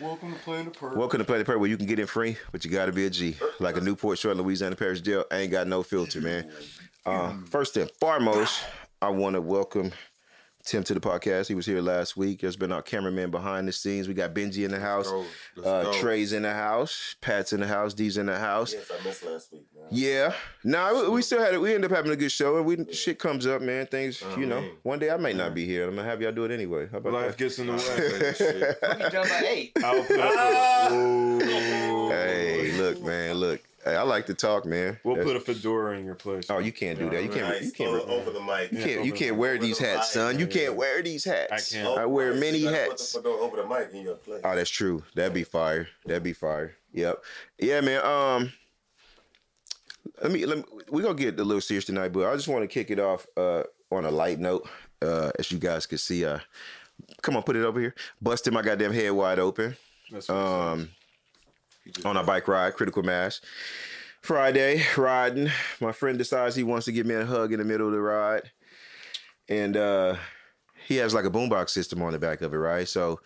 [0.00, 0.94] Welcome to Planet Perk.
[0.94, 3.06] Welcome to Planet Perk, where you can get in free, but you got to be
[3.06, 3.36] a G.
[3.58, 5.24] Like a Newport Short, Louisiana Parish Jail.
[5.32, 6.48] Ain't got no filter, man.
[7.04, 8.62] Uh, first and foremost,
[9.02, 9.90] I want to welcome
[10.64, 11.48] Tim to the podcast.
[11.48, 12.40] He was here last week.
[12.42, 14.06] There's been our cameraman behind the scenes.
[14.06, 15.08] We got Benji in the house.
[15.08, 15.24] go.
[15.56, 15.92] Let's Uh, go.
[15.94, 17.16] Trey's in the house.
[17.22, 17.94] Pat's in the house.
[17.94, 18.74] D's in the house.
[18.74, 19.84] Yes, I missed last week, man.
[19.90, 20.34] Yeah.
[20.64, 21.60] No, we- we still had it.
[21.60, 23.86] We ended up having a good show, and we shit comes up, man.
[23.86, 24.60] Things, you know.
[24.60, 24.72] mean.
[24.82, 25.88] One day I may not be here.
[25.88, 26.88] I'm gonna have y'all do it anyway.
[26.92, 27.38] How about Life that?
[27.38, 28.34] gets in the way.
[28.34, 28.78] Shit.
[29.04, 29.72] You done by eight.
[29.82, 32.12] I'll put up with it.
[32.12, 33.60] Hey, look, man, look.
[33.84, 34.98] Hey, I like to talk, man.
[35.04, 36.46] We'll That's- put a fedora in your place.
[36.50, 37.22] Oh, you can't do that.
[37.22, 37.62] You can't.
[37.62, 37.90] You can't.
[37.90, 38.72] Over- over the mic.
[38.72, 39.04] You can't.
[39.06, 40.12] You can't wear over these the hats, mic.
[40.22, 40.38] son.
[40.38, 41.74] You can't wear these hats.
[41.74, 41.98] I can't.
[41.98, 43.12] I wear right, many you gotta hats.
[43.14, 44.40] Put the fedora over the mic in your place.
[44.44, 45.04] Oh, that's true.
[45.14, 45.88] That'd be fire.
[46.04, 46.74] That'd be fire.
[46.92, 47.22] Yep.
[47.58, 48.04] Yeah, man.
[48.04, 48.52] Um,
[50.22, 50.44] let me.
[50.44, 52.90] Let me we gonna get a little serious tonight, but I just want to kick
[52.90, 54.68] it off uh on a light note.
[55.00, 56.40] Uh, as you guys can see, uh,
[57.22, 57.94] come on, put it over here.
[58.20, 59.76] Busted my goddamn head wide open.
[60.10, 60.90] That's what Um,
[62.04, 63.40] on a bike ride, critical mass.
[64.22, 65.50] Friday, riding.
[65.80, 68.00] My friend decides he wants to give me a hug in the middle of the
[68.00, 68.50] ride.
[69.48, 70.16] And uh
[70.86, 72.88] he has like a boombox system on the back of it, right?
[72.88, 73.20] So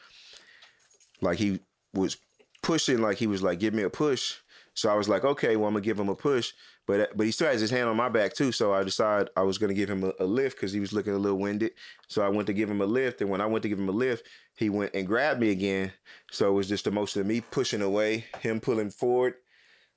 [1.21, 1.61] like he
[1.95, 2.17] was
[2.63, 4.37] pushing, like he was like, give me a push.
[4.75, 6.53] So I was like, okay, well, I'm gonna give him a push.
[6.93, 8.53] But uh, but he still has his hand on my back too.
[8.53, 11.15] So I decided I was gonna give him a, a lift because he was looking
[11.15, 11.73] a little winded.
[12.09, 13.89] So I went to give him a lift, and when I went to give him
[13.89, 14.27] a lift,
[14.59, 15.93] he went and grabbed me again.
[16.31, 19.37] So it was just the motion of me pushing away, him pulling forward,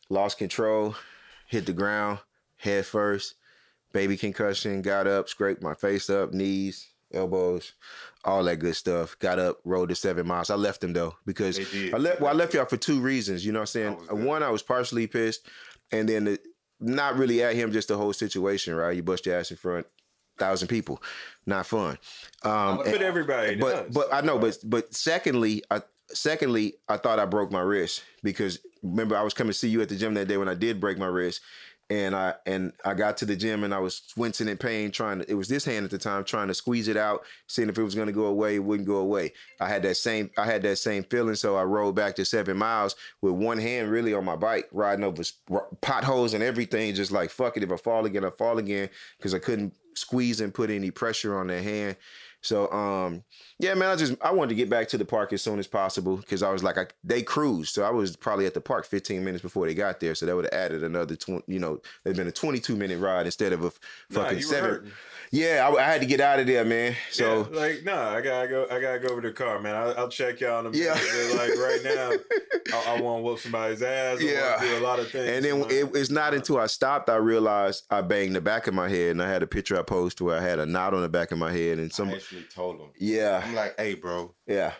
[0.09, 0.95] lost control,
[1.49, 2.19] hit the ground
[2.57, 3.35] head first,
[3.91, 7.73] baby concussion, got up, scraped my face up, knees, elbows,
[8.23, 9.19] all that good stuff.
[9.19, 10.49] Got up, rode the seven miles.
[10.49, 11.59] I left him though because
[11.93, 12.21] I left.
[12.21, 13.45] Well, I left y'all for two reasons.
[13.45, 13.97] You know what I'm saying?
[14.09, 14.23] Uh, good.
[14.23, 15.47] One, I was partially pissed,
[15.91, 16.39] and then the,
[16.79, 18.75] not really at him, just the whole situation.
[18.75, 18.95] Right?
[18.95, 19.85] You bust your ass in front.
[20.37, 21.01] Thousand people,
[21.45, 21.97] not fun.
[22.43, 23.93] Um, But everybody but does.
[23.93, 28.59] but I know, but but secondly, I secondly I thought I broke my wrist because
[28.83, 30.81] remember I was coming to see you at the gym that day when I did
[30.81, 31.39] break my wrist,
[31.89, 35.19] and I and I got to the gym and I was wincing in pain trying
[35.19, 35.29] to.
[35.29, 37.84] It was this hand at the time trying to squeeze it out, seeing if it
[37.84, 38.56] was going to go away.
[38.56, 39.34] It wouldn't go away.
[39.59, 42.57] I had that same I had that same feeling, so I rode back to seven
[42.57, 45.22] miles with one hand really on my bike, riding over
[45.81, 47.63] potholes and everything, just like fuck it.
[47.63, 51.38] If I fall again, I fall again because I couldn't squeeze and put any pressure
[51.38, 51.97] on that hand.
[52.45, 53.23] So um
[53.57, 55.67] yeah, man, I just I wanted to get back to the park as soon as
[55.67, 58.85] possible because I was like I, they cruised, so I was probably at the park
[58.85, 61.44] 15 minutes before they got there, so that would have added another 20.
[61.47, 63.72] You know, it'd been a 22 minute ride instead of a
[64.11, 64.91] fucking were seven.
[65.31, 66.95] Yeah, I, I had to get out of there, man.
[67.11, 68.67] So yeah, like, no, I gotta go.
[68.69, 69.75] I gotta go over to the car, man.
[69.75, 70.85] I, I'll check y'all in a minute.
[70.85, 71.38] Yeah.
[71.38, 72.12] Like right now,
[72.73, 74.19] I, I want to whoop somebody's ass.
[74.19, 74.57] I Yeah.
[74.62, 75.27] do a lot of things.
[75.27, 78.73] And then it, it's not until I stopped I realized I banged the back of
[78.73, 81.01] my head, and I had a picture I posted where I had a knot on
[81.01, 82.90] the back of my head, and some actually told him.
[82.97, 84.73] yeah, I'm like, hey, bro, yeah,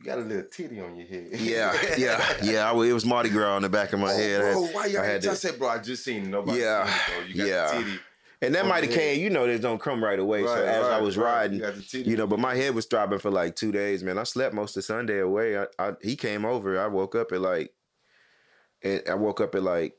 [0.00, 1.28] you got a little titty on your head.
[1.32, 2.70] yeah, yeah, yeah.
[2.70, 4.40] I, it was Mardi Gras on the back of my Oh, head.
[4.52, 6.60] Bro, why y'all I had I said, bro, I just seen nobody.
[6.60, 7.26] Yeah, see it, bro.
[7.26, 7.78] You got yeah.
[7.78, 7.98] titty.
[8.42, 10.44] And that might have came, you know, this don't come right away.
[10.44, 11.24] so Right, as I was right.
[11.42, 12.10] riding, You got the titty.
[12.10, 14.18] you know, but my head was throbbing for like two days, man.
[14.18, 15.56] I slept most of Sunday away.
[15.58, 16.78] I, I he came over.
[16.78, 17.72] I woke up at like,
[18.82, 19.94] and I woke up at like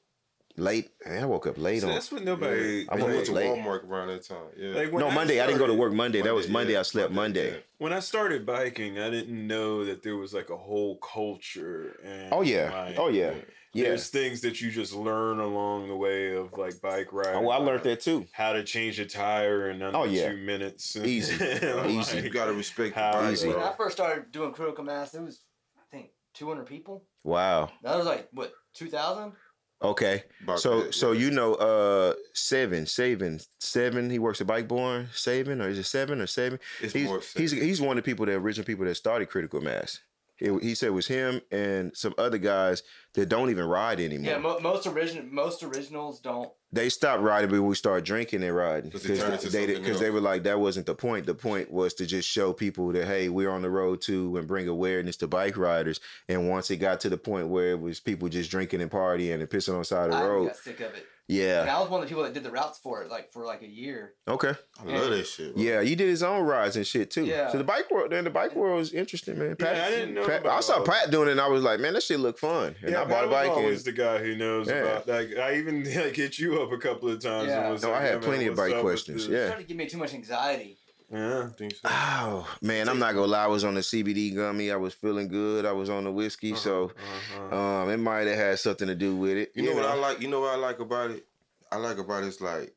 [0.57, 0.89] late.
[1.05, 1.93] Man, I woke up late So on.
[1.93, 2.87] that's what nobody.
[2.89, 3.49] I'm I gonna went went to late.
[3.49, 4.37] Walmart around that time.
[4.57, 4.73] Yeah.
[4.75, 5.39] like, when No, Monday.
[5.41, 6.21] I didn't go to work Monday.
[6.21, 6.73] that was Monday.
[6.73, 7.51] yeah, I slept Monday.
[7.53, 7.57] yeah.
[7.77, 11.99] When I started biking, I didn't know that there was like a whole culture.
[12.03, 12.71] And Oh yeah.
[12.87, 13.33] like, Oh yeah.
[13.73, 13.89] Yeah.
[13.89, 17.35] There's things that you just learn along the way of like bike riding.
[17.35, 18.25] Oh, well, I learned that too.
[18.31, 20.29] How to change a tire in under Oh, yeah.
[20.31, 20.95] two minutes.
[21.03, 21.37] Easy.
[21.37, 22.21] Like, Easy.
[22.21, 23.49] You gotta respect the How bike, easy.
[23.49, 23.57] When.
[23.59, 25.41] I first started doing critical mass, it was
[25.77, 27.03] I think 200 people.
[27.25, 27.69] Wow.
[27.83, 29.33] That was like what 2000.
[29.81, 30.23] Okay.
[30.43, 31.19] About So that, so yeah.
[31.21, 35.83] you know uh seven, seven, seven, he works at Bike Barn, saving, or is it
[35.85, 36.59] seven or seven?
[36.81, 39.61] It's He's more he's he's one of the people, the original people that started Critical
[39.61, 39.99] Mass.
[40.39, 42.83] It- he said it was him and some other guys
[43.13, 44.31] that don't even ride anymore.
[44.31, 46.51] Yeah, mo- most original most originals don't.
[46.75, 49.99] They stopped riding, but when we started drinking and riding 'Cause it turned they because
[49.99, 51.25] they were like that wasn't the point.
[51.25, 54.47] The point was to just show people that hey, we're on the road too, and
[54.47, 55.99] bring awareness to bike riders.
[56.29, 59.33] And once it got to the point where it was people just drinking and partying
[59.39, 61.05] and pissing on the side of the I road, got sick of it.
[61.27, 63.31] yeah, And I was one of the people that did the routes for it, like
[63.33, 64.13] for like a year.
[64.27, 65.55] okay, I love that shit.
[65.55, 65.63] Bro.
[65.63, 67.25] yeah, you did his own rides and shit too.
[67.25, 67.49] Yeah.
[67.51, 69.55] So the bike world, then the bike world was interesting, man.
[69.55, 71.47] Pat, Yeah, I didn't know Pat- about I saw all- Pat doing it, and I
[71.47, 72.75] was like, man, that shit look fun.
[72.83, 73.49] And yeah, I bought a Pat was bike.
[73.57, 74.73] always And, the guy who knows Yeah.
[74.75, 75.07] about.
[75.07, 77.47] Like I even like hit you up a couple of times.
[77.47, 77.61] Yeah.
[77.63, 79.27] And was No, I like, had "Yeah, man, plenty of what's bike up with questions,
[79.27, 79.37] this?" yeah.
[79.39, 80.77] It started to give me too much anxiety.
[81.11, 81.47] yeah.
[81.49, 81.79] Think so?
[81.85, 83.43] Oh man, I'm not gonna lie.
[83.43, 84.71] I was on the CBD gummy.
[84.71, 85.65] I was feeling good.
[85.65, 86.91] I was on the whiskey, so
[87.39, 87.55] Uh-huh.
[87.83, 89.51] um, it might have had something to do with it.
[89.55, 90.21] You know what I like?
[90.21, 91.25] You know what I like about it?
[91.71, 92.73] I like about it is like,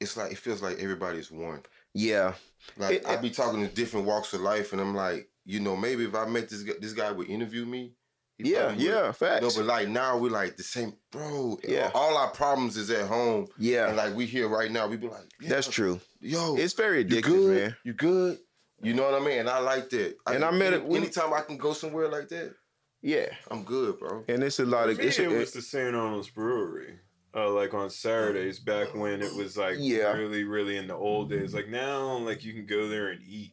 [0.00, 1.62] it's like it feels like everybody's one.
[1.94, 2.34] Yeah,
[2.76, 5.76] Like It- I be talking to different walks of life, and I'm like, you know,
[5.76, 7.92] maybe if I met this guy, this guy would interview me.
[8.38, 8.92] He Yeah, probably would.
[8.94, 9.42] yeah, facts.
[9.42, 11.58] No, but like now we're like the same, bro.
[11.66, 11.90] Yeah.
[11.94, 13.46] All our problems is at home.
[13.58, 13.88] Yeah.
[13.88, 16.00] And like we here right now, we be like, yeah, That's true.
[16.20, 17.56] Yo, It's very you addictive, good?
[17.62, 17.76] man.
[17.84, 18.38] You good?
[18.82, 19.38] You know what I mean?
[19.38, 20.16] And I like that.
[20.26, 22.54] And I met any- it- anytime I can go somewhere like that,
[23.00, 24.24] Yeah, I'm good, bro.
[24.28, 25.94] and it's a lot of For me, it's it was the St.
[25.94, 26.98] Arnold's Brewery.
[27.34, 30.12] Uh, like on Saturdays, back when it was like Yeah.
[30.12, 31.52] really, really in the old days.
[31.52, 33.52] Like now, like you can go there and eat.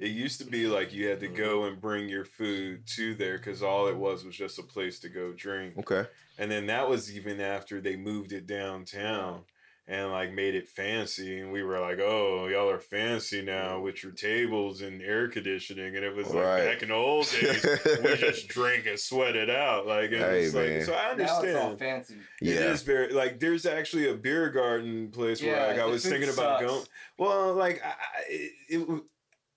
[0.00, 1.36] It used to be like you had to mm-hmm.
[1.36, 4.98] go and bring your food to there because all it was was just a place
[5.00, 5.76] to go drink.
[5.78, 6.06] okay.
[6.38, 9.42] And then that was even after they moved it downtown
[9.86, 11.40] and like made it fancy.
[11.40, 13.82] And we were like, oh, y'all are fancy now mm-hmm.
[13.82, 15.96] with your tables and air conditioning.
[15.96, 16.64] And it was like Right.
[16.64, 17.62] back in the old days,
[18.02, 19.86] we just drink and sweat it out.
[19.86, 20.84] Like, and Hey, it's like man.
[20.86, 21.78] so I Now it's all understand.
[21.78, 22.14] fancy.
[22.40, 25.84] It Yeah, is very like there's actually a beer garden place where Yeah, like I
[25.86, 26.84] was food thinking about going.
[27.18, 27.94] Well, like I, I-
[28.28, 29.02] it, it,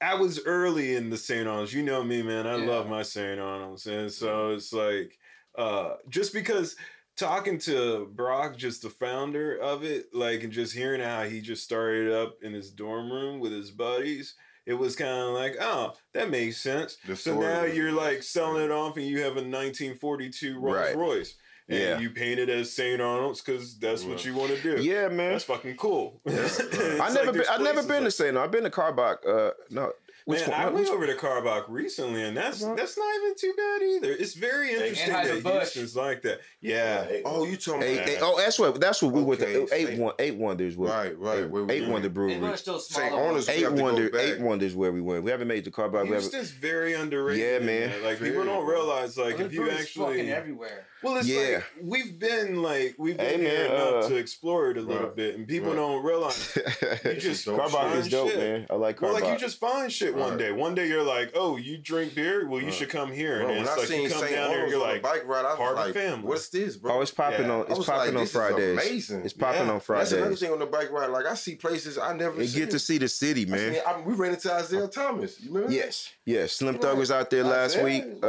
[0.03, 1.47] I was early in the St.
[1.47, 1.73] Arnold's.
[1.73, 2.45] You know me, man.
[2.45, 2.65] I Yeah.
[2.65, 3.39] love my St.
[3.39, 5.17] Arnold's, and so it's like
[5.55, 6.75] uh just because
[7.15, 11.63] talking to Brock, just the founder of it, like and just hearing how he just
[11.63, 14.35] started up in his dorm room with his buddies.
[14.65, 16.97] It was kind of like, oh, that makes sense.
[17.15, 20.95] So now you're like selling it off, and you have a 1942 Rolls Right.
[20.95, 21.35] Royce,
[21.69, 21.99] and Yeah.
[21.99, 23.01] you paint it as St.
[23.01, 24.81] Arnold's because that's what you want to do.
[24.83, 25.31] yeah, man.
[25.31, 26.19] that's fucking cool.
[26.25, 27.33] It's I like never been.
[27.35, 28.27] there's I've never places been to St.
[28.29, 28.37] St.
[28.37, 29.17] I've been to Karbach.
[29.27, 29.91] Uh, no,
[30.25, 30.59] which Man, one?
[30.59, 32.75] I went over to Karbach recently, and that's Uh-huh.
[32.75, 34.11] that's not even too bad either.
[34.13, 36.39] It's very interesting that Houston's like that.
[36.61, 37.05] Yeah.
[37.25, 38.79] Oh, you talking Eight, about eight, oh, that's what.
[38.79, 39.63] That's what we went to.
[39.63, 40.13] Okay, Eight Saint- one.
[40.19, 40.77] Eight wonders.
[40.77, 41.91] What, Right, right, Eight, where we eight went.
[41.93, 42.37] wonder They brewery.
[42.39, 43.11] were still St.
[43.13, 44.17] Arnold's- Eight have to go wonder.
[44.17, 45.23] Eight wonders where we went.
[45.25, 45.91] We haven't made the to Karbach.
[46.03, 46.21] We haven't.
[46.21, 47.43] Houston's very underrated.
[47.43, 48.03] Yeah, in man.
[48.03, 50.85] Like people don't realize, like Well, if you actually, fucking everywhere.
[51.03, 51.55] Well, it's Yeah.
[51.55, 54.81] like we've been like we've been Hey, here man, enough uh, to explore it a
[54.81, 55.75] little right, bit, and people right.
[55.75, 56.57] don't realize.
[57.03, 58.39] You just dope Karbach find is dope, shit.
[58.39, 58.67] man.
[58.69, 59.01] I like Karbach.
[59.01, 60.51] Well, like you just find shit one day.
[60.51, 62.47] One day you're like, oh, you drink beer?
[62.47, 62.73] Well, you Right.
[62.73, 63.39] should come here.
[63.39, 64.31] Bro, and when it's I like seen you come St.
[64.35, 66.27] down here, you're on like, bike ride, I was part like, the family.
[66.27, 67.51] "What's this, bro?" oh, it's popping Yeah.
[67.53, 67.59] on.
[67.67, 68.77] I It's popping like, on Fridays.
[68.77, 69.21] amazing.
[69.25, 69.73] It's popping Yeah.
[69.73, 70.39] on That's another Fridays.
[70.39, 71.09] thing on the bike ride.
[71.09, 72.41] Like I see places I never.
[72.41, 73.75] You get to see the city, man.
[74.05, 75.39] we ran into Isaiah Thomas.
[75.41, 75.73] You remember?
[75.73, 76.53] Yes, yes.
[76.53, 78.03] Slim Thug was out there last week.
[78.05, 78.27] like, Uh,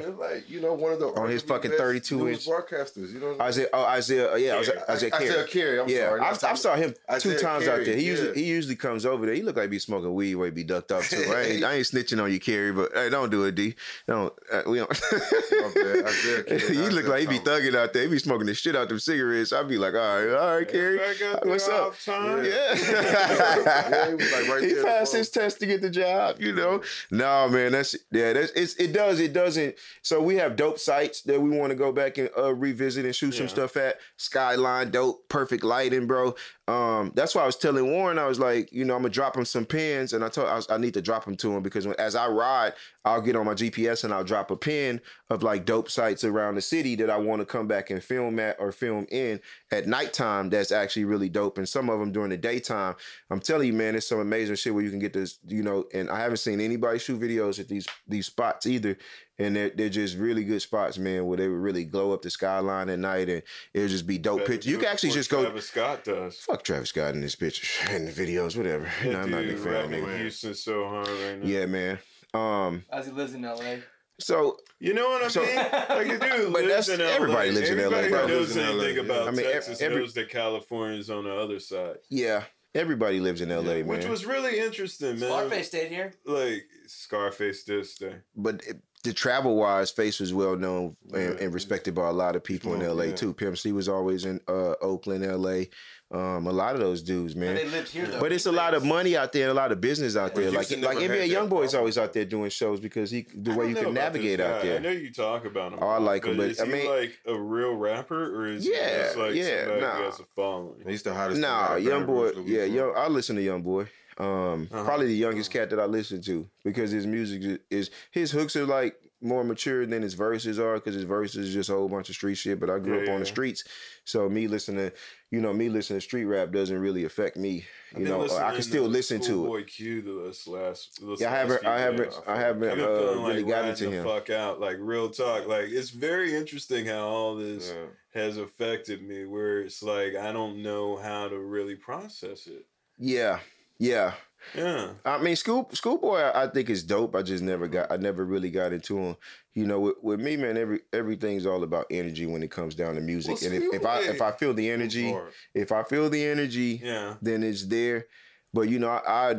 [0.00, 3.12] yeah, like you know one of the on his fucking 32 news inch- broadcasters.
[3.12, 3.68] You know, Isaiah.
[3.72, 4.36] Oh, Isaiah.
[4.36, 4.90] Yeah, Isaiah, Carey.
[4.90, 5.28] Isaiah Carey.
[5.28, 5.80] Isaiah Carey.
[5.80, 6.20] I'm yeah, sorry.
[6.20, 7.96] I've, I've saw him two Isaiah times out there.
[7.96, 8.10] He yeah.
[8.10, 9.34] usually he usually comes over there.
[9.34, 11.24] He look like he be smoking weed where he be ducked off too.
[11.28, 13.74] I ain't, I ain't snitching on you, Carey, but hey, don't do it, D.
[14.06, 14.32] Don't.
[14.52, 14.90] Uh, we don't.
[14.90, 18.02] Isaiah Carey, he look like he be thugging out there.
[18.04, 19.52] He be smoking the shit out them cigarettes.
[19.52, 20.98] I'd be like, all right, all right, Carey.
[20.98, 21.98] Back What's up?
[22.00, 22.44] time.
[22.44, 22.74] Yeah.
[22.74, 26.82] Yeah, he like right he passed his test to get the job, you know.
[27.10, 29.76] No, man, that's yeah, that's it does, it doesn't.
[30.02, 33.14] So we have dope sites that we want to go back and uh, revisit and
[33.14, 33.98] shoot some stuff at.
[34.16, 36.34] Skyline, dope, perfect lighting, bro.
[36.72, 39.36] Um, that's why I was telling Warren, I was like, you know, I'm gonna drop
[39.36, 41.62] him some pins, and I told I, was, I need to drop them to him
[41.62, 42.72] because when, as I ride,
[43.04, 46.54] I'll get on my GPS and I'll drop a pin of like dope sites around
[46.54, 49.40] the city that I want to come back and film at or film in
[49.70, 50.48] at nighttime.
[50.48, 52.94] That's actually really dope, and some of them during the daytime.
[53.30, 55.84] I'm telling you, man, it's some amazing shit where you can get this, you know.
[55.92, 58.96] And I haven't seen anybody shoot videos at these these spots either,
[59.38, 62.30] and they're, they're just really good spots, man, where they would really glow up the
[62.30, 63.42] skyline at night, and
[63.74, 64.70] it'll just be dope pictures.
[64.70, 65.42] You can actually just go.
[65.42, 66.38] Travis Scott does.
[66.38, 68.90] Fuck Travis Scott in his pictures and the videos, whatever.
[69.02, 70.18] You know, That I'm not a big dude fan of rapping nigga.
[70.18, 71.46] Houston so hard right now.
[71.46, 71.98] Yeah, man.
[72.34, 73.76] Um, As he lives in LA.
[74.18, 75.56] so You know what I So- mean?
[75.56, 77.12] Like the dude But lives that's- in LA.
[77.12, 79.02] everybody lives in LA, Everybody knows Lives LA, anything yeah.
[79.02, 81.96] about I mean, Texas every- knows that California's on the other side.
[82.08, 83.86] yeah, everybody lives in LA, man.
[83.86, 85.28] Which was really interesting, man.
[85.28, 86.12] Scarface stayed here.
[86.24, 88.14] Like Scarface did stay.
[88.36, 91.44] but it, the travel wise, Face was well known and, Yeah.
[91.44, 93.14] and respected by a lot of people in Oh, LA yeah.
[93.16, 93.34] too.
[93.34, 95.64] Pimp C was always in uh, Oakland, LA.
[96.12, 97.54] Um, a lot of those dudes, And man.
[97.54, 98.20] they lived here though.
[98.20, 100.50] But it's a lot of money out there, and a lot of business out there.
[100.50, 103.26] Like Houston like never NBA had that YoungBoy's always out there doing shows because he
[103.34, 104.76] the I way you can navigate out there.
[104.76, 105.78] I know you talk about him.
[105.80, 108.66] Oh, I like him, but, is I he mean- like a real rapper or is
[108.66, 109.96] Yeah, he just like yeah, somebody nah.
[109.96, 110.82] who has a following?
[110.86, 111.36] He's the hottest.
[111.40, 112.32] thing Nah, out young boy.
[112.44, 112.90] Yeah, yo.
[112.90, 113.86] I listen to young boy.
[114.18, 114.84] Um, Uh-huh.
[114.84, 118.54] probably the youngest cat that I listen to because his music is, is his hooks
[118.56, 121.88] are like more mature than his verses are because his verses is just a whole
[121.88, 122.58] bunch of street shit.
[122.60, 123.64] But I grew Yeah, up on the streets,
[124.04, 124.90] so me listening,
[125.30, 127.64] you know, me listening to street rap doesn't really affect me.
[127.96, 129.28] You know, I can still to listen to it.
[129.28, 130.98] Schoolboy Q this last.
[131.06, 132.20] This Yeah, I haven't, I haven't.
[132.26, 134.04] I haven't I've been uh, feeling really gotten got riding into the him.
[134.04, 134.60] fuck out.
[134.60, 135.46] Like real talk.
[135.46, 138.20] Like it's very interesting how all this Yeah.
[138.20, 139.26] has affected me.
[139.26, 142.66] Where it's like I don't know how to really process it.
[142.98, 143.38] Yeah,
[143.78, 144.14] yeah.
[144.56, 144.90] Yeah.
[145.04, 147.14] I mean, school schoolboy, I I think is dope.
[147.16, 149.16] I just never got, I never really got into him.
[149.54, 152.94] You know, with, with me, man, every everything's all about energy when it comes down
[152.94, 153.36] to music.
[153.42, 155.16] Well, and if, if I if I feel the energy,
[155.54, 157.14] if I feel the energy, Yeah.
[157.22, 158.06] then it's there.
[158.54, 159.36] But you know, I, I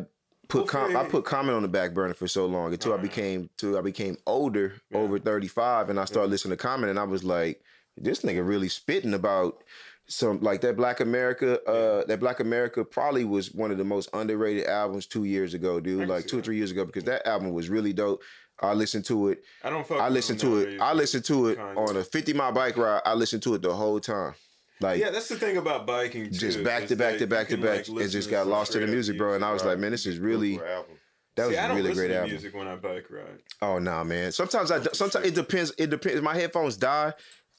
[0.50, 3.50] put com- I put Common on the back burner for so long until I became
[3.58, 5.00] till I became older, Yeah.
[5.00, 6.32] over 35, and I started Yeah.
[6.32, 7.62] listening to Common, and I was like,
[7.98, 9.64] this nigga really spitting about
[10.08, 11.62] some like that Black America.
[11.64, 15.80] Uh, that Black America probably was one of the most underrated albums two years ago,
[15.80, 16.08] dude.
[16.10, 18.22] Like two or three years ago, because that album was really dope.
[18.62, 19.44] I listened to it.
[19.64, 20.80] I don't fuck I listened to it.
[20.80, 23.02] I listened to it on a 50 mile bike ride.
[23.06, 24.36] I listened to it the whole time.
[24.80, 26.32] Like Yeah, that's the thing about biking too.
[26.38, 27.88] just back to back to back to back.
[27.90, 29.34] like, it just got lost in the music, bro.
[29.34, 30.96] And I was like, man, this is really for an album.
[31.36, 32.30] that was See, a don't really great to album.
[32.30, 33.42] music when I bike ride.
[33.62, 34.32] Oh nah, man.
[34.32, 35.74] Sometimes I sometimes it depends.
[35.78, 36.22] It depends.
[36.22, 37.14] My headphones die,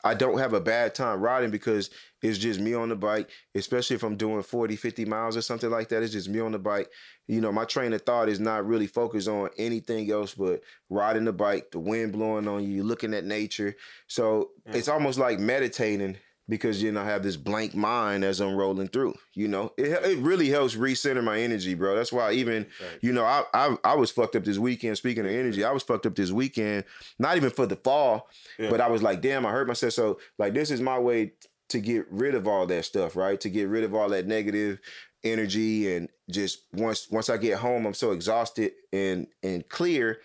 [0.04, 1.88] I don't have a bad time riding because
[2.22, 5.70] it's just me on the bike, especially if I'm doing 40, 50 miles or something
[5.70, 6.02] like that.
[6.02, 6.90] It's just me on the bike.
[7.26, 11.24] You know, my train of thought is not really focused on anything else but riding
[11.24, 13.74] the bike, the wind blowing on you, looking at nature.
[14.06, 18.54] So it's almost like meditating because you know I have this blank mind as I'm
[18.54, 19.14] rolling through.
[19.34, 21.94] You know, it it really helps recenter my energy, bro.
[21.96, 22.98] That's why even Right.
[23.02, 24.96] you know I I, I was fucked up this weekend.
[24.98, 26.84] Speaking of energy, I was fucked up this weekend.
[27.18, 28.70] Not even for the fall, Yeah.
[28.70, 29.92] but I was like, damn, I hurt myself.
[29.94, 31.32] So like, this is my way
[31.70, 33.40] to get rid of all that stuff, right?
[33.40, 34.78] To get rid of all that negative
[35.22, 40.18] energy and just once once I get home, I'm so exhausted and and clear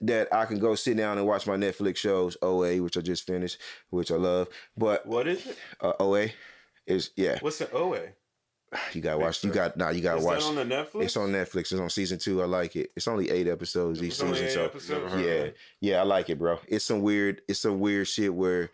[0.00, 3.26] that I can go sit down and watch my Netflix shows, OA, which I just
[3.26, 3.58] finished,
[3.90, 4.48] which I love.
[4.76, 5.56] But What is it?
[5.80, 6.28] uh, OA
[6.86, 8.00] is yeah, What's the OA?
[8.92, 9.44] you gotta watch.
[9.44, 10.42] You got nah, you gotta Is watch.
[10.42, 11.02] on the Netflix?
[11.04, 11.60] It's on Netflix.
[11.70, 12.42] It's on season two.
[12.42, 12.90] I like it.
[12.96, 14.34] It's only eight episodes each It's season.
[14.46, 14.90] eight So episodes?
[14.90, 15.50] Never heard of yeah,
[15.92, 16.58] yeah, I like it, bro.
[16.66, 17.40] It's some weird.
[17.48, 18.70] It's some weird shit where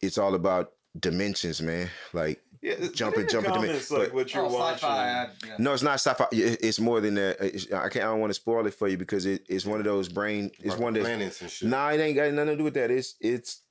[0.00, 1.90] it's all about dimensions, man.
[2.14, 4.88] Like Yeah, jumping- jumping to me, comments, like but- what you're oh, watching.
[4.88, 5.56] I, yeah.
[5.58, 6.26] no, it's not sci-fi.
[6.32, 7.36] It's more than that.
[7.40, 8.04] It's, I can't.
[8.04, 10.50] I don't want to spoil it for you because it, it's one of those brain.
[10.58, 11.68] It's Like one that's planets and shit.
[11.68, 12.90] Nah, it ain't got nothing to do with that.
[12.90, 13.62] It's it's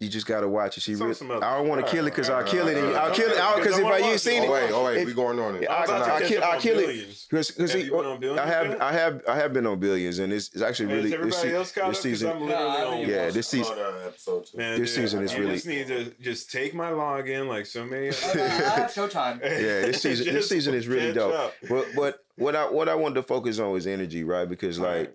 [0.00, 0.82] you just gotta watch it.
[0.82, 2.76] She It's really, some other- I don't want to kill it because I'll kill it.
[2.78, 3.56] And, I'll kill it alright.
[3.62, 4.46] because if I I wanna you watch seen it.
[4.46, 5.66] it, Oh wait, oh wait, we going on it.
[5.68, 6.86] I was I- about to I catch kill- up I on kill it.
[6.86, 7.26] Billions.
[7.28, 8.80] because because Have you been on Billions I have yet?
[8.82, 11.30] I have I have been on billions and it's, it's actually Hey, really is everybody
[11.32, 12.02] this, se- else caught this up?
[12.02, 12.30] 'Cause season.
[12.30, 14.56] I'm literally No, I on haven't Yeah, watched this season saw that episode too.
[14.58, 17.66] Man, This dude, season is I really- just need to just take my login like
[17.66, 18.08] so many.
[18.10, 19.40] I have Showtime.
[19.42, 21.34] Yeah, this season this Just season is really catch dope.
[21.34, 21.54] up.
[21.68, 24.48] But but what I what I wanted to focus on was energy, right?
[24.48, 25.14] Because like Alright.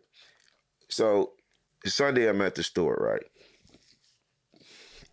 [0.89, 1.31] so
[1.85, 3.23] Sunday I'm at the store, right?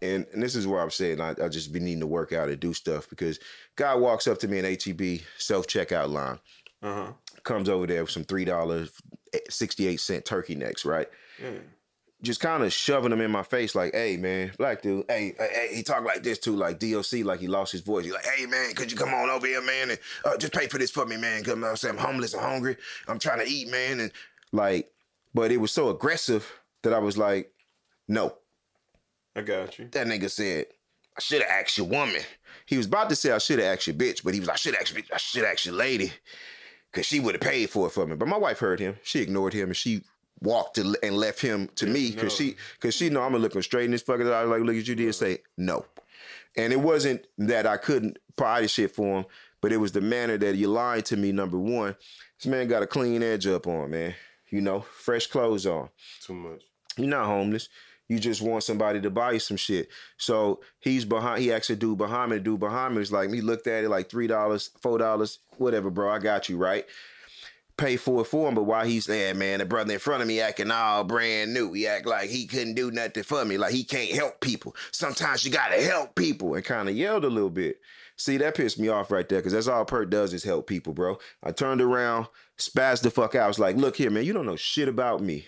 [0.02, 2.48] And and this is where I'm saying I, I just be needing to work out
[2.48, 3.38] and do stuff because
[3.76, 6.38] guy walks up to me in HEB self checkout line,
[6.82, 7.12] Uh huh.
[7.42, 8.90] comes over there with some three dollars
[9.48, 11.08] sixty eight cent turkey necks, right?
[11.42, 11.50] Yeah.
[12.22, 15.48] just kind of shoving them in my face, like, "Hey, man, black dude, hey, hey,
[15.68, 18.04] hey," he talk like this too, like DOC, like he lost his voice.
[18.04, 20.66] He like, "Hey, man, could you come on over here, man, and uh, just pay
[20.66, 21.42] for this for me, man?
[21.44, 22.76] Cause I'm, saying I'm homeless, I'm hungry,
[23.08, 24.12] I'm trying to eat, man." And
[24.52, 24.90] like,
[25.34, 26.50] but it was so aggressive
[26.82, 27.52] that I was like,
[28.08, 28.34] "No."
[29.40, 29.88] I got you.
[29.90, 30.66] That nigga said,
[31.16, 32.22] "I should have asked your woman."
[32.66, 34.54] He was about to say, "I should have asked your bitch," but he was, like,
[34.54, 36.12] "I should ask, I should ask your lady."
[36.92, 38.96] Cause she would have paid for it for me, but my wife heard him.
[39.04, 40.02] She ignored him and she
[40.40, 42.14] walked to, and left him to Yeah, me no.
[42.16, 44.62] because she because she know I'm gonna look him straight in his fucking eye like
[44.62, 45.86] look at you did say no.
[46.56, 49.26] And it wasn't that I couldn't provide shit for him,
[49.60, 51.30] but it was the manner that you lied to me.
[51.30, 51.94] Number one,
[52.38, 54.16] this man got a clean edge up on, man.
[54.48, 55.90] You know, fresh clothes on.
[56.22, 56.62] Too much.
[56.96, 57.68] You're not homeless.
[58.10, 59.88] You just want somebody to buy you some shit.
[60.16, 61.40] So he's behind.
[61.40, 62.40] He asked a dude behind me.
[62.40, 65.90] Dude behind me was like, he looked at it like three dollars, four dollars, whatever,
[65.90, 66.10] bro.
[66.10, 66.84] I got you right.
[67.76, 70.26] Pay for it for him, but while he's there, man, the brother in front of
[70.28, 71.72] me acting all brand new.
[71.72, 74.74] He act like he couldn't do nothing for me, like he can't help people.
[74.90, 77.78] Sometimes you gotta help people, and kind of yelled a little bit.
[78.16, 80.92] See, that pissed me off right there, because that's all Pert does is help people,
[80.92, 81.18] bro.
[81.44, 82.26] I turned around,
[82.58, 83.44] spazzed the fuck out.
[83.44, 85.46] I was like, look here, man, you don't know shit about me.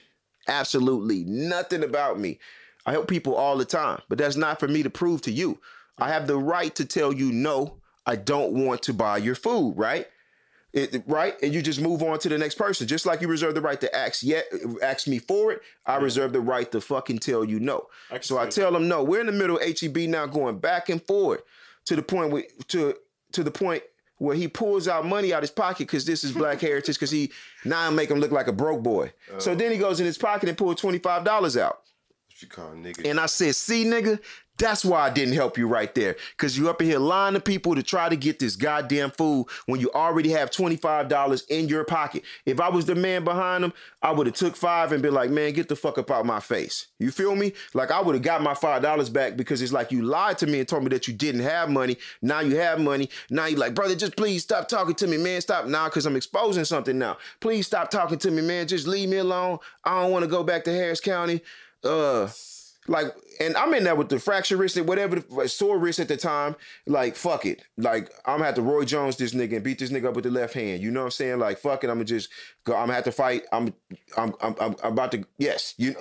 [0.49, 2.39] Absolutely nothing about me.
[2.85, 5.59] I help people all the time, but that's not for me to prove to you.
[5.99, 9.75] I have the right to tell you no, I don't want to buy your food,
[9.77, 10.09] right?
[10.73, 11.35] It, right?
[11.43, 12.87] And you just move on to the next person.
[12.87, 14.47] Just like you reserve the right to ask yet
[14.83, 17.89] ask me for it, I reserve the right to fucking tell you no.
[18.25, 19.05] So I tell them no.
[19.05, 21.43] We're in the middle of HEB now going back and forward
[21.85, 22.95] to the point where to
[23.33, 23.83] to the point
[24.23, 27.33] where he pulls out money out his pocket because this is black heritage because he
[27.65, 29.13] now make him look like a broke boy.
[29.39, 29.55] so oh.
[29.57, 31.81] then he goes in his pocket and pulls $25 out.
[32.29, 33.05] What you call nigga?
[33.11, 34.21] And I said, see, nigga,
[34.59, 36.17] that's why I didn't help you right there.
[36.37, 39.47] Cause you up in here lying to people to try to get this goddamn food
[39.67, 42.23] when you already have $25 in your pocket.
[42.47, 45.31] If I was the man behind them, I would have took five and been like,
[45.31, 46.87] man, get the fuck up out of my face.
[46.99, 47.53] You feel me?
[47.75, 50.47] Like I would have got my five dollars back because it's like you lied to
[50.47, 51.97] me and told me that you didn't have money.
[52.21, 53.09] Now you have money.
[53.31, 55.41] Now you're like, brother, just please stop talking to me, man.
[55.41, 57.17] Stop now, cause I'm exposing something now.
[57.41, 58.69] Please stop talking to me, man.
[58.69, 59.59] Just leave me alone.
[59.85, 61.41] I don't want to go back to Harris County.
[61.83, 62.29] Uh
[62.89, 66.09] Like, and I'm in there with the fracture wrist and whatever, the, sore wrist at
[66.09, 66.57] the time.
[66.87, 67.63] Like, fuck it.
[67.77, 70.25] Like, I'm gonna have to Roy Jones this nigga and beat this nigga up with
[70.25, 70.83] the left hand.
[70.83, 71.39] You know what I'm saying?
[71.39, 71.91] Like, fuck it.
[71.91, 72.29] I'm gonna just
[72.65, 72.75] go.
[72.75, 73.45] I'm gonna have to fight.
[73.53, 73.73] I'm,
[74.17, 75.25] I'm, I'm, I'm about to.
[75.39, 75.95] Yes, you.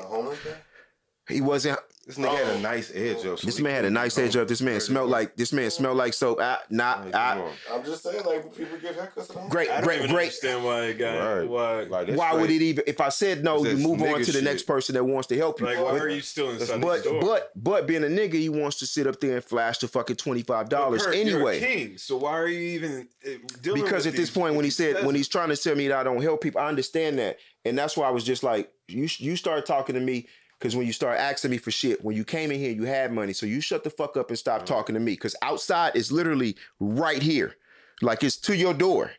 [1.31, 1.69] A homeless guy?
[1.69, 1.79] He wasn't.
[2.07, 3.39] This nigga had a nice edge up.
[3.39, 4.47] This man had a nice edge up.
[4.47, 5.35] This man smelled like.
[5.35, 6.41] This man smelled like soap.
[6.41, 7.13] I, not.
[7.13, 7.47] I.
[7.71, 9.49] I'm just saying, like, people give haircuts to them.
[9.49, 10.23] great, I don't great, even great.
[10.23, 11.47] understand why it got Right.
[11.47, 11.81] why.
[11.83, 12.83] Like, that's Why would straight- it even?
[12.87, 14.43] If I said no, you That's move on nigga to the shit.
[14.43, 15.67] next person that wants to help you.
[15.67, 17.21] Like, why But- are you still inside the But store?
[17.21, 20.15] but but being a nigga, he wants to sit up there and flash the fucking
[20.15, 21.59] twenty five dollars Kurt, you're a anyway.
[21.59, 23.29] king, so why are you even uh,
[23.61, 25.75] dealing Because with at this these- point, when he said when he's trying to tell
[25.75, 28.41] me that I don't help people, I understand that, and that's why I was just
[28.41, 30.27] like, you you start talking to me.
[30.61, 33.11] Because when you start asking me for shit, when you came in here, you had
[33.11, 33.33] money.
[33.33, 35.13] So you shut the fuck up and stop talking to me.
[35.13, 37.55] Because outside is literally right here.
[38.03, 39.09] Like it's to your door.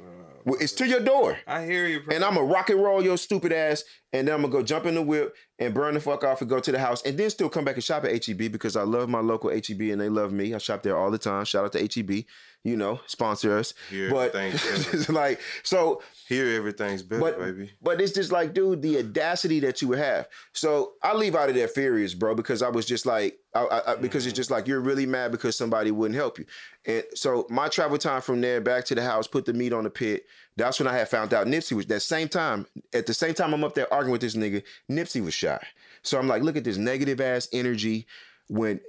[0.00, 0.06] Uh,
[0.46, 1.36] well, It's to your door.
[1.46, 2.14] I hear you, bro.
[2.14, 3.84] And I'm gonna rock and roll your stupid ass,
[4.14, 6.48] and then I'm gonna go jump in the whip and burn the fuck off and
[6.48, 8.82] go to the house, and then still come back and shop at HEB because I
[8.82, 10.54] love my local HEB and they love me.
[10.54, 11.44] I shop there all the time.
[11.44, 12.24] Shout out to HEB,
[12.66, 13.74] you know, sponsor us.
[13.88, 17.70] Here, but everything's like so, Here, everything's better, but baby.
[17.80, 20.26] but it's just like, dude, the audacity that you would have.
[20.52, 23.92] So I leave out of there furious, bro, because I was just like, I, I,
[23.92, 24.36] I- because it's mm-hmm.
[24.36, 26.46] just like you're really mad because somebody wouldn't help you.
[26.86, 29.84] And so my travel time from there back to the house, put the meat on
[29.84, 30.24] the pit.
[30.56, 32.66] That's when I had found out Nipsey was that same time.
[32.92, 34.64] At the same time, I'm up there arguing with this nigga.
[34.90, 35.62] Nipsey was shot.
[36.02, 38.06] So I'm like, look at this negative ass energy
[38.48, 38.80] when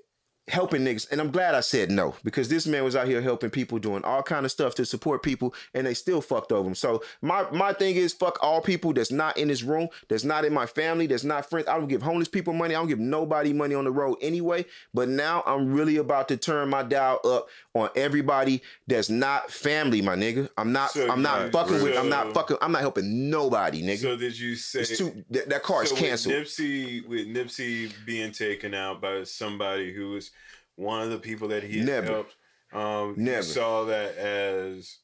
[0.47, 1.11] helping niggas.
[1.11, 4.03] And I'm glad I said no because this man was out here helping people, doing
[4.03, 6.75] all kind of stuff to support people, and they still fucked over him.
[6.75, 10.45] So my my thing is fuck all people that's not in this room, that's not
[10.45, 11.67] in my family, that's not friends.
[11.67, 12.75] I don't give homeless people money.
[12.75, 14.65] I don't give nobody money on the road anyway.
[14.93, 20.01] But now I'm really about to turn my dial up on everybody that's not family,
[20.01, 20.49] my nigga.
[20.57, 20.91] I'm not.
[20.91, 21.97] So I'm not fucking with.
[21.97, 22.57] I'm not fucking.
[22.61, 24.01] I'm not helping nobody, nigga.
[24.01, 25.23] So did you say too.
[25.29, 26.35] That, that car is so with canceled.
[26.35, 30.31] Nipsey with Nipsey being taken out by somebody who was
[30.77, 32.07] one of the people that he Never.
[32.07, 32.35] helped.
[32.71, 33.37] Um, Never.
[33.37, 34.99] You saw that as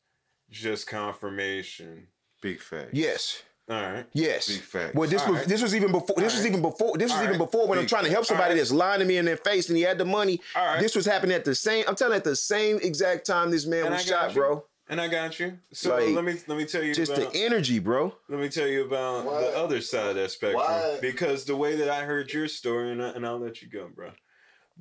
[0.50, 2.08] just confirmation.
[2.42, 2.92] Big fact.
[2.94, 3.42] yes.
[3.70, 4.06] All right.
[4.12, 4.50] Yes.
[4.50, 4.94] Big facts.
[4.94, 5.48] Well, this All was right.
[5.48, 6.18] this was even before.
[6.18, 6.48] This All was right.
[6.50, 6.98] even before.
[6.98, 7.50] This was All even right.
[7.50, 8.58] before when I'm trying to help somebody right.
[8.58, 10.42] that's lying to me in their face, and he had the money.
[10.54, 10.82] All right.
[10.82, 11.86] This was happening at the same.
[11.88, 14.36] I'm telling you, at the same exact time this man And was shot, you.
[14.42, 14.66] bro.
[14.90, 15.58] And I got you.
[15.72, 18.14] So Like, let me let me tell you Just about the energy, bro.
[18.28, 20.62] let me tell you about Why- the other side of that spectrum.
[20.62, 23.70] why- Because the way that I heard your story, and, I, and I'll let you
[23.70, 24.12] go, bro.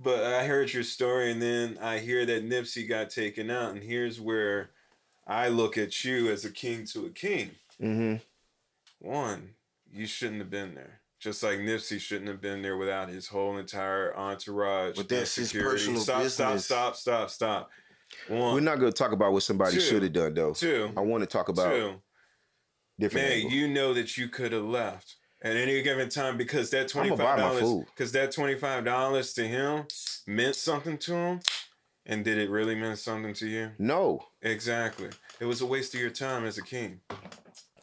[0.02, 3.82] But I heard your story, and then I hear that Nipsey got taken out, and
[3.82, 4.70] here's where
[5.26, 7.52] I look at you as a king to a king.
[7.80, 8.16] Mm-hmm.
[9.06, 9.50] One,
[9.92, 11.00] you shouldn't have been there.
[11.20, 14.96] Just like Nipsey shouldn't have been there without his whole entire entourage.
[14.96, 16.64] But that's his personal stop, business.
[16.64, 17.70] Stop, stop, stop, stop.
[18.28, 20.52] One, We're not going to talk about what somebody should have done, though.
[20.52, 21.94] two, I want to talk about two.
[22.98, 23.28] different.
[23.28, 27.10] Man, you know that you could have left at any given time because that twenty
[27.10, 29.84] five dollars because that twenty five dollars to him
[30.26, 31.40] meant something to him.
[32.04, 33.70] And did it really mean something to you?
[33.78, 35.10] no Exactly.
[35.38, 37.00] It was a waste of your time as a king.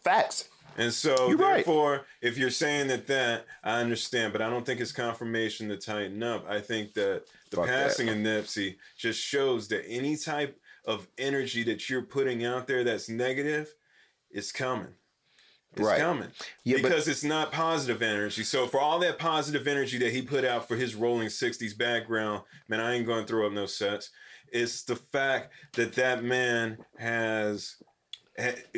[0.04, 0.50] facts.
[0.78, 1.56] And so, You're right.
[1.56, 5.78] therefore, if you're saying that, that I understand, but I don't think it's confirmation to
[5.78, 6.45] tighten up.
[6.50, 7.88] I think that the Fuck that.
[7.88, 12.84] passing of Nipsey just shows that any type of energy that you're putting out there
[12.86, 13.74] that's negative,
[14.32, 14.93] is coming.
[15.73, 15.99] It's Right.
[15.99, 16.32] coming
[16.63, 18.43] Yeah, but- because it's not positive energy.
[18.43, 22.43] So for all that positive energy that he put out for his rolling '60s background,
[22.67, 24.10] man, I ain't going to throw up no sets.
[24.51, 27.75] It's the fact that that man has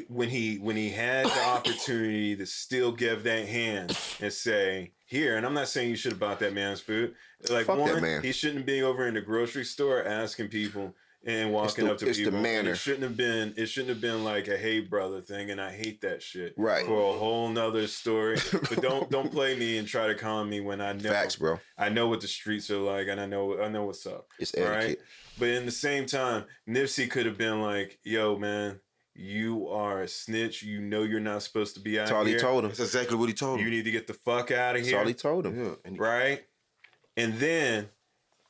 [0.08, 5.38] when he when he had the opportunity to still give that hand and say here
[5.38, 7.14] and i'm not saying you should have bought that man's food
[7.48, 8.24] like Fuck one man.
[8.24, 12.08] he shouldn't be over in the grocery store asking people and walking the- up to
[12.08, 12.72] it's the people And manner.
[12.72, 15.72] it shouldn't have been it shouldn't have been like a hey brother thing and i
[15.72, 16.84] hate that shit Right.
[16.86, 20.62] for a whole nother story but don't don't play me and try to calm me
[20.62, 21.60] when i know Facts, bro.
[21.78, 24.54] i know what the streets are like and i know i know what's up It's
[24.56, 24.86] all etiquette.
[24.86, 24.98] right.
[25.40, 28.80] But in the same time, Nipsey could have been like, "Yo, man,
[29.16, 30.62] you are a snitch.
[30.62, 32.36] You know you're not supposed to be out That's all here.
[32.36, 32.70] he told him.
[32.72, 33.66] That's exactly what he told him.
[33.66, 33.78] You him.
[33.78, 35.58] need to get the fuck out of That's here, all he told him.
[35.66, 35.72] Yeah.
[35.86, 36.44] And right?"
[37.18, 37.90] And then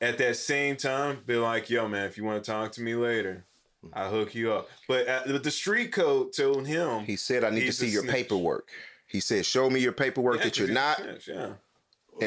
[0.02, 2.94] at that same time, be like, "Yo, man, if you want to talk to me
[2.94, 3.44] later,
[3.94, 7.50] I'll hook you up." But uh, but the street code told him He said, "I
[7.50, 8.14] need to see your snitch.
[8.14, 8.68] paperwork."
[9.06, 11.52] He said, "Show me your paperwork Yeah, that you're not." snitch, Yeah.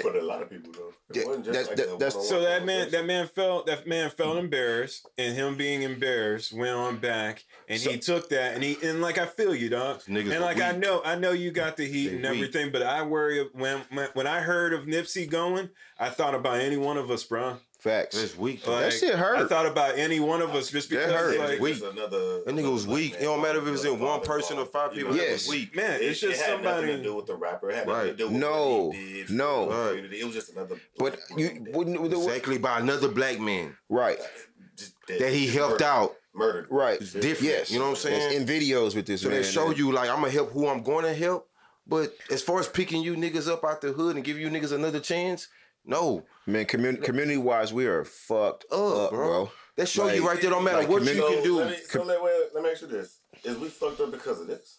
[0.01, 0.93] For a lot of people, though.
[1.13, 3.85] It wasn't just that's- like that- a that's- So that man, that man felt that
[3.85, 8.63] man felt embarrassed, and him being embarrassed went on back, and he took that, and
[8.63, 11.51] he and like I feel you, dog, Niggas and like I know, I know you
[11.51, 12.31] got the heat They and weak.
[12.31, 16.59] everything, but I worry when when when I heard of Nipsey going, I thought about
[16.61, 17.59] any one of us, bro.
[17.85, 18.19] Facts.
[18.19, 18.61] That's weak.
[18.65, 19.37] Oh, like, shit hurt.
[19.37, 21.37] I thought about any one of us just That because, hurt.
[21.51, 21.77] like, Weak.
[21.83, 22.41] Another.
[22.43, 23.13] That nigga was weak.
[23.13, 25.11] It don't matter if it was in one person or five people.
[25.11, 25.47] You know, That Yes.
[25.47, 25.75] was weak.
[25.75, 26.97] man, It, it's just it had nothing somebody.
[26.97, 27.69] to do with the rapper.
[27.69, 28.05] It had Right.
[28.05, 28.85] to do with No.
[28.87, 29.27] what he did.
[29.27, 29.69] for No.
[29.69, 30.13] the Right.
[30.13, 30.79] It was just another.
[30.97, 34.17] But black you wouldn't the, Exactly by another black man right,
[34.75, 36.15] just that he helped murdered- out.
[36.33, 36.67] Murdered.
[36.71, 36.99] right.
[36.99, 37.41] It's different.
[37.53, 38.33] Yes, You know what I'm It's saying?
[38.41, 39.41] in videos with this So man.
[39.43, 41.47] they show you like I'm gonna help who I'm going to help.
[41.87, 44.71] But as far as picking you niggas up out the hood and give you niggas
[44.71, 45.49] another chance,
[45.85, 46.25] no.
[46.45, 46.65] man.
[46.65, 49.27] Community community wise, we are fucked Up, up, bro.
[49.27, 49.51] bro.
[49.77, 50.51] That show Like- you right there.
[50.51, 51.57] Don't matter like what you community- can do.
[51.57, 54.39] let me, so let, wait, let me ask you this: Is we fucked up because
[54.39, 54.77] of this?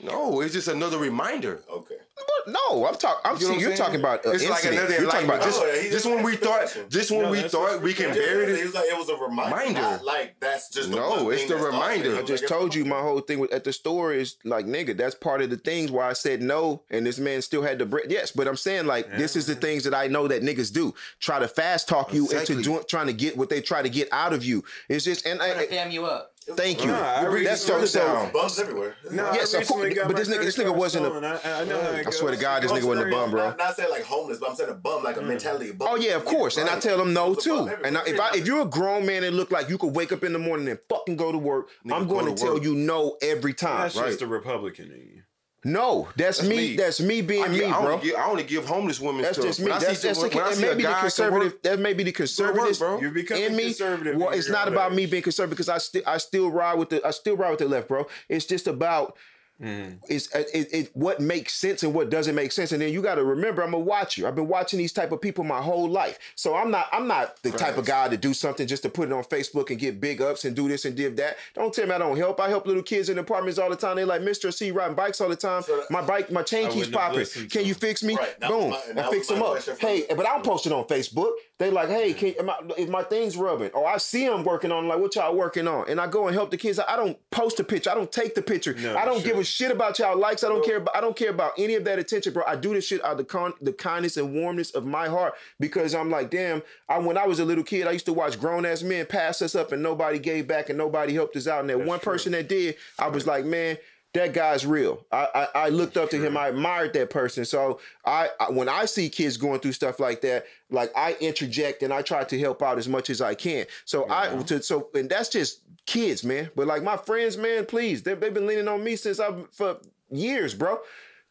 [0.00, 1.60] No, it's just another reminder.
[1.68, 1.96] Okay.
[2.16, 3.20] But no, I'm talking.
[3.24, 4.24] I'm You know seeing what you're I'm talking about.
[4.26, 4.78] Uh, it's like incident.
[4.78, 6.86] another You're talking about Just, Oh, yeah, just just when we thought, question.
[6.88, 8.24] just when No, we thought we we can did.
[8.26, 8.64] bury He it.
[8.64, 9.56] was like, it was a reminder.
[9.56, 9.80] Reminder.
[9.80, 12.16] Not like that's just No, one it's the reminder.
[12.16, 14.96] I just like, told you my whole thing with, at the store is like nigga.
[14.96, 17.86] That's part of the things why I said no, and this man still had the
[17.86, 18.06] bread.
[18.08, 20.94] Yes, but I'm saying like this is the things that I know that niggas do.
[21.20, 22.56] Try to fast talk you Exactly.
[22.56, 24.64] into doing, trying to get what they try to get out of you.
[24.88, 26.34] It's just and Trying to I, fam you up.
[26.54, 26.90] Thank you.
[26.90, 28.06] Nah, I read That's this so so.
[28.06, 28.32] down.
[28.32, 28.94] Bums everywhere.
[29.10, 31.24] No, Yes, I of course, got but this nigga- this nigga wasn't a- stolen.
[31.24, 32.40] I, I know how I swear to.
[32.40, 33.48] God, this nigga wasn't a bum, bro.
[33.48, 35.28] Not, not saying like homeless, but I'm saying a bum, like a mm.
[35.28, 35.70] mentality.
[35.70, 35.88] Of bum.
[35.90, 37.74] Oh yeah, of course, and I tell them no It was a bum too.
[37.84, 40.12] And I, if I if you're a grown man and look like you could wake
[40.12, 42.74] up in the morning and fucking go to work, I'm going to to tell you
[42.74, 43.82] no every time.
[43.82, 44.06] That's Right.
[44.08, 45.22] just a Republican in you.
[45.64, 46.56] No, that's, That's me.
[46.56, 46.76] me.
[46.76, 47.92] That's me being I, me, give, I, bro.
[47.94, 49.46] only give, I only give homeless women That's stuff.
[49.48, 49.64] just me.
[49.64, 51.52] When I That's, that's when, the, when that may be the conservative.
[51.52, 53.00] work, That may be the conservative bro.
[53.00, 53.64] You're becoming in me.
[53.64, 56.74] conservative Well, it's not own about me being conservative because I still I still ride
[56.78, 58.06] with the I still ride with the left, bro.
[58.28, 59.16] It's just about
[59.60, 62.72] it's uh, it, it, what makes sense and what doesn't make sense.
[62.72, 64.26] And then you got to remember, I'm a watcher.
[64.28, 66.18] I've been watching these type of people my whole life.
[66.36, 69.08] So I'm not I'm not the type of guy to do something just to put
[69.08, 71.38] it on Facebook and get big ups and do this and give that.
[71.54, 72.40] Don't tell me I don't help.
[72.40, 73.96] I help little kids in apartments all the time.
[73.96, 74.52] They like Mr.
[74.54, 75.62] C riding bikes all the time.
[75.62, 77.26] So- my bike, my chain I keeps popping.
[77.50, 78.16] Can you fix me?
[78.16, 78.70] Right, Boom.
[78.70, 79.58] my- I fix them up.
[79.78, 81.32] Hey, but I don't post it on Facebook.
[81.58, 83.70] They like, hey, can, am I, is my things rubbing?
[83.72, 86.34] Or I see them working on like what y'all working on, and I go and
[86.34, 86.78] help the kids.
[86.78, 87.90] I don't post a picture.
[87.90, 88.74] I don't take the picture.
[88.74, 89.30] No, I don't sure.
[89.32, 90.44] give a shit about y'all likes.
[90.44, 90.76] I don't care.
[90.76, 92.44] About, I don't care about any of that attention, bro.
[92.46, 95.34] I do this shit out of the con- the kindness and warmness of my heart
[95.58, 96.62] because I'm like, damn.
[96.88, 99.42] I when I was a little kid, I used to watch grown ass men pass
[99.42, 101.60] us up, and nobody gave back, and nobody helped us out.
[101.60, 103.78] And that one person that did, I was like, man.
[104.14, 105.04] That guy's real.
[105.12, 106.36] I, I I looked up to him.
[106.36, 107.44] I admired that person.
[107.44, 111.82] So I, I when I see kids going through stuff like that, like I interject
[111.82, 113.66] and I try to help out as much as I can.
[113.84, 116.50] So I to, so and that's just kids, man.
[116.56, 119.76] But like my friends, man, please, they, they've been leaning on me since I for
[120.10, 120.80] years, bro,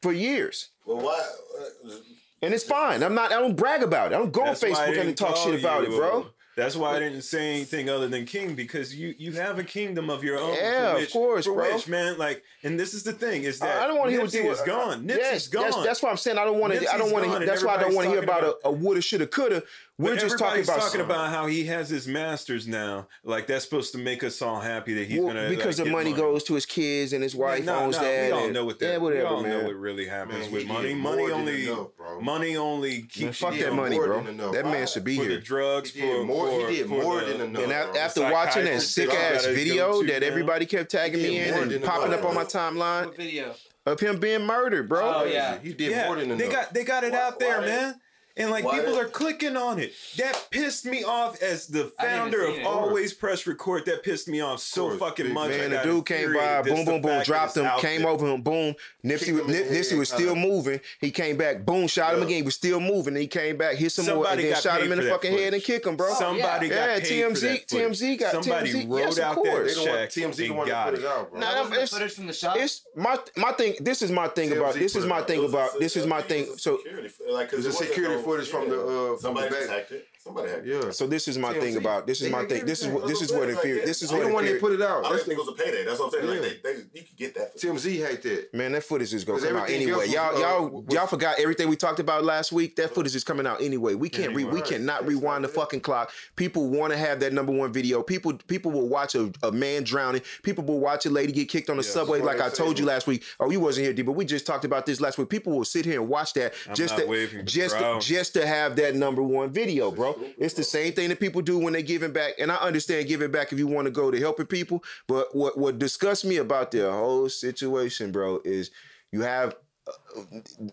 [0.03, 0.69] for years.
[0.85, 1.27] Well, why?
[1.59, 1.95] uh,
[2.43, 3.01] And it's fine.
[3.01, 3.31] I'm not.
[3.31, 4.15] I don't brag about it.
[4.15, 6.27] I don't go That's on Facebook and talk shit about you, it, bro.
[6.57, 10.09] That's why I didn't say anything other than king because you you have a kingdom
[10.09, 10.55] of your own.
[10.55, 11.75] for Yeah, of course, for bro.
[11.75, 12.17] which, man.
[12.17, 14.43] Like, and this is the thing is that I don't want to hear what Nipsey
[14.43, 15.03] you is gone.
[15.03, 15.63] Nipsey's yes, gone.
[15.65, 16.91] That's, that's why I'm saying I don't want to.
[16.91, 17.45] I don't want to.
[17.45, 19.61] That's why I don't want to hear everybody's about a, a woulda, shoulda, coulda.
[19.99, 23.07] We're But just talking about talking about how he has his masters now.
[23.23, 25.83] Like that's supposed to make us all happy that he's Well, gonna because like, the
[25.85, 28.25] get money, goes to his kids and his wife No, owns no, that.
[28.27, 28.85] we all and- know what that.
[28.91, 29.51] Yeah, whatever, we all man.
[29.57, 30.93] know what really happens Man, with money.
[30.93, 31.87] Money only, enough,
[32.21, 34.21] money only Man, keeps fuck that money, bro.
[34.51, 35.31] That man should be for here.
[35.31, 35.89] the drugs.
[35.89, 37.63] He for, more- he did more than enough.
[37.63, 37.99] And No, a- bro.
[37.99, 42.23] after watching that sick ass video that everybody kept tagging me in and popping up
[42.23, 43.51] on my timeline video?
[43.87, 45.21] of him being murdered, bro.
[45.21, 45.57] Oh, yeah.
[45.59, 46.37] He did yeah, more than enough.
[46.37, 47.95] they got they got it Why- out there, why they- man.
[48.37, 49.93] And like why people are clicking on it.
[50.17, 52.55] That pissed me off as the founder of.
[52.65, 53.85] Always Press Record.
[53.85, 55.49] That pissed me off so course, fucking much.
[55.49, 58.75] Man, the dude came by, boom, boom, boom, dropped him, out came over him, boom.
[59.03, 60.47] Nipsey, Kicked him Nip- Nipsey was still kinda.
[60.47, 60.79] moving.
[61.01, 62.25] He came back, boom, shot him Yeah.
[62.25, 62.35] again.
[62.37, 63.15] He was still moving.
[63.15, 65.53] He came back, hit some more, and then shot him in the that fucking head
[65.53, 65.65] and footage.
[65.65, 66.13] kick him, bro.
[66.13, 67.67] Somebody Yeah, got paid TMZ for that.
[67.67, 69.75] TMZ got- Somebody TMZ wrote yes, out course.
[69.75, 70.99] that They check TMZ the to got put it.
[71.03, 71.39] it out, bro.
[71.39, 72.57] Nah, That I'm- wasn't the it's- footage from the shop.
[72.57, 73.75] It's my my thing.
[73.79, 74.73] This is my thing about.
[74.75, 75.79] This is my thing about.
[75.79, 76.47] This is my thing.
[76.57, 79.49] So security, like, 'cause It's a security no- footage from the, uh, from the somebody
[79.49, 79.91] just back.
[79.91, 80.07] it.
[80.27, 80.83] Somebody hacked it.
[80.83, 80.91] Yeah.
[80.91, 81.59] so this is my TMZ.
[81.61, 82.05] thing about.
[82.05, 82.65] This is They my thing.
[82.65, 82.93] This is it.
[82.93, 84.33] what this is That's what what I'm saying, infuri- like, This is They what the
[84.33, 85.05] one put it out.
[85.05, 85.85] I don't think it was a payday.
[85.85, 86.25] That's what I'm saying.
[86.35, 86.41] Yeah.
[86.41, 87.53] Like they, they, you could get that.
[87.59, 88.53] For TMZ hate that.
[88.53, 90.07] Man, that footage is gonna 'Cause come out anyway.
[90.09, 92.75] Y'all, was, uh, y'all, was- y'all forgot everything we talked about last week.
[92.75, 93.93] That footage is coming out anyway.
[93.93, 94.61] We can't re- we Anyway.
[94.67, 95.09] cannot Right.
[95.11, 96.11] rewind the fucking clock.
[96.35, 98.03] People want to have that number one video.
[98.03, 100.21] People people will watch a, a man drowning.
[100.43, 102.19] People will watch a lady get kicked on the subway.
[102.21, 103.23] Like I told you last week.
[103.39, 105.29] Oh, you wasn't here, D, but we just talked about this last week.
[105.29, 108.75] People will sit here and watch that I'm just to, just to, just to have
[108.77, 110.16] that number one video, bro.
[110.37, 112.33] It's the same thing that people do when they're giving back.
[112.39, 114.83] And I understand giving back if you want to go to helping people.
[115.07, 118.71] But what what disgusts me about the whole situation, bro, is
[119.11, 119.55] you have
[119.87, 120.21] uh,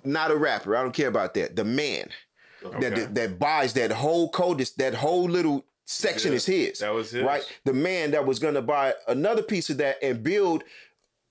[0.04, 0.76] not a rapper.
[0.76, 1.56] I don't care about that.
[1.56, 2.08] The man
[2.64, 2.88] Okay.
[2.88, 6.78] that that buys that whole code, that whole little section Yeah, is his.
[6.78, 7.22] that was his.
[7.22, 7.42] right.
[7.64, 10.64] The man that was gonna buy another piece of that and build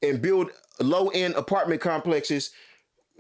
[0.04, 2.52] and build low end apartment complexes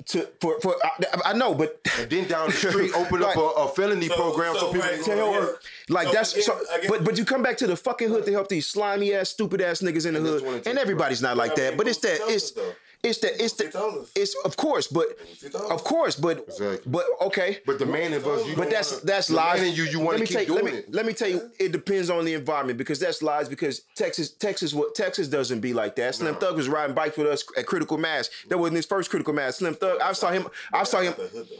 [0.08, 3.39] to for for I, I know, but And then down the street, open up a,
[3.39, 5.93] a felony So- program so, so, people right, can to help yeah.
[5.95, 8.25] like So, that's again- so, again- but but you come back to the fucking hood
[8.25, 11.21] to help these slimy ass stupid ass niggas in the And hood and takes, everybody's
[11.21, 12.73] not like I that but it's that it's though.
[13.03, 15.07] It's the it's the it's of course but
[15.69, 16.79] of course but Exactly.
[16.85, 19.59] but okay But the man in us, you but that's wanna- that's the lies.
[19.59, 20.93] Man in you, you want to me keep take, doing let me, it.
[20.93, 23.49] Let me tell you, it depends on the environment because that's lies.
[23.49, 26.15] Because Texas, Texas, what Texas doesn't be like that.
[26.15, 28.29] Slim Thug was riding bikes with us at Critical Mass.
[28.49, 29.57] That wasn't his first Critical Mass.
[29.57, 30.47] Slim Thug, I saw him.
[30.71, 31.13] I saw him.
[31.17, 31.57] The hood, though.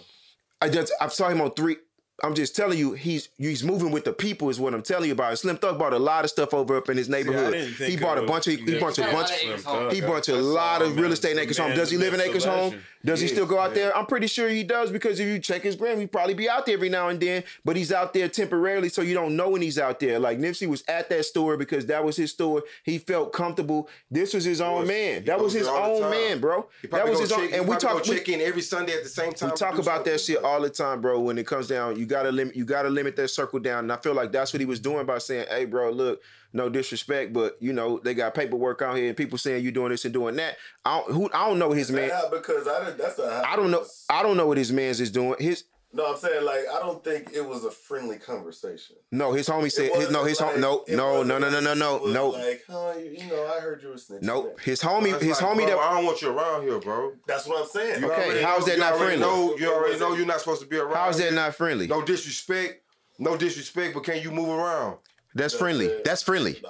[0.62, 1.75] I just I saw him on three.
[2.23, 5.13] I'm just telling you, he's he's moving with the people is what I'm telling you
[5.13, 5.38] about.
[5.38, 7.53] Slim Thug bought a lot of stuff over up in his neighborhood.
[7.53, 8.79] didn't he bought a bunch of he yeah.
[8.79, 9.91] bunch of a bunch lot of acres home.
[9.91, 11.75] he bought a lot of real estate in Acres Home.
[11.75, 12.79] Does he live in that's Acres Home?
[13.06, 13.76] Does he still go out yeah.
[13.76, 13.98] there?
[13.98, 16.66] I'm pretty sure he does because if you check his gram, he probably be out
[16.66, 17.44] there every now and then.
[17.66, 20.20] But he's out there temporarily, so you don't know when he's out there.
[20.20, 22.63] Like Nipsey was at that store because that was his store.
[22.84, 23.89] He felt comfortable.
[24.10, 25.26] This was his own man.
[25.26, 26.68] That was his there all the own man, bro.
[26.82, 27.54] He That probably was his check, own.
[27.54, 27.96] And we talk.
[28.06, 29.50] we- check in every Sunday at the same time.
[29.50, 31.20] we talk about that shit all the time, bro.
[31.20, 32.56] When it comes down, you gotta limit.
[32.56, 33.80] You gotta limit that circle down.
[33.80, 36.22] And I feel like that's what he was doing by saying, "Hey, bro, look,
[36.54, 39.89] no disrespect, but you know they got paperwork out here, and people saying you doing
[39.89, 40.56] this and doing that.
[40.86, 42.10] I don't, who, I don't know his man.
[42.10, 43.84] Yeah, because I didn't, that's not how I don't know.
[44.10, 45.36] I don't know what his man's is doing.
[45.39, 45.63] His
[45.96, 48.96] No, I'm saying like I don't think it was a friendly conversation.
[49.12, 49.92] no, his homie said.
[49.96, 50.62] His, no, his like- home.
[50.62, 53.28] No, it no, no, wasn't no, no, no, like- no, no, Like, huh, you, you
[53.28, 54.22] know, I heard you were snitching.
[54.24, 54.60] nope.
[54.62, 55.78] His homie, It's his like, homie bro, that.
[55.80, 57.13] I don't want you around here, bro.
[57.28, 58.02] That's what I'm saying.
[58.02, 59.20] You Okay, how's that you not friendly?
[59.20, 60.96] Know, you already know you're not supposed to be around.
[60.96, 61.88] How's that not friendly?
[61.88, 62.82] No disrespect.
[63.20, 64.98] No disrespect, but can you move around?
[65.36, 65.91] That's friendly.
[66.06, 66.60] That's friendly.
[66.63, 66.69] Nah.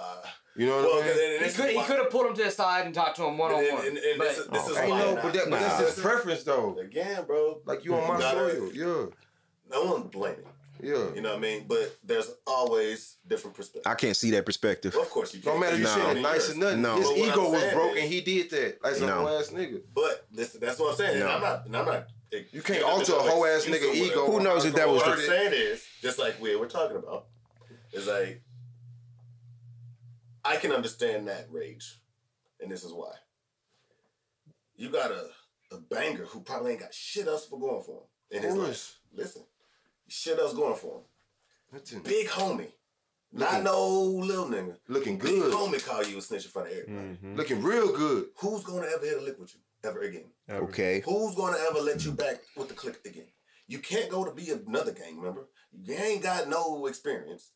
[0.55, 1.11] You know what Well, I mean?
[1.11, 3.23] and, and He could he could have pulled him to the side and talked to
[3.25, 3.87] him one on one.
[3.87, 4.99] and, and this is, this is Ain't why.
[4.99, 5.85] no, but, that, but that's Nah.
[5.87, 6.77] his preference, though.
[6.77, 7.61] Again, bro.
[7.65, 9.05] Like you on my gotta- soil, yeah,
[9.71, 10.45] No one's blaming.
[10.79, 11.11] yeah.
[11.15, 11.65] You know what I mean?
[11.67, 13.87] But there's always different perspectives.
[13.87, 14.93] I can't see that perspective.
[14.93, 15.55] Well, of course you No can't.
[15.55, 15.89] No matter you No.
[15.89, 16.81] saying nice or nothing.
[16.83, 16.95] No.
[16.97, 18.83] His But ego was saying broke is- and he did that.
[18.83, 19.15] Like some No.
[19.25, 19.81] whole ass nigga.
[19.95, 21.17] But this, that's what I'm saying.
[21.19, 21.25] No.
[21.25, 21.65] And I'm not.
[21.65, 22.07] And I'm not.
[22.51, 24.25] You can't alter a whole ass nigga ego.
[24.31, 27.25] Who knows if that was What I'm saying is, just like we we're talking about,
[27.91, 28.42] is like
[30.45, 31.99] I can understand that rage,
[32.59, 33.13] and this is why.
[34.75, 35.29] You got a
[35.71, 38.57] a banger who probably ain't got shit else for going for him in his Of
[38.59, 38.67] life.
[38.67, 38.97] course.
[39.11, 39.43] Listen,
[40.07, 41.03] shit else going for him.
[41.71, 42.71] Listen, Big homie,
[43.31, 44.77] not Looking- no little nigga.
[44.87, 45.31] Looking good.
[45.31, 45.53] Big good.
[45.53, 47.17] homie call you a snitch in front of everybody.
[47.23, 47.37] Mhm.
[47.37, 48.29] Looking real good.
[48.37, 50.31] Who's gonna ever hit a lick with you ever again?
[50.47, 50.99] Okay.
[50.99, 53.31] Who's gonna ever let you back with the click again?
[53.65, 55.47] You can't go to be another gang member.
[55.71, 57.51] You ain't got no experience.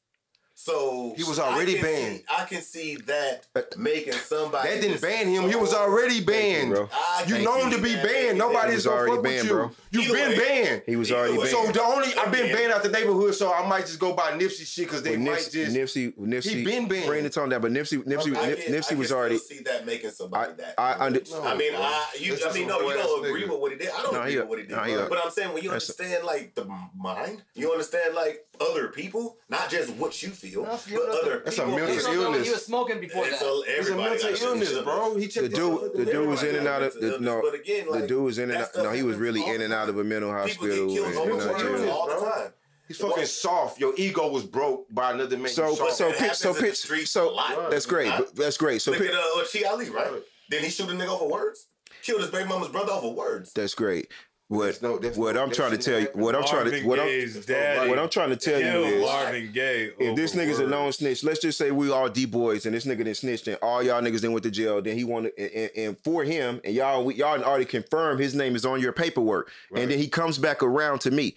[0.60, 2.17] So He was already I banned.
[2.17, 5.48] See, I can see that uh, making somebody That didn't ban him.
[5.48, 6.72] He was already banned.
[6.72, 6.89] bro.
[7.28, 8.38] You can known to be that banned.
[8.39, 9.50] Nobody's gonna already fuck with you.
[9.52, 9.72] bro.
[9.91, 10.38] You've been way.
[10.39, 10.82] banned.
[10.88, 11.52] He was already way.
[11.52, 11.67] banned.
[11.67, 14.32] So the only I've been banned out the neighborhood, so I might just go by
[14.32, 15.76] Nipsey shit because they With might Nipsey, just.
[15.78, 17.06] Nipsey, Nipsey, He been banned.
[17.06, 19.17] Bring the tone down, but Nipsey, Nipsey, I Nip- can- I Nipsey can was still
[19.20, 19.38] already.
[19.38, 20.74] see that making somebody I- that.
[20.80, 21.82] I under- No, I mean, bro.
[21.84, 22.34] I you.
[22.34, 23.89] I just mean, no, you don't agree with what he did.
[23.96, 24.76] I don't agree with what he did.
[24.76, 26.65] no, he a- but I'm saying when you understand like the
[26.98, 31.20] mind, you understand like other people, not just what you feel, No, but you know,
[31.22, 32.46] other That's a mental He illness.
[32.46, 33.39] he was smoking before And that.
[33.39, 35.15] so It's a mental got illness, bro.
[35.15, 37.41] He The checked dude, the dude was in and out of the, no.
[37.41, 38.70] but again, The dude was in and out.
[38.76, 40.67] No, he was really in and out of a mental hospital.
[40.88, 42.54] People get killed and- over and mental all the time.
[42.88, 43.80] He's fucking soft.
[43.82, 45.50] Your ego was broke by another man.
[45.50, 47.70] So, so pitch, so happens in the pitch, so lot.
[47.70, 48.08] that's great.
[48.10, 48.22] Huh?
[48.26, 48.82] but That's great.
[48.82, 50.12] So Look pitch, at uh, Ali, right?
[50.50, 51.67] Then he shoot a nigga over words.
[52.02, 53.52] Killed his baby mama's brother over words.
[53.52, 54.10] that's great.
[54.49, 56.81] What, There's no- there's what no- I'm trying to tell you, what I'm trying to,
[56.88, 57.07] what I'm,
[57.45, 57.89] daddy.
[57.89, 59.91] what I'm trying to tell you is, Marvin Gaye.
[59.99, 62.86] if this nigga's a known snitch, let's just say we all D boys and this
[62.86, 64.81] nigga then snitched and all y'all niggas then went to jail.
[64.81, 68.36] Then he wanted and, and, and for him and y'all we, y'all already confirmed his
[68.36, 69.51] name is on your paperwork.
[69.75, 71.36] And then he comes back around to me.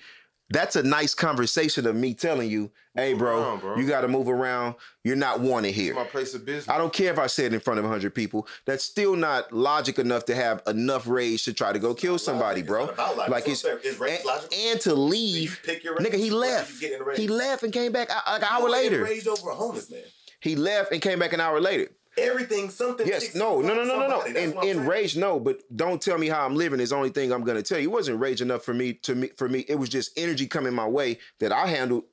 [0.52, 3.76] That's a nice conversation of me telling you, hey, bro, around, bro.
[3.76, 4.74] you got to move around.
[5.04, 5.94] You're not wanted here.
[5.94, 6.68] my place of business.
[6.68, 8.48] I don't care if I said it in front of 100 people.
[8.66, 12.60] That's still not logic enough to have enough rage to try to go kill somebody,
[12.60, 12.86] It's bro.
[12.98, 13.28] logic.
[13.28, 13.94] Like it's what I'm saying.
[13.94, 16.14] Is rage and, and to leave, pick your nigga.
[16.14, 16.82] He left.
[16.82, 17.12] you?
[17.16, 18.98] He left and came back like an hour later.
[19.02, 20.02] Enraged over a homeless man.
[20.40, 21.88] He left and came back an hour later.
[22.18, 23.06] Everything, something.
[23.06, 24.22] Yes, no, no, no, no, no, no.
[24.24, 25.38] In in rage, no.
[25.40, 26.80] But don't tell me how I'm living.
[26.80, 27.88] Is the only thing I'm gonna tell you.
[27.88, 29.60] It wasn't rage enough for me to me for me.
[29.68, 32.04] It was just energy coming my way that I handled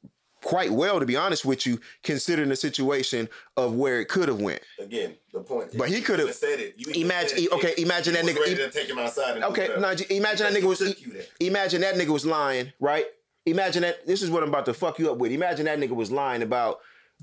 [0.44, 4.40] quite well, to be honest with you, considering the situation of where it could have
[4.40, 4.62] went.
[4.80, 5.76] Again, the point.
[5.76, 6.76] But he coulda- said it.
[6.78, 7.52] You imagine- it.
[7.54, 9.36] okay, imagine He that nigga- Ready to take him outside.
[9.38, 10.80] And Okay, j- imagine that nigga was.
[10.80, 11.26] he took you there.
[11.40, 13.08] Imagine that nigga was lying, right?
[13.48, 14.06] Imagine that.
[14.06, 15.32] This is what I'm about to fuck you up with.
[15.32, 16.82] Imagine that nigga was lying about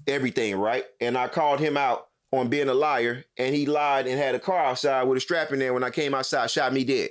[0.09, 0.85] everything, right?
[1.01, 2.09] And I called him out
[2.39, 5.53] on being a liar, and he lied and had a car outside with a strap
[5.53, 5.75] in there.
[5.75, 7.11] When I came outside, shot me dead.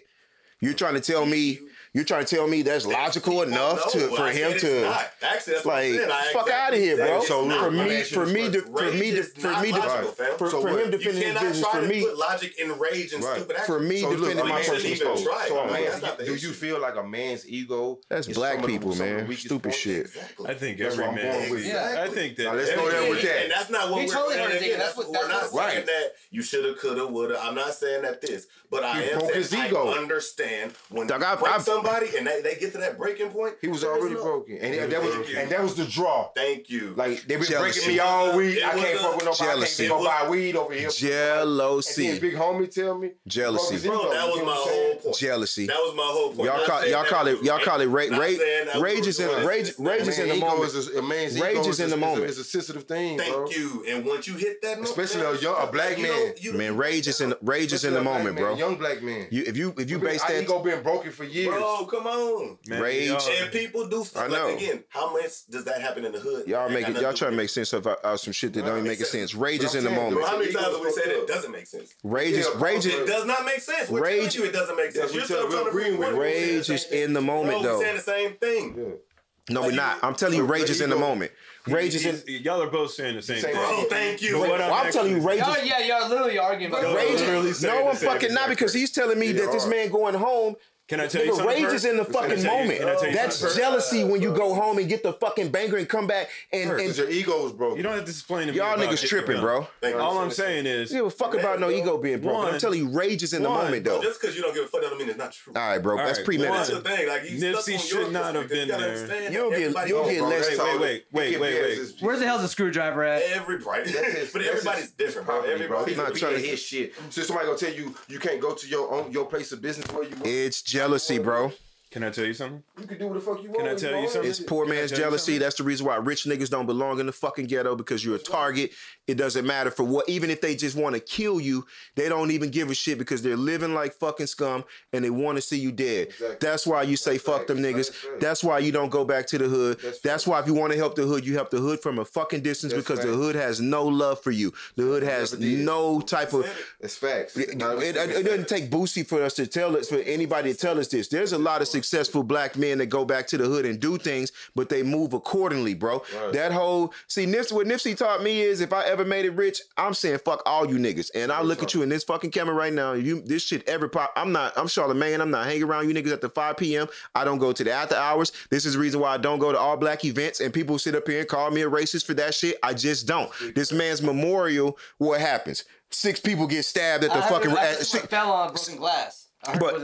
[0.62, 1.60] You're trying to tell me.
[1.96, 4.16] You're trying to tell me that's logical People enough to know.
[4.16, 4.86] for I him to.
[5.22, 6.10] Actually, like I'm saying.
[6.12, 7.22] I fuck exactly out of here, bro.
[7.22, 7.60] So not.
[7.66, 10.38] for let me me, for me, to, for me, to, for me, logical, to, fam.
[10.40, 12.60] for, So for him You defending his cannot business, try for to me, put logic
[12.60, 13.38] in rage and Right.
[13.38, 15.24] stupid for me So defending my personal you even this.
[15.24, 15.46] try.
[15.48, 18.00] So I a mean, man, that's not the do you feel like a man's ego?
[18.10, 19.38] That's black some of the- people, some of the man.
[19.38, 20.08] Stupid shit.
[20.48, 21.16] I think every man.
[21.16, 21.78] going with you.
[21.78, 23.44] I think that let's go there with that.
[23.44, 24.78] And that's not what we're totally and heard his again, ego.
[24.80, 27.40] that's That's what what- we're not saying that you shoulda, coulda, woulda.
[27.40, 31.60] I'm not saying that this, but I am saying I understand when I- break I-
[31.84, 33.56] somebody and they, they get to that breaking point.
[33.62, 35.38] He was already no- broken, and that, Thank was you.
[35.38, 36.30] and that was the draw.
[36.36, 36.94] Thank you.
[36.96, 37.80] Like they've been Jealousy.
[37.82, 38.58] breaking me all week.
[38.58, 39.44] It I can't a- fuck with nobody.
[39.44, 39.86] Jealousy.
[39.86, 40.86] I can't go buy weed over here.
[40.88, 43.88] And jealousy, then big homie tell me Jealousy.
[43.88, 45.16] Broke Bro, that was my whole point.
[45.18, 45.68] jealousy.
[45.68, 46.46] That was my whole point.
[46.50, 49.08] Y'all call saying y'all call it y'all call it rage rage saying that we rage
[49.08, 50.64] is in doing rage rage is in the moment.
[50.74, 52.26] Is a, a Rage is in the moment.
[52.30, 53.84] Is a sensitive thing, Thank you.
[53.88, 56.08] And once you hit that, Especially man, a young- a black man.
[56.08, 58.56] don't- you don't- Man, rage is in rage is in the moment, bro.
[58.56, 59.28] Young black man.
[59.30, 61.50] You if you if you base Our that ego been broken for years.
[61.50, 62.58] Bro, Oh, come on.
[62.68, 63.10] Man, Rage.
[63.42, 64.48] And people do stuff I know.
[64.48, 64.84] like again.
[64.90, 66.48] How much does that happen in the hood?
[66.48, 68.54] y'all Ain't make it y'all to try to make sense of out of some shit
[68.54, 69.10] that No, don't it even make sense.
[69.10, 69.36] sense.
[69.36, 70.12] Rage But is I'm in the saying, it.
[70.12, 70.28] moment.
[70.28, 71.94] How many times have we said it doesn't make sense?
[72.04, 73.90] Rage is rage It is does not make sense.
[73.90, 75.14] We're Rage- you it doesn't make sense.
[75.14, 76.20] You're tell- still we're trying to agreeing with prove it.
[76.20, 77.78] we're saying Rage is in the moment, though.
[77.80, 78.76] We're saying the same thing.
[78.78, 79.54] Yeah.
[79.56, 80.00] no, we're not.
[80.04, 81.32] I'm telling you, rage is in the moment.
[81.68, 82.22] Rage is in.
[82.44, 83.56] Y'all are both saying the same Same thing.
[83.56, 84.34] Bro, oh, thank you.
[84.34, 85.66] But what Well, I'm telling you, rage Y'all, is.
[85.66, 88.74] yeah, y'all literally arguing about Y'all Rage, literally saying no, the I'm fucking not because
[88.74, 90.56] he's telling me that this man going home.
[90.94, 91.48] Can I tell you something?
[91.64, 92.80] rage is in the fucking you- moment.
[92.80, 93.58] can I tell you That's something?
[93.58, 97.00] jealousy when you go home and get the fucking banger and come back and, Because
[97.00, 97.78] and your ego is broken.
[97.78, 98.60] You don't have to explain to me.
[98.60, 99.68] y'all about niggas tripping, bro.
[99.82, 100.02] Thank you.
[100.02, 102.54] All I'm saying is, You give a fuck about no ego being broken.
[102.54, 104.02] I'm telling you, rage is in the moment though.
[104.04, 105.54] Just because you don't give a fuck, that don't mean it's not true.
[105.56, 105.94] All right, bro.
[105.94, 106.38] All That's right, That's
[106.70, 106.84] premeditated.
[106.84, 107.08] the thing.
[107.08, 108.94] Like you Nipsey stuck on should your not have because been you gotta there.
[108.94, 111.06] understand You'll that get- everybody you'll else- get Bro, less that's wait, all- wait, wait,
[111.12, 111.78] wait, be wait.
[111.78, 113.22] his- Where's the hell's the screwdriver at?
[113.24, 115.36] Everybody, That's but everybody's different, bro.
[115.42, 115.78] property, bro.
[115.80, 116.94] Everybody, He's not not trying trying to- his shit.
[117.10, 119.88] So somebody gonna tell you you can't go to your own your place of business
[119.92, 120.28] where you want.
[120.28, 121.52] It's jealousy, bro.
[121.92, 122.64] Can I tell you something?
[122.82, 123.62] You can do what the fuck you want.
[123.62, 124.30] Can I tell you something?
[124.30, 125.38] It's poor Can man's jealousy.
[125.38, 128.20] That's the reason why rich niggas don't belong in the fucking ghetto because you're a
[128.20, 128.72] target.
[129.06, 132.32] It doesn't matter for what, even if they just want to kill you, they don't
[132.32, 134.64] even give a shit because they're living like fucking scum
[134.94, 136.08] and they want to see you dead.
[136.08, 136.38] Exactly.
[136.40, 137.76] That's why you say That's fuck them niggas.
[137.88, 138.16] That's facts.
[138.22, 139.80] That's why you don't go back to the hood.
[139.82, 142.00] That's That's why if you want to help the hood, you help the hood from
[142.00, 144.54] a fucking distance because the hood has no love for you.
[144.78, 146.48] The hood has no type of.
[146.80, 147.36] It's facts.
[147.36, 147.50] It,
[147.82, 150.88] it- it doesn't take Boosie for us to tell us for anybody to tell us
[150.88, 151.10] this.
[151.10, 153.98] There's a lot of successful black men that go back to the hood and do
[153.98, 156.04] things, but they move accordingly, bro.
[156.16, 156.32] Right.
[156.34, 157.52] That whole see Nipsey.
[157.52, 160.66] What Nipsey taught me is if I ever made it rich, I'm saying fuck all
[160.70, 162.94] you niggas, and I look at you in this fucking camera right now.
[162.94, 164.14] You this shit ever pop.
[164.16, 164.54] I'm not.
[164.56, 165.20] I'm Charlamagne.
[165.20, 166.88] I'm not hanging around you niggas after 5 p.m.
[167.16, 168.32] I don't go to the after hours.
[168.50, 170.96] This is the reason why I don't go to all black events, and people sit
[170.96, 172.58] up here and call me a racist for that shit.
[172.64, 173.30] I just don't.
[173.56, 174.78] This man's memorial.
[175.00, 175.66] What happens?
[175.90, 177.52] Six people get stabbed at the I heard- fucking.
[177.52, 179.28] I at heard six- fell on broken glass.
[179.60, 179.82] But-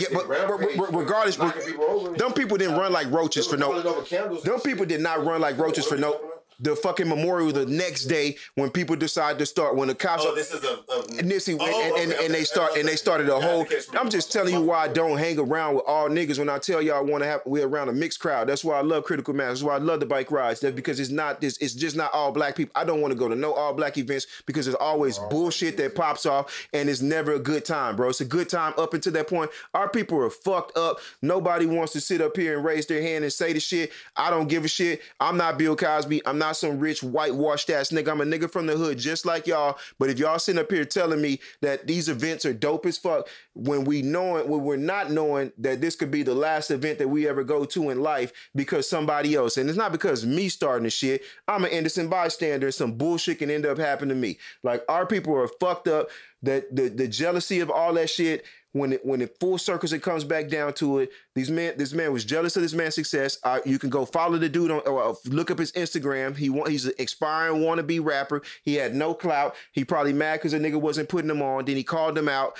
[0.00, 3.66] yeah, but- regardless, Knocking people over and them people didn't run like roaches for no.
[3.68, 6.18] Calling over candles and Them people did not run like roaches for no.
[6.60, 10.24] The fucking memorial the next day when people decide to start when the cops.
[10.26, 12.44] Oh, this is a, a Nipsey Oh, and, and, okay, and they okay.
[12.44, 13.64] start and they started a whole.
[13.64, 13.98] to catch me.
[13.98, 16.82] I'm just telling you why I don't hang around with all niggas when I tell
[16.82, 18.48] y'all I want to have we're around a mixed crowd.
[18.48, 19.48] That's why I love critical mass.
[19.48, 20.60] That's why I love the bike rides.
[20.60, 21.58] That's because it's not this.
[21.58, 22.72] It's just not all black people.
[22.74, 25.94] I don't want to go to no all black events because there's always bullshit that
[25.94, 28.08] pops off and it's never a good time, bro.
[28.08, 29.50] It's a good time up until that point.
[29.74, 30.98] Our people are fucked up.
[31.22, 33.92] Nobody wants to sit up here and raise their hand and say the shit.
[34.16, 35.02] I don't give a shit.
[35.20, 36.26] I'm not Bill Cosby.
[36.26, 38.10] I'm not some rich whitewashed ass nigga.
[38.10, 39.78] I'm a nigga from the hood just like y'all.
[39.98, 43.28] But if y'all sitting up here telling me that these events are dope as fuck,
[43.54, 47.08] when we knowing when we're not knowing that this could be the last event that
[47.08, 50.84] we ever go to in life because somebody else, and it's not because me starting
[50.84, 51.22] the shit.
[51.46, 52.70] I'm an innocent bystander.
[52.70, 54.38] Some bullshit can end up happening to me.
[54.62, 56.08] Like our people are fucked up.
[56.42, 60.02] That the the jealousy of all that shit when it when it full circles it
[60.02, 63.38] comes back down to it these man this man was jealous of this man's success.
[63.42, 66.36] Uh, you can go follow the dude on or uh, look up his instagram.
[66.36, 68.42] He want he's an expiring wannabe rapper.
[68.62, 69.54] He had no clout.
[69.72, 71.64] He probably mad because a nigga wasn't putting him on.
[71.64, 72.56] Then he called him out.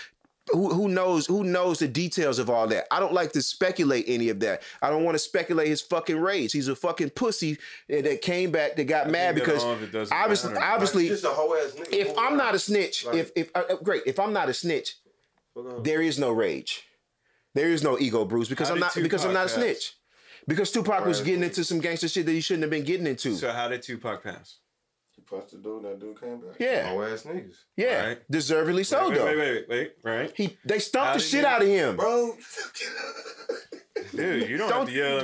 [0.53, 2.87] Who, who knows who knows the details of all that?
[2.91, 4.63] I don't like to speculate any of that.
[4.81, 6.53] I don't want to speculate his fucking rage.
[6.53, 7.59] He's a fucking pussy
[7.91, 10.65] that came back that got mad because it obviously matter.
[10.65, 11.93] obviously just a nigga.
[11.93, 13.17] if i'm not a snitch Right.
[13.17, 14.97] if if uh, uh, great if i'm not a snitch
[15.83, 16.85] there is no rage.
[17.55, 19.55] There is no ego, Bruce, because How I'm did not because I'm not a pass?
[19.55, 19.95] snitch.
[20.47, 23.35] Because Tupac was getting into some gangster shit that he shouldn't have been getting into.
[23.37, 24.59] So how did Tupac pass?
[25.15, 25.83] He punched the dude.
[25.85, 26.55] That dude came back.
[26.61, 27.55] yeah, whole ass niggas.
[27.77, 28.31] yeah, Right.
[28.31, 29.25] deservedly so wait, though.
[29.27, 30.33] wait, wait, wait, wait, right?
[30.37, 31.97] He they stumped the shit he- out of him.
[31.97, 32.37] Bro,
[34.15, 35.23] Dude, you don't, Don't have to yell.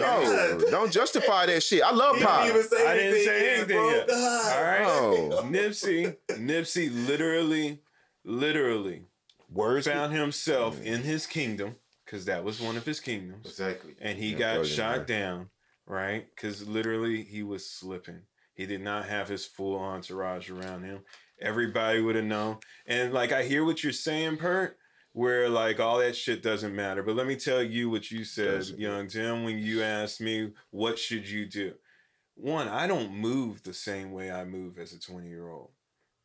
[0.59, 1.83] no, don't justify that shit.
[1.83, 2.47] I love Pop.
[2.47, 3.90] even say I didn't say anything bro.
[3.90, 4.11] yet.
[4.11, 4.85] All right.
[4.85, 5.42] Oh.
[5.44, 7.81] Nipsey, Nipsey literally,
[8.25, 9.05] literally
[9.55, 9.87] Words.
[9.87, 13.94] found himself in his kingdom because that was one of his kingdoms, Exactly.
[14.00, 15.07] and he Yeah, got shot right.
[15.07, 15.50] down,
[15.87, 16.27] right?
[16.35, 18.23] Because literally he was slipping.
[18.55, 21.00] He did not have his full entourage around him.
[21.40, 22.59] Everybody would have known.
[22.87, 24.77] And like I hear what you're saying, Pert,
[25.13, 27.02] where like all that shit doesn't matter.
[27.02, 28.79] But let me tell you what you said, Doesn't.
[28.79, 31.75] young Tim, when you asked me what should you do.
[32.37, 35.71] One, I don't move the same way I move as a 20 year old.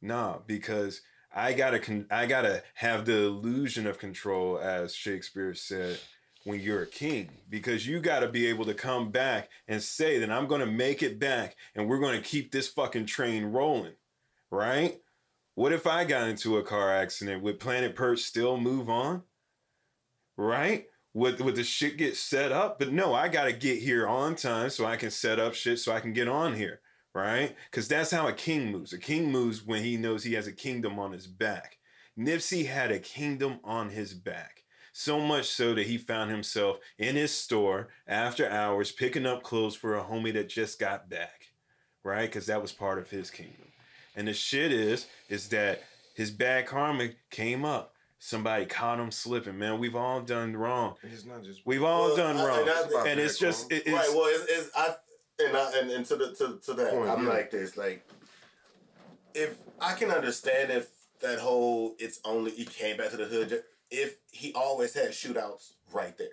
[0.02, 1.02] Nah, because
[1.32, 6.00] I gotta con- I gotta have the illusion of control, as Shakespeare said,
[6.44, 10.32] when you're a king, because you gotta be able to come back and say that
[10.32, 13.94] I'm gonna make it back and we're gonna keep this fucking train rolling,
[14.50, 15.00] right?
[15.56, 17.44] What if I got into a car accident?
[17.44, 19.24] Would Planet Perk still move on?
[20.38, 20.88] Right?
[21.14, 22.80] Would, would the shit get set up?
[22.80, 25.92] But no, I gotta get here on time so I can set up shit so
[25.92, 26.82] I can get on here
[27.14, 27.55] right?
[27.70, 28.93] Because that's how a king moves.
[28.93, 31.78] A king moves when he knows he has a kingdom on his back.
[32.18, 34.64] Nipsey had a kingdom on his back.
[34.91, 39.76] So much so that he found himself in his store after hours picking up clothes
[39.76, 41.45] for a homie that just got back,
[42.03, 42.26] right?
[42.26, 43.68] Because that was part of his kingdom.
[44.16, 45.84] And the shit is, is that
[46.16, 47.93] his bad karma came up.
[48.18, 49.80] Somebody caught him slipping, man.
[49.80, 50.95] We've all done wrong.
[51.03, 52.60] It's not just We've all Well, done I- wrong.
[52.60, 54.10] and I- It's and it's just, it- it's, right.
[54.14, 54.95] Well, it's, it's I
[55.40, 57.30] and I and, and to the to, to that, Point, I'm yeah.
[57.30, 57.78] like this.
[57.78, 58.06] Like,
[59.34, 60.88] if I can understand if
[61.22, 65.74] that whole it's only he came back to the hood if he always had shootouts
[65.92, 66.28] right there,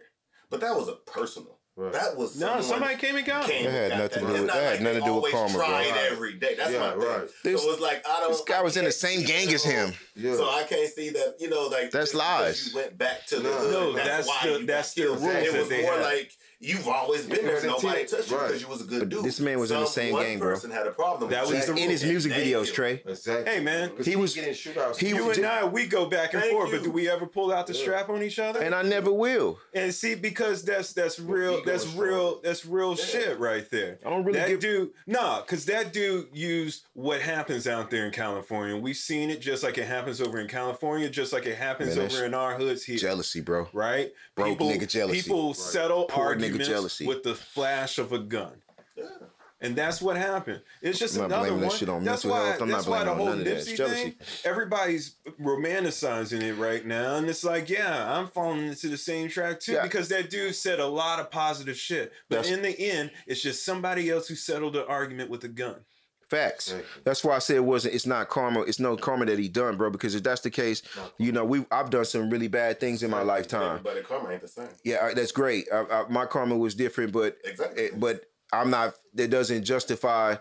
[0.51, 1.59] but that was a personal.
[1.79, 1.93] Right.
[1.93, 3.51] That was no, somebody came and got him.
[3.51, 5.35] came It had nothing to do with- that had like nothing to do with always
[5.35, 5.67] karma, bro.
[5.67, 6.09] tried Right.
[6.11, 6.55] every day.
[6.55, 6.99] That's Yeah, my thing.
[7.01, 7.29] right.
[7.45, 8.33] This- so it's like I don't.
[8.33, 9.93] This guy I was in the same gang as him.
[10.15, 10.37] Yeah.
[10.37, 12.69] So I can't see that, you know, like That's lies.
[12.73, 13.53] You went back to the No.
[13.59, 13.73] hood.
[13.73, 15.21] No, that's, that's why the- you that's the killed.
[15.21, 16.03] rules It was they more have.
[16.03, 17.63] like you've always been there.
[17.63, 18.09] Nobody intent.
[18.11, 18.47] touched you Right.
[18.49, 19.25] because you was a good But dude.
[19.25, 20.55] this man was in the Some same one gang, bro.
[20.55, 21.31] person had a problem.
[21.31, 22.67] That was in his music They videos, killed.
[22.69, 23.03] Trey.
[23.07, 23.53] Exactly.
[23.53, 24.97] Hey, man, He he was- was getting shootouts.
[24.97, 25.17] he too.
[25.17, 26.79] You was- and I, we go back and Thank forth, you.
[26.79, 27.81] but do we ever pull out the Yeah.
[27.83, 28.61] strap on each other?
[28.63, 29.59] And I never will.
[29.75, 33.05] And see, because that's that's real, that's is real, that's real Yeah.
[33.05, 33.99] shit right there.
[34.05, 34.61] I don't really that give.
[34.61, 38.77] dude, nah, because that dude used what happens out there in California.
[38.77, 42.07] We've seen it just like it happens over in California, just like it happens Man,
[42.07, 42.97] over in our hoods here.
[42.99, 43.69] Jealousy, bro.
[43.73, 44.13] Right?
[44.35, 45.23] Broke people, nigga jealousy.
[45.23, 47.07] People settle Poor nigga jealousy.
[47.07, 48.63] with the flash of a gun.
[49.59, 50.61] And that's what happened.
[50.83, 51.77] It's just I'm not another blaming that one.
[51.79, 52.61] shit on that's why, health.
[52.63, 53.57] I'm that's not why the whole on none of that.
[53.57, 54.03] It's Nipsey jealousy.
[54.11, 57.17] thing, everybody's romanticizing it right now.
[57.17, 59.83] And it's like, yeah, I'm falling into the same track too Yeah.
[59.83, 62.13] because that dude said a lot of positive shit.
[62.29, 65.49] But That's- in the end, it's just somebody else who settled the argument with a
[65.49, 65.81] gun.
[66.29, 66.73] Facts.
[66.73, 67.03] Exactly.
[67.05, 67.95] That's why I said it wasn't.
[67.95, 68.63] It's not karma.
[68.63, 69.91] It's no karma that he done, bro.
[69.91, 70.83] Because if that's the case,
[71.19, 73.77] you know, we I've done some really bad things in my lifetime.
[73.79, 74.69] Everybody karma ain't the same.
[74.83, 75.67] Yeah, that's great.
[75.73, 77.85] I, I, my karma was different, but Exactly.
[77.85, 78.95] it, but I'm not.
[79.15, 80.37] That doesn't justify uh,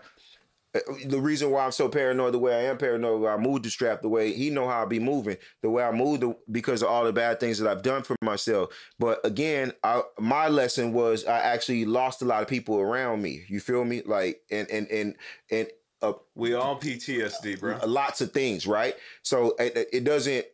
[1.06, 2.34] the reason why I'm so paranoid.
[2.34, 4.82] The way I am paranoid, why I moved the strap the way he know how
[4.82, 7.70] I be moving, the way I moved the, because of all the bad things that
[7.70, 8.70] I've done for myself.
[8.98, 13.44] But again, I, my lesson was I actually lost a lot of people around me.
[13.48, 14.02] You feel me?
[14.04, 15.14] Like and and and
[15.50, 15.68] and
[16.02, 17.78] uh, We all PTSD, bro.
[17.86, 18.94] lots of things, right?
[19.22, 20.44] So it, it doesn't,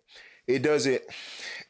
[0.46, 1.02] it doesn't,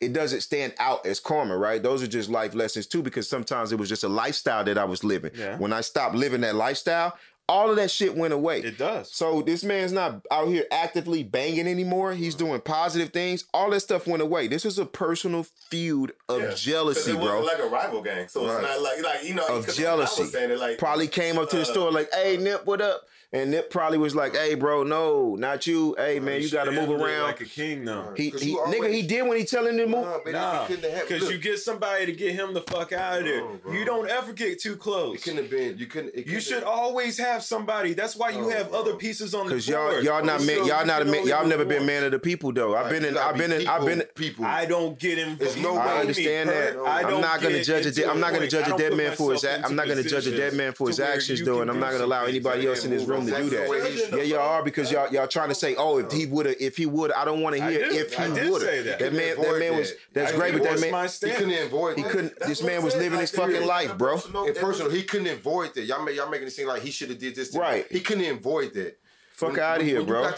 [0.00, 1.82] it doesn't stand out as karma, right?
[1.82, 4.84] Those are just life lessons too, because sometimes it was just a lifestyle that I
[4.84, 5.30] was living.
[5.34, 5.57] Yeah.
[5.59, 7.16] When I stopped living that lifestyle,
[7.53, 8.61] all of that shit went away.
[8.61, 9.12] It does.
[9.12, 12.14] So this man's not out here actively banging anymore.
[12.14, 13.44] He's doing positive things.
[13.53, 14.48] All that stuff went away.
[14.48, 16.55] This was a personal feud of Yeah.
[16.55, 17.40] jealousy, it bro.
[17.42, 18.55] like a rival gang, so Right.
[18.55, 20.22] it's not like like you know Of jealousy.
[20.22, 22.64] I was saying it like probably came up to the uh, store like, "Hey, Nip,
[22.64, 23.03] what up?"
[23.35, 25.95] And Nip probably was like, "Hey, bro, no, not you.
[25.97, 28.12] Hey, man, you got to move around." like a king, though.
[28.14, 30.05] He, 'Cause he you nigga, he did when he telling him to move.
[30.05, 32.93] Nah, but Nah, it couldn't have because you get somebody to get him the fuck
[32.93, 33.41] out of there.
[33.41, 33.72] No, bro.
[33.72, 35.16] you don't ever get too close.
[35.16, 35.78] It couldn't have been.
[35.78, 36.14] You couldn't.
[36.14, 37.95] It You should have- always have somebody.
[37.95, 38.80] That's why you No, have bro.
[38.80, 40.05] other pieces on the Cause board.
[40.05, 42.18] y'all y'all not man, you y'all not a man, y'all never been man of the
[42.18, 42.76] people though.
[42.76, 44.45] I've been in I've been in I've been people- people.
[44.45, 45.39] I don't get him.
[45.39, 46.01] There's no I way.
[46.01, 46.76] understand that.
[46.76, 48.78] I I'm don't gonna judge a into de- I'm not gonna judge I a don't
[48.78, 49.43] dead man for his.
[49.45, 52.05] I'm not gonna judge a dead man for his actions though, and I'm not gonna
[52.05, 54.16] allow anybody else in this room to do Exactly the way that.
[54.18, 56.77] Yeah, y'all are because y'all y'all trying to say, oh, if he would have, if
[56.77, 58.85] he would, I don't want to hear if he would have.
[58.85, 58.99] that.
[58.99, 62.39] That man, that man was that's great, but that man He couldn't avoid he couldn't.
[62.41, 64.20] This man was living his fucking life, bro.
[64.47, 65.85] In personal, he couldn't avoid that.
[65.85, 67.55] Y'all, y'all making it seem like he should have did this.
[67.57, 67.87] Right.
[67.91, 68.99] He couldn't avoid that.
[69.33, 70.31] Fuck out when- here, bro.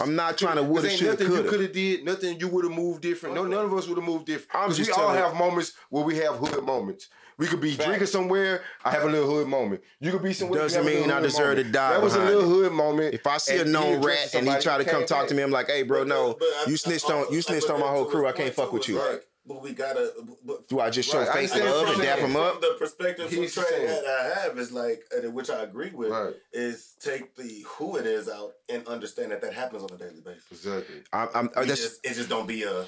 [0.00, 1.42] I'm not trying to woulda, shoulda, nothing coulda.
[1.42, 2.04] you could have did.
[2.04, 3.34] Nothing you would have moved different.
[3.34, 4.50] No, none of us would have moved different.
[4.54, 7.08] I'm 'Cause we all have moments where we have hood moments.
[7.36, 8.62] We could be drinking somewhere.
[8.84, 9.82] I have a little hood moment.
[10.00, 10.60] You could be somewhere.
[10.60, 12.72] you Doesn't have mean I hood deserve to die That was a behind little hood
[12.72, 13.14] moment.
[13.14, 15.28] If I see a known addressed rat and he try to come talk back.
[15.28, 17.26] to me, I'm like, hey, bro, But no, the- but I- you I snitched on
[17.32, 18.26] you I snitched on my whole crew.
[18.26, 18.98] I can't fuck with you.
[18.98, 20.12] like, But we gotta.
[20.44, 22.52] But Do I just show Right, I face and love and dap that- him up?
[22.52, 25.90] From the perspective from He's Trey saying- that I have is like, which I agree
[25.90, 26.34] with, Right.
[26.52, 30.20] is take the who it is out and understand that that happens on a daily
[30.24, 30.44] basis.
[30.50, 31.02] Exactly.
[31.12, 32.86] I'm, I'm, just, it just don't be a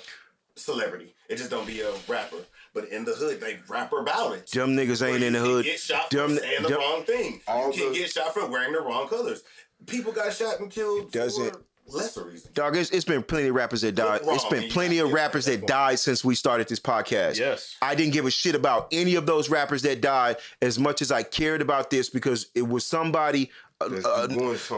[0.55, 1.15] celebrity.
[1.29, 2.39] It just don't be a rapper.
[2.77, 4.51] But in the hood, they rap about it.
[4.51, 5.64] Them niggas Where ain't in you the can hood.
[5.64, 7.41] Get shot Them- for saying the wrong thing.
[7.49, 9.43] All you can the- get shot for wearing the wrong colors.
[9.87, 12.53] People got shot and killed Doesn't- for lesser reasons.
[12.55, 14.20] Dog, it's, it's been plenty of rappers that died.
[14.27, 17.39] wrong, It's been plenty of rappers that that died since we started this podcast.
[17.39, 17.77] Yes.
[17.81, 21.11] I didn't give a shit about any of those rappers that died as much as
[21.11, 23.51] I cared about this because it was somebody
[23.81, 24.27] uh, uh,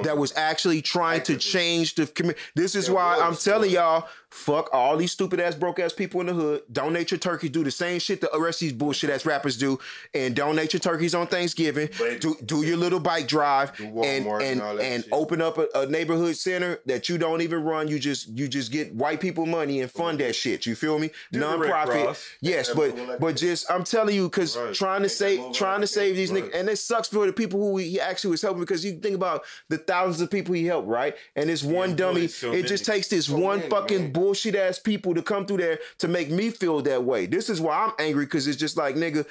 [0.03, 2.41] that was actually trying to change the community.
[2.57, 3.81] This is That why I'm telling yeah.
[4.01, 6.63] y'all, fuck all these stupid ass broke ass people in the hood.
[6.71, 7.51] Donate your turkeys.
[7.51, 9.79] Do the same shit the rest of these bullshit ass rappers do,
[10.15, 11.89] and donate your turkeys on Thanksgiving.
[11.99, 15.87] But- do do your little bike drive and and and and open up a, a
[15.87, 17.89] neighborhood center that you don't even run.
[17.89, 20.67] You just you just get white people money and fund that shit.
[20.67, 21.11] You feel me?
[21.33, 22.19] Do Nonprofit.
[22.41, 24.75] Yes, but like but just I'm telling you, because Right.
[24.75, 26.45] trying to Make save trying to save these Right.
[26.45, 29.15] niggas, and it sucks for the people who he actually was helping because you think
[29.15, 31.17] about the thousands of people he helped, right?
[31.37, 34.13] And this one employs dummy, so it just takes this So one many, fucking man.
[34.19, 37.27] Bullshit ass people to come through there to make me feel that way.
[37.27, 39.25] This is why I'm angry because it's just like nigga.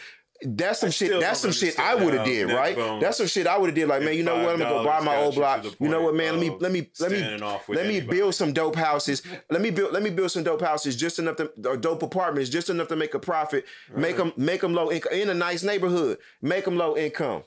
[0.43, 1.19] That's some I shit.
[1.19, 2.75] That's some shit I would have did, right?
[2.75, 3.87] Bones That's some shit I would have did.
[3.87, 4.53] Like, man, you know what?
[4.53, 5.65] I'm gonna go buy my old block.
[5.79, 6.33] You know what, man?
[6.33, 8.17] Let me let me let me standing off with let me anybody.
[8.17, 9.23] build some dope houses.
[9.49, 12.51] let me build let me build some dope houses just enough to or dope apartments
[12.51, 13.65] just enough to make a profit.
[13.95, 16.19] Make them make them low income in a nice neighborhood.
[16.41, 17.43] Make them low income.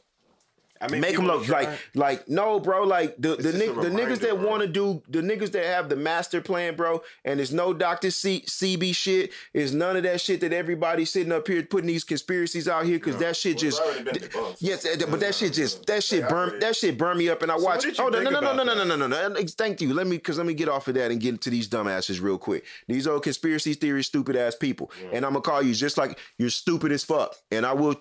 [0.80, 2.84] I mean, Make them look try- like like no, bro.
[2.84, 5.64] Like the the, just nig- a the niggas that want to do the niggas that
[5.66, 7.02] have the master plan, bro.
[7.24, 9.32] And there's no Doctor C- Sebi shit.
[9.52, 12.98] Is none of that shit that everybody sitting up here putting these conspiracies out here
[12.98, 14.20] because that shit Well, just already
[14.60, 17.42] yes, uh, but that shit just that shit burn that shit burn me up.
[17.42, 17.98] And I what watch.
[17.98, 19.28] Oh no no no no no no no no no.
[19.28, 19.34] no.
[19.46, 19.92] Thank you.
[19.92, 22.38] Let me because let me get off of that and get into these dumbasses real
[22.38, 22.64] quick.
[22.88, 24.90] These old conspiracy theory stupid ass people.
[25.12, 27.34] And I'm gonna call you just like you're stupid as fuck.
[27.50, 28.00] And I will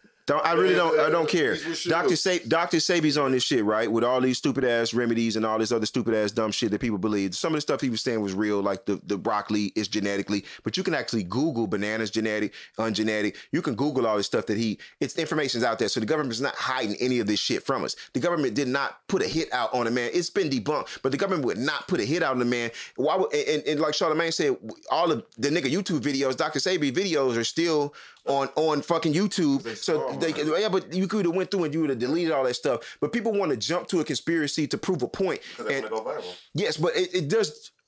[0.31, 0.97] Don't, I really don't.
[0.97, 1.57] I don't care.
[1.89, 2.15] Doctor.
[2.15, 3.91] Sa- Doctor Sebi's on this shit, right?
[3.91, 6.79] With all these stupid ass remedies and all this other stupid ass dumb shit that
[6.79, 7.35] people believe.
[7.35, 10.45] Some of the stuff he was saying was real, like the, the broccoli is genetically,
[10.63, 13.35] but you can actually Google bananas genetic, ungenetic.
[13.51, 14.79] You can Google all this stuff that he.
[15.01, 17.97] It's information's out there, so the government's not hiding any of this shit from us.
[18.13, 20.11] The government did not put a hit out on a man.
[20.13, 22.71] It's been debunked, but the government would not put a hit out on the man.
[22.95, 23.17] Why?
[23.17, 24.55] Would, and, and, and like Charlamagne said,
[24.89, 27.93] all of the nigga YouTube videos, Doctor Sebi videos are still
[28.27, 29.63] on on fucking YouTube.
[29.63, 31.89] They So saw they, him, yeah, but you could have went through and you would
[31.89, 32.97] have deleted all that stuff.
[33.01, 35.41] But people want to jump to a conspiracy to prove a point.
[35.59, 36.23] And go viral.
[36.53, 37.71] yes, but it, it does.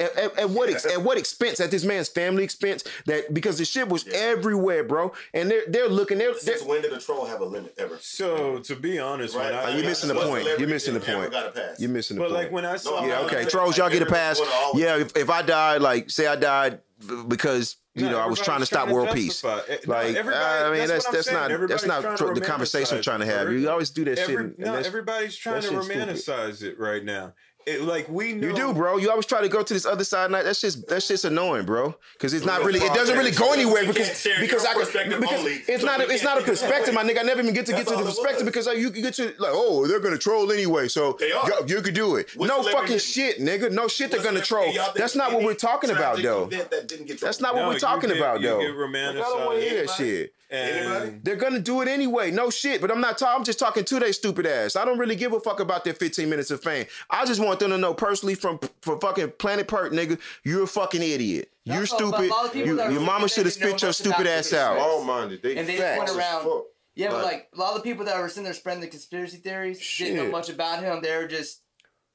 [0.00, 1.60] At, at- at what ex, at what expense?
[1.60, 2.82] At this man's family expense?
[3.06, 5.12] That because the shit was everywhere, bro.
[5.32, 6.18] And they're they're looking.
[6.18, 7.96] They're, they're Since when did a troll have a limit ever?
[8.00, 9.52] So to be honest, Right?
[9.52, 10.48] when I, you're missing the what point.
[10.58, 11.30] You're missing the ever point.
[11.30, 11.78] Got a pass?
[11.80, 12.32] you're missing the point.
[12.32, 14.40] but like when I saw, I'm yeah, okay, trolls, y'all get a pass.
[14.74, 16.80] Yeah, if, if I died, like say I died
[17.28, 19.42] because you No, know I was trying to stop trying to world peace.
[19.42, 19.86] justify it.
[19.86, 23.26] No, Like I mean, that's that's not that's not tr- the conversation I'm trying to
[23.26, 23.46] have.
[23.46, 24.30] for You always do that shit.
[24.38, 27.34] And no, that's- everybody's trying to romanticize it right now.
[27.66, 28.96] It, like we know You do, bro.
[28.96, 30.30] You always try to go to this other side.
[30.30, 30.44] Night.
[30.44, 31.94] That's just that's just annoying, bro.
[32.14, 32.80] Because it's not really.
[32.80, 35.82] It doesn't really go anywhere You because can't share because I can, because only, it's
[35.82, 37.20] so not a, it's can't a perspective, my nigga.
[37.20, 39.14] I never even get to That's get to the perspective because uh, you can get
[39.14, 42.34] to like, oh, they're gonna troll anyway, so They you, you could do it.
[42.36, 43.70] What no fucking shit, nigga.
[43.70, 44.10] No shit.
[44.10, 44.72] They're gonna troll.
[44.72, 46.46] y'all That's not what we're talking about, though.
[46.46, 48.58] that didn't get That's not what No, we're talking get- about, though.
[48.60, 50.34] I don't want to hear that shit.
[50.50, 51.08] Anybody?
[51.10, 52.30] And They're gonna do it anyway.
[52.30, 52.80] No shit.
[52.80, 53.36] But I'm not talking.
[53.38, 54.74] I'm just talking to their stupid ass.
[54.76, 56.86] I don't really give a fuck about their 15 minutes of fame.
[57.08, 60.18] I just want them to know personally from from fucking Planet Perk, nigga.
[60.44, 61.50] You're a fucking idiot.
[61.64, 62.30] You're That's all, but a stupid.
[62.30, 64.74] lot of people You, your mama should have spit your stupid ass out.
[64.76, 64.80] conspiracy.
[64.80, 65.42] All minded.
[65.42, 66.00] They And they Facts.
[66.00, 66.44] just went around.
[66.44, 66.64] fuck.
[66.96, 67.24] Yeah, but Right.
[67.24, 70.16] like a lot of the people that were sitting there spreading the conspiracy theories didn't
[70.16, 71.00] know much about him.
[71.02, 71.60] They were just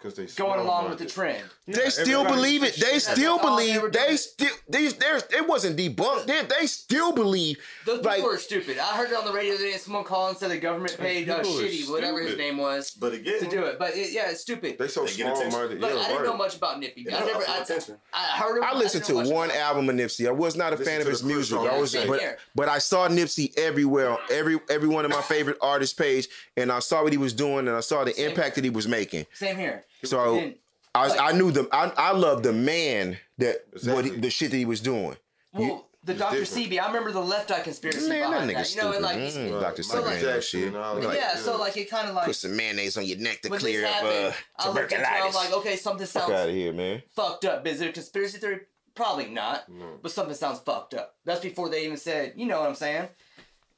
[0.06, 1.50] 'Cause they going along with the small-minded.
[1.66, 1.78] trend.
[1.84, 2.76] They still believe it.
[2.76, 3.92] They still That's they believe.
[3.92, 4.56] They still.
[4.70, 4.94] These.
[4.96, 5.24] There's.
[5.32, 6.28] It wasn't debunked.
[6.28, 7.58] They, they still believe.
[7.86, 8.78] Those people Like are stupid.
[8.78, 9.72] I heard it on the radio today.
[9.78, 13.40] Someone called and said the government paid uh, shitty, whatever his name was, But again,
[13.40, 13.80] to do it.
[13.80, 14.78] But it, yeah, it's stupid.
[14.78, 15.60] They so They get small attention.
[15.60, 15.82] minded.
[15.82, 17.06] Look, Yeah, I didn't know much about Nippy.
[17.08, 17.42] Yeah, I never.
[17.42, 17.98] full I.
[18.14, 18.64] I heard him.
[18.64, 20.28] I listened didn't to one album of Nipsey.
[20.28, 21.58] I was not a Listen fan of his music.
[21.58, 22.38] I was, Same but, here.
[22.54, 26.28] but I saw Nipsey everywhere, every every one of my favorite artists' page,
[26.58, 28.88] and I saw what he was doing, and I saw the impact that he was
[28.88, 29.26] making.
[29.34, 29.84] Same here.
[30.06, 30.56] So And,
[30.94, 34.10] I, like- I knew the I, I loved the man that what Exactly.
[34.12, 35.16] he, the shit that he was doing.
[35.54, 36.40] well, the Dr.
[36.40, 36.70] different.
[36.72, 36.80] Sebi.
[36.80, 38.76] I remember the left eye conspiracy Man, that behind nigga that.
[38.76, 39.52] You know, and like, stupid.
[39.52, 39.62] Mm, Right.
[39.76, 39.84] Dr.
[39.88, 40.74] Michael Sebi ain't no shit.
[40.74, 41.16] Like, that.
[41.16, 41.36] yeah.
[41.36, 43.92] So like, it kind of like Put some mayonnaise on your neck to clear up
[43.92, 45.08] happened, uh, I looked into it.
[45.08, 45.36] I'm tuberculosis.
[45.36, 47.02] like, okay, something Fuck out sounds of here, man.
[47.16, 47.66] fucked up.
[47.66, 48.60] Is it a conspiracy theory?
[48.94, 49.68] Probably not.
[49.68, 49.98] No.
[50.02, 51.16] But something sounds fucked up.
[51.26, 53.08] That's before they even said, you know what I'm saying?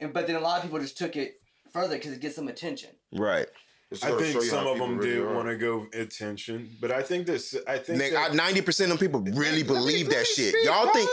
[0.01, 1.39] And but then a lot of people just took it
[1.71, 2.89] further because it gets some attention.
[3.13, 3.47] Right.
[4.03, 7.55] I think some of them really did want to go attention, but I think this.
[7.67, 8.01] I think
[8.35, 10.53] Ninety percent of people really believe let that shit.
[10.53, 10.93] speak, Y'all bro.
[10.93, 11.09] think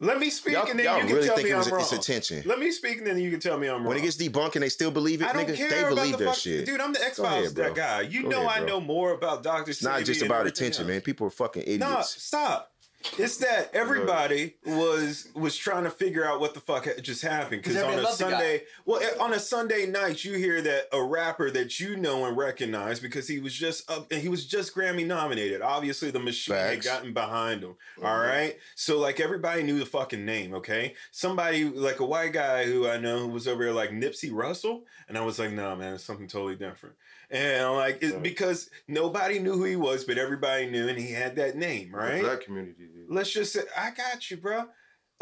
[0.00, 1.66] Let me speak, y'all, and then y'all you can really tell think me it was
[1.68, 1.82] I'm wrong.
[1.82, 2.42] it's attention.
[2.44, 3.84] Let me speak, and then you can tell me I'm wrong.
[3.86, 5.94] When it gets debunked and they still believe it, I don't nigga, care they about
[5.94, 6.66] believe the that fuck, shit.
[6.66, 6.80] dude.
[6.80, 8.02] I'm the X Files that guy.
[8.02, 9.72] You Go know ahead, I know more about Doctor.
[9.82, 11.00] Not just about attention, man.
[11.00, 11.80] People are fucking idiots.
[11.80, 12.70] No, stop.
[13.18, 17.62] It's that everybody was was trying to figure out what the fuck had just happened
[17.62, 18.30] because on a loved the guy.
[18.30, 22.26] Sunday, well, eh, on a Sunday night, you hear that a rapper that you know
[22.26, 25.62] and recognize because he was just up and he was just Grammy nominated.
[25.62, 27.70] Obviously, the machine had gotten behind him.
[27.70, 28.06] Mm-hmm.
[28.06, 30.54] all right, so like everybody knew the fucking name.
[30.54, 34.30] Okay, somebody like a white guy who I know who was over here like Nipsey
[34.32, 36.96] Russell, and I was like, no, man, it's something totally different.
[37.30, 38.22] And I'm like, it, Right.
[38.22, 42.22] because nobody knew who he was, but everybody knew, and he had that name, right?
[42.22, 43.06] black community did.
[43.08, 44.66] let's just say I got you, bro.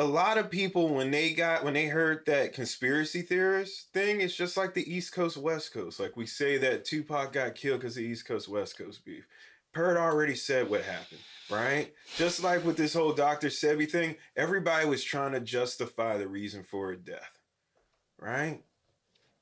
[0.01, 4.35] A lot of people when they got when they heard that conspiracy theorist thing, it's
[4.37, 5.99] just like the East Coast West Coast.
[6.01, 9.27] Like we say that Tupac got killed because of East Coast West Coast beef.
[9.75, 11.93] Pert already said what happened, right?
[12.17, 13.49] Just like with this whole Dr.
[13.49, 17.37] Sebi thing, everybody was trying to justify the reason for her death,
[18.19, 18.63] right?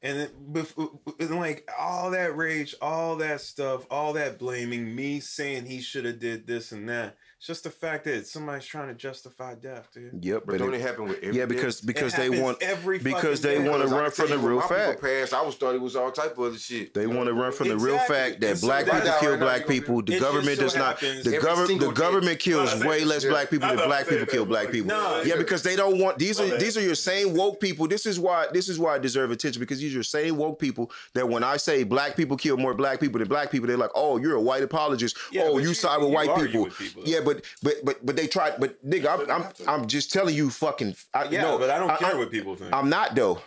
[0.02, 4.94] And then, uh, uh, and like all that rage, all that stuff, all that blaming,
[4.94, 7.16] me saying he should have did this and that.
[7.38, 10.24] It's just the fact that somebody's trying to justify death, dude.
[10.24, 12.62] Yep, But but don't it- it happen with every yeah, because because It they want
[12.62, 15.02] every because they want to run from the real fact.
[15.02, 16.94] Passed, I was thought it was all type of other shit.
[16.94, 19.20] They want to run from the real fact that And so black that- people Right
[19.20, 20.02] kill now, black now, people.
[20.02, 20.98] The government does not.
[20.98, 24.70] The every government the government kills way less black people than black people kill black
[24.72, 24.92] people.
[25.26, 27.86] Yeah, because they don't want these are these are your same woke people.
[27.86, 30.58] This is why this is why I deserve attention because these are your same woke
[30.58, 33.76] people that when I say black people kill more black people than black people, they're
[33.76, 35.18] like, oh, you're a white apologist.
[35.38, 36.64] Oh, you you- side with white people.
[36.64, 37.10] with people, though.
[37.10, 38.54] yeah, but but but but they tried.
[38.58, 40.96] But nigga, I'm I'm, I'm just telling you, fucking.
[41.12, 42.72] I, Yeah, no, but I don't care I, what people think.
[42.72, 43.42] I'm not though.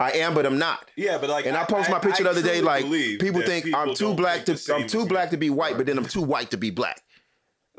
[0.00, 0.88] I am, but I'm not.
[0.96, 3.80] yeah, but like, And I post my picture the other day, like people think people
[3.80, 6.50] I'm too black to I'm too black to be white, but then I'm too white
[6.52, 7.02] to be black.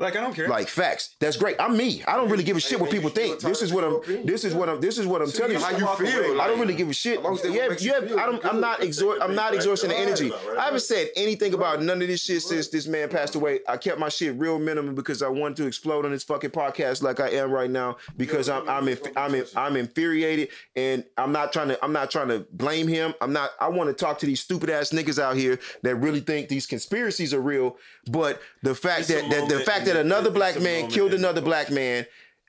[0.00, 0.48] Like I don't care.
[0.48, 1.14] Like facts.
[1.20, 1.56] That's great.
[1.60, 2.02] I'm me.
[2.08, 3.40] I don't really give a shit what people think.
[3.40, 4.24] This is what I'm.
[4.26, 4.80] This is what I'm.
[4.80, 5.64] This is what I'm So telling you you.
[5.64, 6.24] How you feel?
[6.32, 6.40] away.
[6.40, 7.18] I don't really give a shit.
[7.18, 7.76] As long as they Yeah, you
[8.16, 8.22] yeah.
[8.22, 8.42] I don't.
[8.46, 9.20] I'm not exhort.
[9.20, 10.30] I'm not exhausting the energy.
[10.30, 10.58] right, right.
[10.58, 13.60] I haven't said anything about none of this shit since this man passed away.
[13.68, 17.02] I kept my shit real minimum because I wanted to explode on this fucking podcast
[17.02, 21.30] like I am right now because I'm I'm inf- I'm in, I'm infuriated and I'm
[21.32, 23.12] not trying to I'm not trying to blame him.
[23.20, 23.50] I'm not.
[23.60, 26.66] I want to talk to these stupid ass niggas out here that really think these
[26.66, 27.76] conspiracies are real.
[28.10, 31.12] But the fact It's that, that the fact that in- another black man moment killed
[31.14, 32.06] in- another black man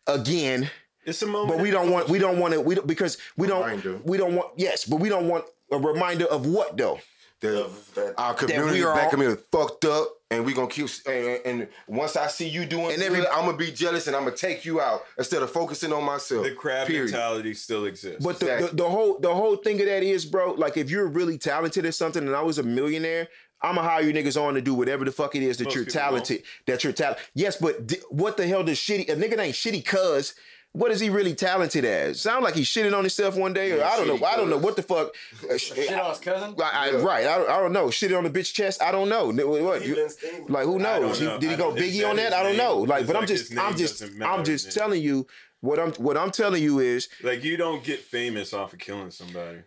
[0.08, 0.70] again
[1.06, 1.50] it's a moment.
[1.58, 4.36] but we don't want we don't want to we don't because we don't we don't
[4.36, 7.00] want yes but we don't want a reminder of what though
[7.42, 10.68] The, Of that- our community, we are black all- community, fucked up, and we gonna
[10.68, 10.88] keep.
[11.08, 14.06] And, and once I see you doing And and every- good, I'm gonna be jealous,
[14.06, 16.44] and I'm gonna take you out instead of focusing on myself.
[16.44, 17.06] the crab period.
[17.12, 18.24] mentality still exists.
[18.24, 18.78] but the, the, Exactly.
[18.78, 21.96] the whole the whole thing of that is bro like if you're really talented at
[21.96, 23.28] something and I was a millionaire
[23.64, 25.76] I'm gonna hire you niggas on to do whatever the fuck it is that Most
[25.76, 29.16] you're people talented that you're talented yes but d- what the hell does shitty a
[29.16, 30.34] nigga ain't shitty cuz
[30.74, 32.22] what is he really talented as?
[32.22, 34.16] Sound like he shitted on himself one day, or Yeah, I don't know.
[34.18, 35.14] shitty I don't know what the fuck.
[35.52, 36.56] uh, Shit on his cousin.
[36.64, 37.04] I, I, Yeah.
[37.04, 37.88] Right, I, don't- I don't know.
[37.88, 38.82] Shitted on the bitch chest.
[38.82, 39.32] I don't know.
[39.34, 39.82] What?
[39.82, 40.10] He You-
[40.48, 41.20] Like who I don't knows?
[41.20, 41.38] He- know.
[41.40, 42.32] did he go don't- Biggie on that?
[42.32, 42.58] I don't name?
[42.66, 42.78] know.
[42.78, 44.82] Like, It's but I'm just, I'm just, I'm just his name.
[44.82, 45.28] telling you
[45.60, 49.12] what I'm, what I'm telling you is, like you don't get famous off of killing
[49.12, 49.58] somebody.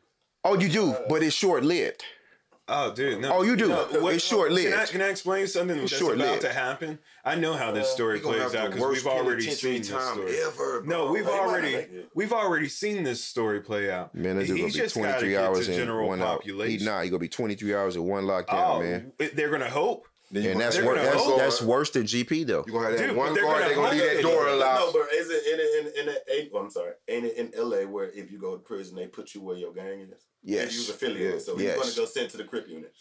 [0.42, 2.02] oh, you do, but it's short lived.
[2.66, 3.30] Oh, dude, no.
[3.38, 3.68] Oh, you do.
[3.70, 4.70] what- It's short-lived.
[4.70, 6.30] Can I, can I explain something that's short-lived.
[6.30, 6.98] about to happen?
[7.22, 10.14] I know how this story We plays out because we've already penitentiary seen this time
[10.14, 10.36] story.
[10.40, 10.82] ever.
[10.86, 12.08] No, we've They already make it.
[12.14, 14.14] we've already seen this story play out.
[14.14, 16.42] Man, this is gonna be 23 hours in general one out.
[16.42, 16.86] He population.
[16.86, 17.04] not.
[17.04, 18.46] He gonna be 23 hours in one lockdown,
[18.76, 19.12] oh, man.
[19.34, 20.06] they're gonna hope.
[20.30, 22.64] Then And that's have they're wor- that's that's worse than GP though.
[22.66, 23.58] You gonna have that Dude, one but they're guard.
[23.60, 24.22] gonna They gonna leave hold that it.
[24.22, 27.36] door No, but is it in oh, in in, in, in I'm sorry, ain't it
[27.36, 27.86] in L.A.
[27.86, 30.24] where if you go to prison they put you where your gang is?
[30.42, 30.68] Yes.
[30.68, 32.92] If you was affiliated, so he's gonna go sent to the Crip unit,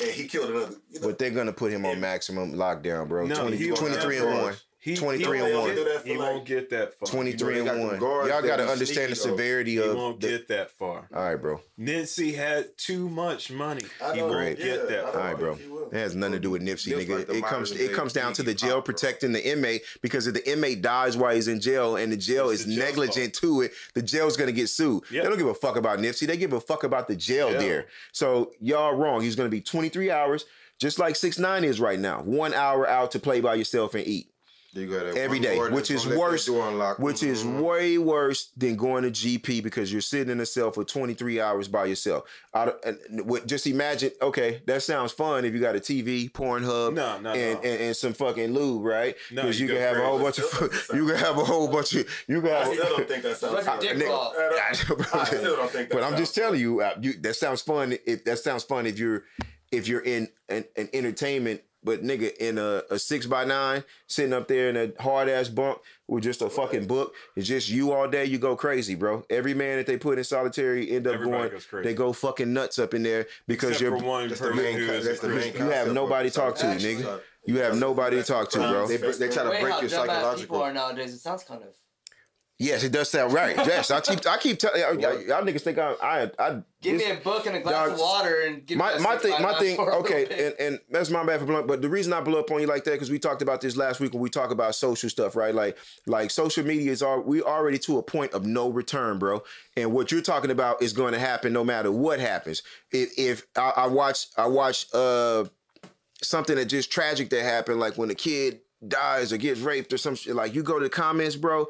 [0.00, 0.76] and he killed another.
[0.90, 3.26] You know, But they're gonna put him on maximum lockdown, bro.
[3.26, 4.54] No, 20, 23 have and one.
[4.84, 5.00] Guards.
[5.00, 5.74] He, 23 he and won't one.
[5.74, 7.08] get- Do that for He like- won't get that far.
[7.08, 7.98] 23 they and one.
[7.98, 9.82] guards Y'all gotta understand the severity though.
[9.82, 11.08] severity He won't the- get that far.
[11.14, 11.60] All right, bro.
[11.78, 13.82] Nipsey had too much money.
[13.82, 15.20] He don't- won't yeah, get I that don't far.
[15.22, 15.54] right, bro.
[15.56, 15.92] think.
[15.92, 17.18] It has nothing to do with Nipsey, Just nigga.
[17.28, 18.94] like it comes it comes down to the jail Pop, bro.
[18.94, 22.50] protecting the inmate because if the inmate dies while he's in jail and the jail
[22.50, 25.02] It's is the jail's negligent to it, the jail's gonna get sued.
[25.10, 25.22] Yep.
[25.22, 26.26] They don't give a fuck about Nipsey.
[26.26, 27.58] They give a fuck about the jail Yeah.
[27.58, 27.86] there.
[28.12, 29.20] So y'all wrong.
[29.22, 30.46] He's gonna be 23 hours,
[30.80, 32.22] just like six nine is right now.
[32.22, 34.28] One hour out to play by yourself and eat.
[34.74, 36.46] You got that every one day, guard which is gonna let that worse.
[36.46, 36.98] door unlock.
[36.98, 37.60] Which is Mhm.
[37.60, 41.68] way worse than going to GP because you're sitting in a cell for 23 hours
[41.68, 42.24] by yourself.
[42.52, 46.94] I don't- and just imagine, okay, that sounds fun if you got a TV, Pornhub,
[46.94, 47.68] No, no, and, no.
[47.70, 49.16] and, and some fucking lube, right?
[49.30, 50.44] No, Because you you, can have a whole bunch of,
[50.94, 53.66] you can have a whole bunch of, you can I still don't think that sounds.
[53.66, 54.32] Like a dick Nigga, claw.
[55.20, 57.96] I still don't think that but I'm just telling you, uh, you, that sounds fun.
[58.06, 59.24] If that sounds fun, if you're
[59.72, 64.32] if you're in an, an entertainment, but nigga in a, a six by nine sitting
[64.32, 65.78] up there in a hard ass bunk
[66.08, 68.24] with just a fucking book, it's just you all day.
[68.24, 69.24] You go crazy, bro.
[69.30, 71.50] Every man that they put in solitary end up Everybody going.
[71.52, 71.88] goes crazy.
[71.88, 74.64] They go fucking nuts up in there because Except you're for one That's the person
[74.64, 76.66] main who co- is that's the main you have concept nobody of to talk to,
[76.66, 77.20] Actually, nigga.
[77.46, 78.88] You have nobody to talk to, bro.
[78.88, 80.62] They, they try to Way break how your dumbass people psychological.
[80.62, 81.12] are nowadays.
[81.12, 81.68] It sounds kind of.
[82.58, 83.56] Yes, it does sound right.
[83.66, 87.10] Yes, I keep I keep telling y'all, y'all, niggas think I I I Give me
[87.10, 89.58] a book and a glass of water and give my me a my thing my
[89.58, 92.50] thing okay and, and that's my bad for blunt but the reason i blew up
[92.50, 94.74] on you like that because we talked about this last week when we talk about
[94.74, 95.54] social stuff right?
[95.54, 99.42] Like like social media is all we already to a point of no return bro.
[99.76, 102.62] And what you're talking about is going to happen no matter what happens.
[102.92, 105.46] If, if I, I watch i watch uh
[106.22, 109.98] something that just tragic that happened like when a kid dies or gets raped or
[109.98, 111.66] some shit like you go to the comments bro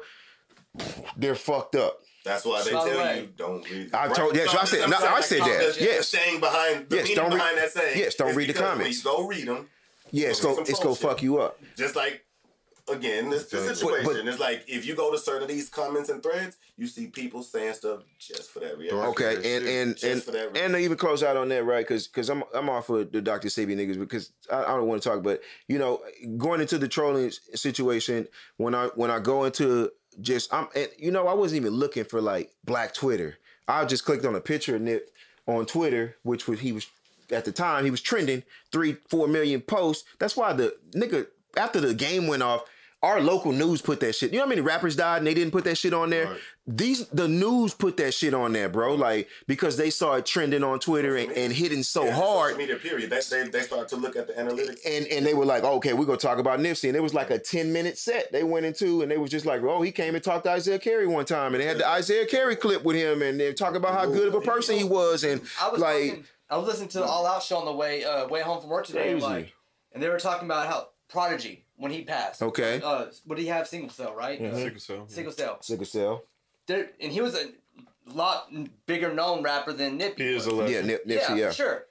[1.17, 3.93] they're fucked up That's why they By tell way- you don't read.
[3.93, 5.73] I told- yeah, so I said- I'm no, I said that.
[5.75, 6.07] the- The Yes.
[6.07, 7.99] saying behind the Yes, meaning don't read- behind that saying.
[7.99, 8.79] yes, don't read the comments.
[9.05, 9.69] When you go read them,
[10.11, 12.21] yeah it's Some gonna it's troll gonna fuck you up just like
[12.87, 16.09] again, this, this situation but- is like if you go to certain of these comments
[16.09, 18.97] and threads, you see people saying stuff just for that reason.
[18.99, 20.57] Okay, and and Just and for that reason.
[20.65, 21.85] and to even close out on that, right?
[21.85, 23.47] Because because I'm I'm off of the Dr.
[23.49, 26.01] Sebi niggas because I, I don't want to talk, but you know,
[26.37, 29.91] going into the trolling situation when I when I go into
[30.21, 33.37] just I'm and, you know I wasn't even looking for like Black Twitter.
[33.67, 35.09] I just clicked on a picture of Nip
[35.47, 36.87] on Twitter, which was he was
[37.31, 40.05] at the time he was trending three four million posts.
[40.19, 42.65] That's why the nigga after the game went off.
[43.03, 44.31] Our local news put that shit.
[44.31, 46.25] You know how many rappers died and they didn't put that shit on there?
[46.25, 46.39] Right.
[46.65, 48.95] These the news put that shit on there, bro.
[48.95, 52.53] Like because they saw it trending on Twitter and, and hitting so Yeah, hard.
[52.53, 53.11] Social media, period.
[53.11, 54.79] They, they, they start to look at the analytics.
[54.87, 56.87] And and they were like, okay, we're gonna talk about Nipsey.
[56.87, 59.45] And it was like a 10 minute set they went into, and they was just
[59.45, 61.97] like, oh, he came and talked to Isiah Carey one time, and they had the
[61.97, 64.83] Isiah Carey clip with him, and they talk about how good of a person he
[64.83, 67.65] was, and I was like fucking, I was listening to the All Out show on
[67.65, 69.33] the way uh, way home from work today, and Crazy.
[69.33, 69.53] like,
[69.93, 72.41] and they were talking about how Prodigy when he passed.
[72.41, 72.81] Okay.
[72.83, 73.67] Uh, what did he have?
[73.67, 74.41] Single cell, right?
[74.41, 74.57] Mm-hmm.
[74.57, 75.05] Sickle cell.
[75.07, 75.57] single cell.
[75.61, 76.23] sickle cell.
[76.67, 77.49] There, and he was a
[78.13, 78.51] lot
[78.85, 80.17] bigger known rapper than Nip.
[80.17, 80.59] He is a was.
[80.71, 80.87] legend.
[80.89, 81.47] Yeah, Nip, Nipsey, yeah.
[81.49, 81.85] for sure.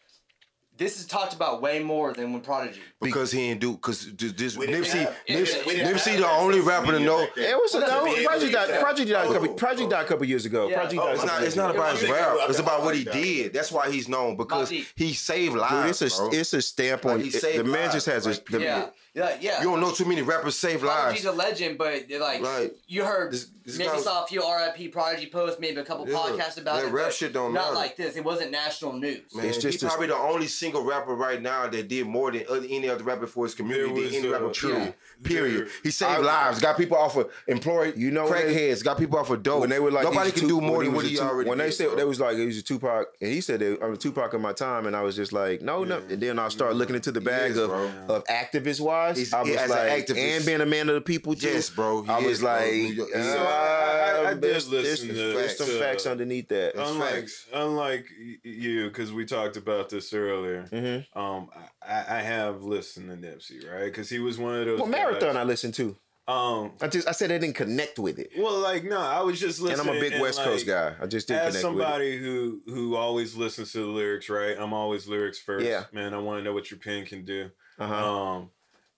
[0.76, 2.80] This is talked about way more than when Prodigy.
[3.00, 6.16] because he ain't do because this We didn't Nipsey have- Yeah, Nipsey, we didn't Nipsey
[6.16, 7.26] the only rapper to know.
[7.26, 7.36] back.
[7.38, 8.80] It was a, Well, no, that's- Project died.
[8.80, 9.50] Project died a couple.
[9.50, 10.66] Oh, Project died a couple years ago.
[10.68, 10.80] Yeah.
[10.80, 11.14] Project Oh, died.
[11.14, 11.42] It's not.
[11.44, 12.36] It's not about his rap.
[12.48, 13.52] It's about what he did.
[13.52, 16.02] That's why he's known because he saved Dude, lives.
[16.02, 17.92] it's a it's a stamp Like, on he saved the man.
[17.92, 18.40] Just has lives.
[18.52, 19.58] a Like, Yeah, yeah, yeah.
[19.62, 21.02] You don't know too many rappers save lives.
[21.22, 22.72] Prodigy's a legend, but like Right.
[22.88, 26.08] you heard, This- this maybe guy- saw a few RIP Prodigy posts, maybe a couple
[26.08, 26.16] Yeah.
[26.16, 26.92] podcasts about That it.
[26.92, 27.74] rap shit don't not matter.
[27.76, 28.16] like this.
[28.16, 29.20] It wasn't national news.
[29.34, 32.44] Man, It's just he's probably the only single rapper right now that did more than
[32.48, 33.86] other, any other rapper for his community.
[33.86, 34.82] There than was, any rapper, uh, period.
[35.22, 35.28] yeah.
[35.28, 35.58] Period.
[35.60, 36.60] There- He saved I- lives.
[36.60, 38.82] Got people off of employed You know when crackheads.
[38.82, 39.60] Got people off of dope.
[39.60, 41.48] when they were like nobody can Tu- do more than what a he Tu- already
[41.48, 41.96] when they said bro.
[41.96, 44.40] they was like he was a Tupac and he said they, I'm a Tupac of
[44.40, 47.12] my time and I was just like no no and then I started looking into
[47.12, 47.90] the bag of bro.
[48.16, 50.18] of activist wise He's- I was yeah, as an activist.
[50.36, 52.50] and being a man of the people too Yes, bro, he I was is, bro.
[52.50, 56.06] like New uh, So I- I- I there's, listen there's, to- there's some to- facts
[56.06, 57.46] underneath that It's unlike facts.
[57.52, 58.06] unlike
[58.42, 60.64] you, because we talked about this earlier.
[60.72, 61.06] Mhm.
[61.16, 61.48] Um,
[61.82, 63.84] I, I have listened to Nipsey, right?
[63.84, 64.78] Because he was one of those.
[64.80, 65.96] well marathon guys- I listened to
[66.26, 69.38] Um, I just I said I didn't connect with it well, like no, I was
[69.38, 69.80] just listening.
[69.80, 69.90] and.
[69.90, 72.62] I'm a big West Coast guy I just didn't As connect with it somebody who
[72.66, 74.56] who always listens to the lyrics, right?
[74.58, 75.66] I'm always lyrics first.
[75.66, 75.84] Yeah.
[75.92, 76.14] man.
[76.14, 77.50] I want to know what your pen can do.
[77.78, 78.50] uh-huh Um,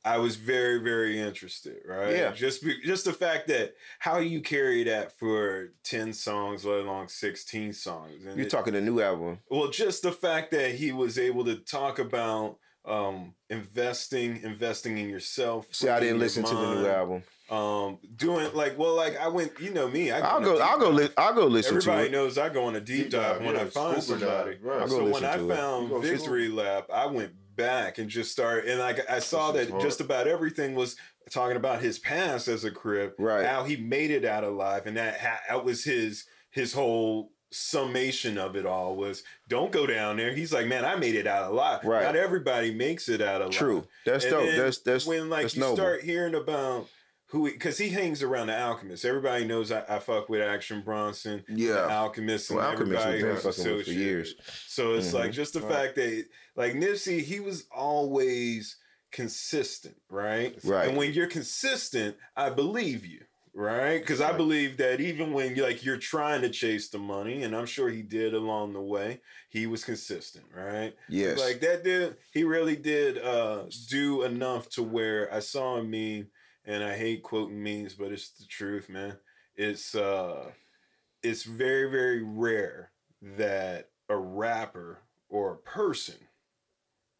[0.06, 2.14] I was very, very interested, right?
[2.16, 2.30] Yeah.
[2.32, 7.08] Just be, just the fact that how you carry that for ten songs, let alone
[7.08, 8.24] sixteen songs.
[8.24, 11.44] And you're it- talking a new album well, just the fact that he was able
[11.46, 15.66] to talk about um investing, investing in yourself.
[15.72, 19.26] see I didn't your listen to the new album Um, doing like, well, like I
[19.28, 20.12] went, you know me.
[20.12, 20.94] I I'll go I'll go dive.
[21.00, 23.38] li- I'll go listen to Everybody it knows I go on a deep, Deep dive,
[23.38, 24.52] dive, when yeah, I find somebody.
[24.54, 24.88] dive, right.
[24.88, 28.78] So when I found You go Victory Lap, I went back and just start and
[28.78, 29.82] like I saw that hard.
[29.82, 30.96] just about everything was
[31.30, 33.44] talking about his past as a crip, Right.
[33.46, 38.38] How he made it out alive, and that ha- that was his his whole summation
[38.38, 40.32] of it all was don't go down there.
[40.34, 41.80] He's like, man, I made it out alive.
[41.84, 42.02] Right.
[42.04, 43.52] Not everybody makes it out alive.
[43.52, 45.76] true that's And dope that's that's when like you noble.
[45.76, 46.88] start hearing about
[47.28, 51.42] who because he, hangs around the alchemist everybody knows i, I fuck with action bronson
[51.48, 51.72] Yeah.
[51.72, 54.00] the alchemist and Well, Alchemist everybody been who's fucking with for associated.
[54.00, 54.34] years.
[54.66, 55.34] so it's like Mhm.
[55.34, 55.72] just the Right.
[55.72, 56.24] fact that
[56.56, 58.76] like nipsey he was always
[59.12, 60.88] consistent right Right.
[60.88, 63.22] and when you're consistent i believe you
[63.54, 67.56] right because i believe that even when like you're trying to chase the money and
[67.56, 72.16] i'm sure he did along the way he was consistent right yes like that dude,
[72.32, 76.28] he really did uh do enough to where I saw him meme,
[76.66, 79.18] and I hate quoting memes, but it's the truth, man.
[79.56, 80.52] It's uh
[81.22, 82.92] it's very, very rare
[83.22, 86.16] that a rapper or a person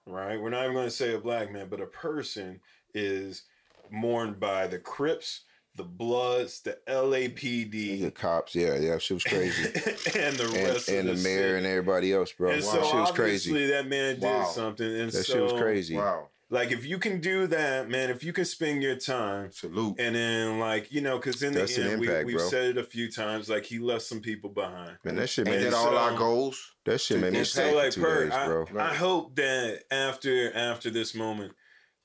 [0.06, 0.40] right?
[0.40, 2.60] We're not even going to say a black man, but a person
[2.94, 3.42] is
[3.90, 5.44] mourned by the Crips,
[5.74, 9.64] the Bloods, the LAPD, The cops, yeah, yeah, she was crazy.
[10.18, 11.58] and the rest and of the the, mayor city.
[11.58, 12.52] and everybody else, bro.
[12.52, 12.72] And Wow.
[12.72, 13.66] so shit was obviously crazy.
[13.72, 14.44] that man did Wow.
[14.44, 15.96] something, and That so shit was crazy.
[15.96, 16.28] Wow.
[16.48, 19.96] Like if you can do that, man, if you can spend your time Salute.
[19.98, 22.48] and then like you know, because in That's the end we, impact, we've bro.
[22.48, 24.96] said it a few times, like he left some people behind.
[25.04, 26.72] Man, that shit Ain't made that all so- our goals?
[26.84, 28.66] that shit made me And stay so, like, two Perk, days, I, bro.
[28.78, 31.52] I hope that after after this moment,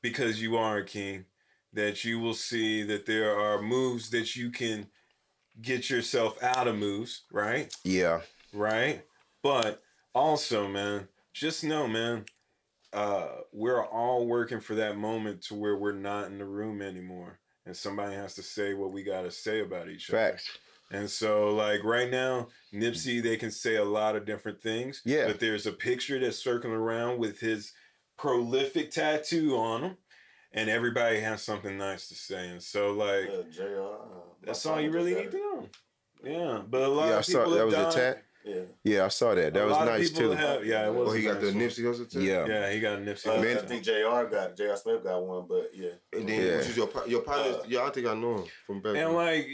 [0.01, 1.25] because you are a king,
[1.73, 4.87] that you will see that there are moves that you can
[5.61, 7.71] get yourself out of moves, right?
[7.83, 8.21] Yeah,
[8.53, 9.03] Right.
[9.43, 9.81] But
[10.15, 12.25] also, man, just know, man,
[12.93, 17.39] uh, we're all working for that moment to where we're not in the room anymore.
[17.65, 20.17] And somebody has to say what we gotta say about each other.
[20.31, 20.49] facts.
[20.91, 25.01] And so, like right now, Nipsey, they can say a lot of different things.
[25.05, 25.27] Yeah.
[25.27, 27.71] But there's a picture that's circling around with his
[28.17, 29.97] prolific tattoo on him,
[30.51, 32.49] and everybody has something nice to say.
[32.49, 33.95] And so, like, Uh, JR, uh,
[34.43, 35.69] that's all you really need to know.
[36.23, 38.23] Yeah, but a lot Yeah, I of saw people that have was a tat.
[38.45, 38.69] It.
[38.83, 38.93] Yeah.
[38.97, 39.53] Yeah, I saw that.
[39.53, 40.31] That a was lot nice of too.
[40.31, 41.09] Have, yeah, it was.
[41.09, 41.63] Oh, he got the nice one.
[41.63, 42.23] Nipsey Hussle too?
[42.23, 42.45] Yeah.
[42.45, 43.27] Yeah, he got a Nipsey.
[43.37, 44.75] Uh, Man- I think JR got Jr.
[44.75, 45.89] Smith got one, but yeah.
[46.13, 46.57] And then Yeah.
[46.57, 47.53] which is your your partner?
[47.59, 48.95] Uh, yeah, I think I know him from back.
[48.95, 49.13] And then.
[49.13, 49.47] like,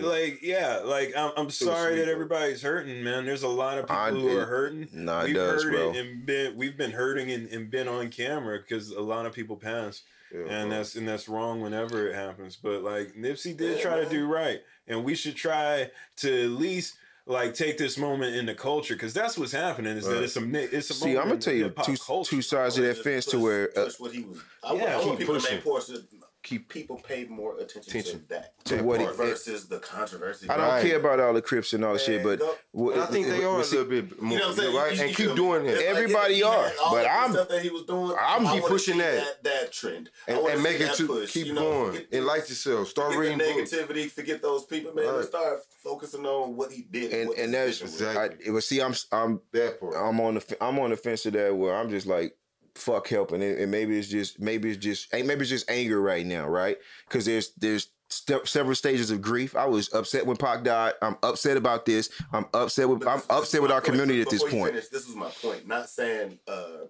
[0.00, 3.24] like, yeah, like I'm, I'm sorry sweet, that everybody's hurting, man.
[3.26, 4.88] There's a lot of people I- who are hurting.
[4.92, 5.90] Nah, it we've does, heard bro.
[5.90, 9.32] it and been we've been hurting and, and been on camera because a lot of
[9.32, 10.78] people pass, Yeah, and bro.
[10.78, 12.56] that's and that's wrong whenever it happens.
[12.56, 16.50] But like Nipsey did Yeah, try to do right, and we should try to at
[16.50, 16.94] least
[17.30, 19.96] like take this moment in the culture because that's what's happening.
[19.96, 22.30] Is that it's a it's a See, I'm gonna tell you two culture.
[22.30, 24.42] two sides of that fence to where uh, push what he was.
[24.64, 26.06] I, Yeah, want, I want keep people to make portion.
[26.42, 28.20] Keep- people pay more attention, Attention.
[28.22, 29.16] to that to That what he, part.
[29.18, 30.48] versus the controversy.
[30.48, 30.82] I don't Right.
[30.86, 33.26] care about all the Crips and all the shit, but go- what- And I think
[33.26, 34.74] they are a see, little bit more, You know saying?
[34.74, 34.96] right?
[34.96, 35.86] You- and keep doing It's it.
[35.86, 38.16] like, Everybody yeah, are, he had all but I'm- stuff that he was doing.
[38.18, 39.16] I'm keep pushing that.
[39.22, 41.92] that that trend and, wanna and make it to push, keep you know, going.
[41.92, 42.88] forget- Enlighten yourself.
[42.88, 43.70] Start reading the books.
[43.72, 44.10] negativity.
[44.10, 45.04] Forget those people, man.
[45.06, 45.14] Right.
[45.16, 47.82] Let's start focusing on what he did and and that's.
[47.82, 48.46] Exactly.
[48.48, 49.94] I, but see, I'm I'm That part.
[49.94, 52.34] I'm on the I'm on the fence of that where I'm just like
[52.80, 56.26] fuck helping and, and maybe it's just maybe it's just maybe it's just anger right
[56.26, 60.64] now right because there's there's st- several stages of grief I was upset when Pac
[60.64, 63.92] died I'm upset about this I'm upset with I'm upset with our point.
[63.92, 65.66] community at this point finish, this was my point.
[65.66, 66.86] Not saying, uh,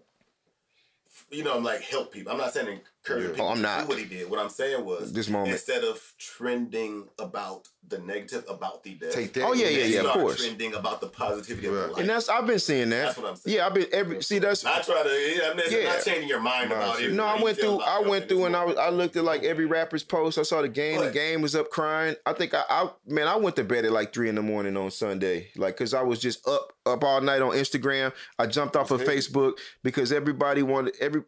[1.31, 2.33] you know, I'm like help people.
[2.33, 3.31] I'm not saying encourage Yeah.
[3.31, 3.83] people Oh, I'm not.
[3.83, 4.31] do what he did.
[4.31, 5.53] What I'm saying was This moment.
[5.53, 9.13] instead of trending about the negative about the death.
[9.13, 9.43] Take that.
[9.45, 10.37] Oh, yeah, yeah, yeah, of course.
[10.45, 11.89] Trending about the positivity of Right.
[11.89, 11.99] life.
[11.99, 13.57] and that's I've been seeing that That's what I'm saying.
[13.57, 15.09] yeah I've been every see that's not try to.
[15.09, 15.85] Yeah, I'm not, Yeah.
[15.95, 17.13] not changing your mind about it.
[17.13, 17.81] No, I went through.
[17.81, 18.77] I went through, and I was.
[18.77, 20.39] I looked at like every rapper's post.
[20.39, 21.01] I saw the game.
[21.01, 22.15] The game was up crying.
[22.27, 24.77] I think I, I, man, I went to bed at like three in the morning
[24.77, 28.13] on Sunday, like because I was just up, up all night on Instagram.
[28.39, 31.23] I jumped off of Facebook because everybody wanted every.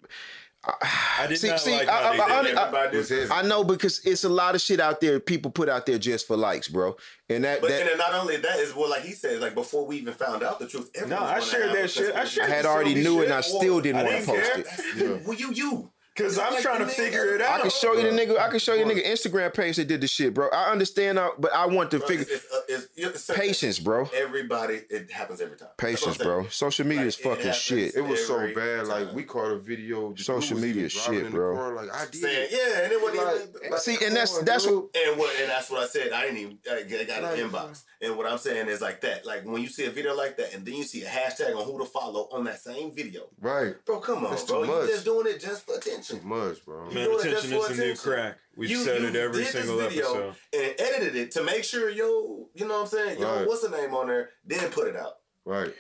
[0.65, 2.67] I did See- not see, like I- how I- they I- did I- it.
[2.69, 3.31] Everybody Was did.
[3.31, 5.19] I know because it's a lot of shit out there.
[5.19, 6.97] People put out there just for likes, bro.
[7.29, 9.55] And that, But that and then not only that is well, like he said, like
[9.55, 10.91] before we even found out the truth.
[11.07, 12.15] No, I shared that shit.
[12.15, 14.59] I shared I had already knew it, and I still didn't want to post care.
[14.61, 14.65] it.
[14.67, 15.91] That's- Well, you you.
[16.15, 17.59] Cause I'm Like trying to the figure it out.
[17.61, 18.39] I can show you the nigga.
[18.39, 20.49] I can show you the nigga Instagram page that did the shit, bro.
[20.53, 24.11] I understand, uh, but I want to Bro, figure it's, it's, it's, it's, patience, bro.
[24.15, 25.69] Everybody, it happens every time.
[25.79, 26.47] Patience, bro.
[26.49, 27.63] Social media is Like, it fucking happens.
[27.63, 27.95] shit.
[27.97, 28.89] It was so Every bad.
[28.89, 30.15] Like we caught a video.
[30.17, 31.55] Social media even driving shit, bro.
[31.57, 32.15] car, Like I did.
[32.21, 33.71] Saying, yeah, and it wasn't Like, even.
[33.71, 34.75] Like, See, and that's on, that's dude.
[34.83, 36.13] what and what, and that's what I said.
[36.13, 36.59] I didn't even.
[36.71, 39.25] I got I Like, an inbox, and what I'm saying is like that.
[39.25, 41.65] Like when you see a video like that, and then you see a hashtag on
[41.65, 43.75] who to follow on that same video, Right.
[43.87, 43.99] bro.
[44.01, 44.61] Come on, bro.
[44.65, 44.89] You much.
[44.91, 46.02] just doing it just for attention.
[46.03, 46.89] Too much, bro.
[46.89, 48.39] You Man, attention is for the new crack.
[48.57, 50.35] We've You- said you it every did this single video episode.
[50.53, 53.21] and edited it to make sure yo, you know what I'm saying?
[53.21, 53.47] Yo, Right.
[53.47, 54.31] what's the name on there?
[54.45, 55.15] Then put it out.
[55.45, 55.75] Right.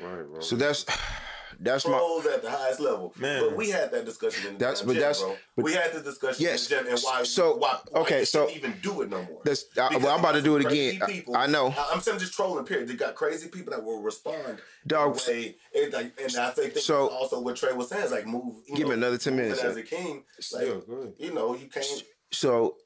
[0.00, 0.40] Right, bro.
[0.40, 0.84] so that's
[1.62, 3.12] that's my Pros at the highest level.
[3.18, 3.42] Man.
[3.42, 5.36] But we had that discussion in the That's- but gym, that's- bro.
[5.56, 6.70] but- we had this discussion Yes.
[6.70, 9.42] in the gym and why So, why, why okay, so- even do it no more.
[9.44, 11.00] that's I, well, I'm about to do it again.
[11.06, 11.68] people- I, I know.
[11.68, 12.64] I, I'm saying just trolling.
[12.64, 12.88] Period.
[12.88, 14.58] They got crazy people that will respond.
[14.86, 18.26] Dog, way, it, like, and I think So- also what Trey was saying is like
[18.26, 18.56] move.
[18.68, 19.60] Give know, me another 10 minutes.
[19.62, 20.24] as a king.
[20.52, 20.74] Like yeah,
[21.18, 21.86] you know, you can't.
[22.32, 22.76] So,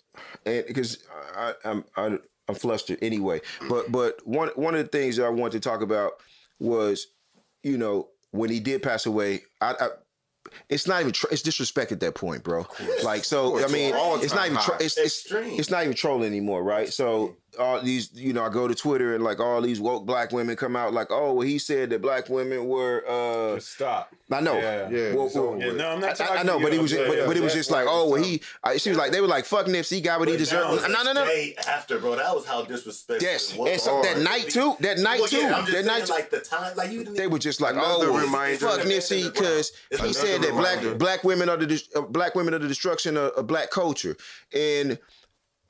[0.47, 1.05] and because
[1.37, 2.19] I, I'm I,
[2.49, 3.41] I'm flustered anyway.
[3.69, 6.13] But but one one of the things that I wanted to talk about
[6.59, 7.07] was,
[7.63, 9.75] you know, when he did pass away, I.
[9.81, 9.89] I
[10.69, 12.67] it's not even tr- it's disrespect at that point, bro.
[13.03, 14.77] Like so, I mean, it's not even high.
[14.79, 16.93] it's, it's it's not even trolling anymore, right?
[16.93, 20.33] So all these, you know, I go to Twitter and like all these woke black
[20.33, 23.05] women come out like, oh, well, he said that black women were.
[23.09, 24.15] uh Just stop.
[24.33, 24.57] I know.
[24.57, 24.89] Yeah.
[24.89, 25.77] Yeah, Well, it's well, Yeah, with.
[25.77, 27.43] no, I'm not I, talking I know, but he was, I'm but, saying, but it
[27.43, 28.41] was just like, oh, well, he.
[28.65, 30.45] I, she was like, they were like, fuck Nipsey, he got what he But that
[30.45, 30.71] deserved.
[30.71, 31.25] was No, no, no.
[31.27, 32.17] Day after, bro.
[32.17, 33.29] That was how disrespectful.
[33.29, 33.71] Yes, it was.
[33.71, 36.09] and so that night too, that night Well, too, yeah, I'm just that saying, night.
[36.09, 37.05] like the time, like you.
[37.05, 38.57] Didn't they were just like, Another oh, reminder.
[38.67, 42.59] fuck Nipsey because he said that black black women are the uh, black women are
[42.59, 44.17] the destruction of, of black culture,
[44.55, 44.99] and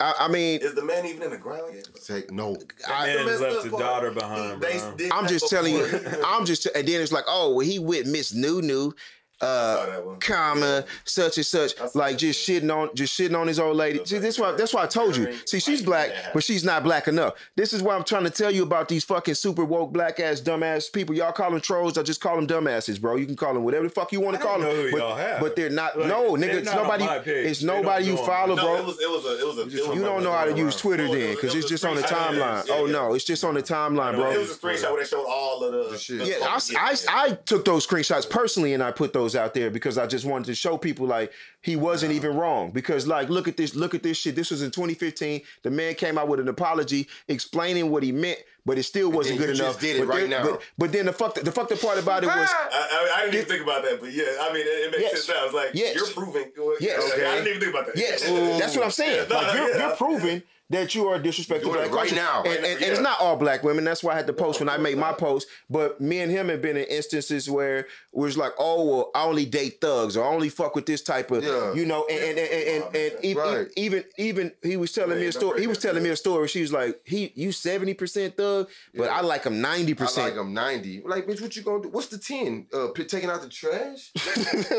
[0.00, 1.88] I, I mean, Is the man even in the ground yet?
[2.04, 2.56] Take no.
[2.88, 4.94] I, Man messed left up the daughter behind, They bro.
[4.96, 5.86] did I'm just telling you.
[6.26, 8.92] I'm just, and then it's like, oh, well, he with Miss Nunu, saw
[9.40, 13.76] uh, comma, such and such, saw like just shitting on, just shitting on his old
[13.76, 14.04] lady.
[14.04, 15.36] See, that's why, that's why I told you.
[15.46, 17.34] See, she's black, but she's not black enough.
[17.56, 20.40] This is why I'm trying to tell you about these fucking super woke black ass
[20.40, 21.14] dumbass people.
[21.14, 23.16] Y'all call them trolls, I just call them dumbasses, bro.
[23.16, 25.70] You can call them whatever the fuck you want to call them, but, but they're
[25.70, 25.98] not.
[25.98, 27.04] Like, no, nigga, it's nobody.
[27.30, 28.54] It's nobody you follow.
[28.54, 28.76] No, bro.
[28.76, 29.62] it was it was a it was a.
[29.62, 32.66] it You don't know how to use Twitter then, because it's just on the timeline.
[32.70, 34.30] Oh no, it's just on the timeline, bro.
[34.30, 35.98] It was a screenshot where they showed all of the.
[35.98, 36.26] Shit.
[36.26, 40.06] Yeah, I, I took those screenshots personally and I put those out there because I
[40.06, 41.32] just wanted to show people like
[41.62, 42.70] he wasn't even wrong.
[42.70, 44.36] Because like, look at this, look at this shit.
[44.36, 45.40] This was in 2015.
[45.62, 49.38] The man came out with an apology explaining what he meant, but it still wasn't
[49.38, 49.80] good enough.
[49.80, 50.42] did it but right then, now.
[50.44, 52.36] But, but then the fuck, the fuck the part about it was.
[52.52, 55.02] I, I, I didn't even think about that, but yeah, I mean, it, it makes
[55.02, 55.24] Yes.
[55.24, 55.44] sense now.
[55.44, 55.94] was like Yes.
[55.96, 56.50] you're proving.
[56.80, 57.12] Yes.
[57.12, 57.26] Okay.
[57.26, 57.96] I didn't even think about that.
[57.96, 58.58] Yes, Yeah.
[58.58, 59.26] that's what I'm saying.
[59.30, 59.86] No, like no, you're, yeah.
[59.88, 62.14] you're proving that you are disrespecting black right culture.
[62.14, 62.42] now.
[62.42, 63.84] and, and, and it's not all black women.
[63.84, 65.46] That's why I had to post when I made my post.
[65.68, 69.44] But me and him have been in instances where was like, oh, well, I only
[69.44, 71.74] date thugs or I only fuck with this type of, Yeah.
[71.74, 73.66] you know, and and and, and, and even, Right.
[73.76, 75.60] even even he was telling me a story.
[75.60, 76.48] He was telling me a story.
[76.48, 80.30] She was like, he you seventy percent thug, but I like him ninety I percent.
[80.34, 81.02] like I'm 90.
[81.04, 81.88] Like, bitch, what you gonna do?
[81.90, 82.66] What's the 10?
[82.72, 84.12] Uh, taking out the trash?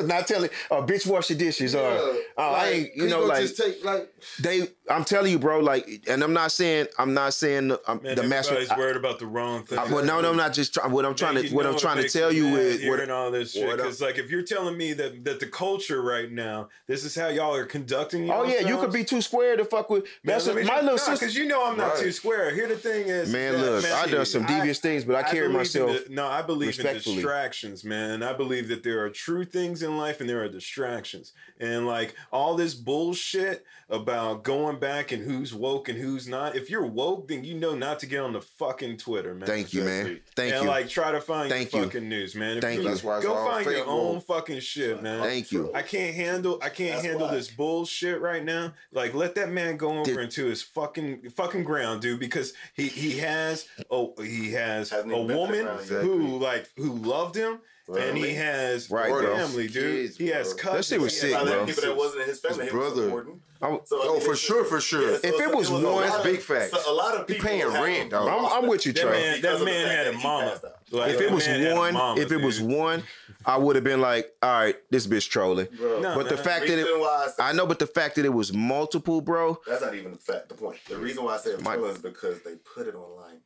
[0.06, 3.22] not telling, oh, bitch, wash the dishes uh, or, oh, uh, I ain't, you know,
[3.26, 3.42] like.
[3.42, 4.10] just take like
[4.42, 5.60] they I'm telling you, bro.
[5.60, 5.75] Like,
[6.08, 8.54] and I'm not saying I'm not saying the, um, Man, the master.
[8.56, 9.80] everybody's I, worried about the wrong thing.
[9.80, 10.92] I- well, no, no, I'm not just trying.
[10.92, 13.70] What I'm trying to what I'm trying to tell you is what, all this shit.
[13.76, 17.28] Because like, if you're telling me that that the culture right now, this is how
[17.28, 18.30] y'all are conducting.
[18.30, 20.06] Oh yeah, you could be too square to fuck with.
[20.24, 21.26] That's Man, what- my little nah, sister.
[21.26, 22.04] Because you know I'm not Right.
[22.04, 22.52] too square.
[22.54, 25.24] Here the thing is, Man, that- look, I done some I- devious things, but I,
[25.24, 26.06] carry believe in myself.
[26.08, 28.24] the- no, I believe in distractions, man.
[28.24, 31.34] I believe that there are true things in life and there are distractions.
[31.60, 36.56] And like all this bullshit about going back and who's woke and who's not.
[36.56, 39.48] If you're woke, then you know not to get on the fucking Twitter, man.
[39.48, 40.06] Thank you, man.
[40.06, 40.22] Exactly.
[40.36, 40.70] Thank and you.
[40.70, 41.88] like try to find Thank your you.
[41.88, 42.58] fucking news, man.
[42.58, 42.88] If Thank you.
[42.88, 45.22] That's why Go find your own fucking shit, man.
[45.24, 45.72] Thank you.
[45.74, 47.34] I can't handle I can't That's handle why.
[47.36, 48.74] this bullshit right now.
[48.92, 52.88] Like let that man go over Did- into his fucking fucking ground, dude, because he
[52.88, 56.02] he has oh he has a Hasn't even been to the woman ground yet.
[56.04, 59.36] who like who loved him and he has Right, bro.
[59.38, 60.08] family, dude.
[60.08, 60.64] Kids, he has bro.
[60.64, 60.90] cousins.
[60.90, 61.66] That shit was he sick, has Other bro.
[61.68, 63.26] people that wasn't in his family, His he was brother.
[63.66, 63.80] Supporting.
[63.82, 65.12] I'm, So, I Oh, mean, for it's- sure, for sure.
[65.12, 66.72] yeah, If it so was a one- lot That's of- big facts.
[66.72, 68.28] so a lot of He people paying have rent, dog.
[68.28, 69.12] I'm- I'm with you, That Trey.
[69.12, 70.50] man, because that the man fact had a he mama.
[70.52, 70.72] passed out.
[70.92, 72.70] Like, if that it was man had a one, mama, if it was dude.
[72.72, 73.04] one,
[73.46, 75.68] I would have been like, all right, this bitch trolling.
[75.78, 76.44] Bro, No, but the man.
[76.44, 78.54] fact that reason it, why I, said, I know, but the fact that it was
[78.54, 79.60] multiple, bro.
[79.68, 80.50] that's not even the fact.
[80.50, 80.78] The point.
[80.88, 83.40] The reason why I said My- trolling is because they put it online anyway.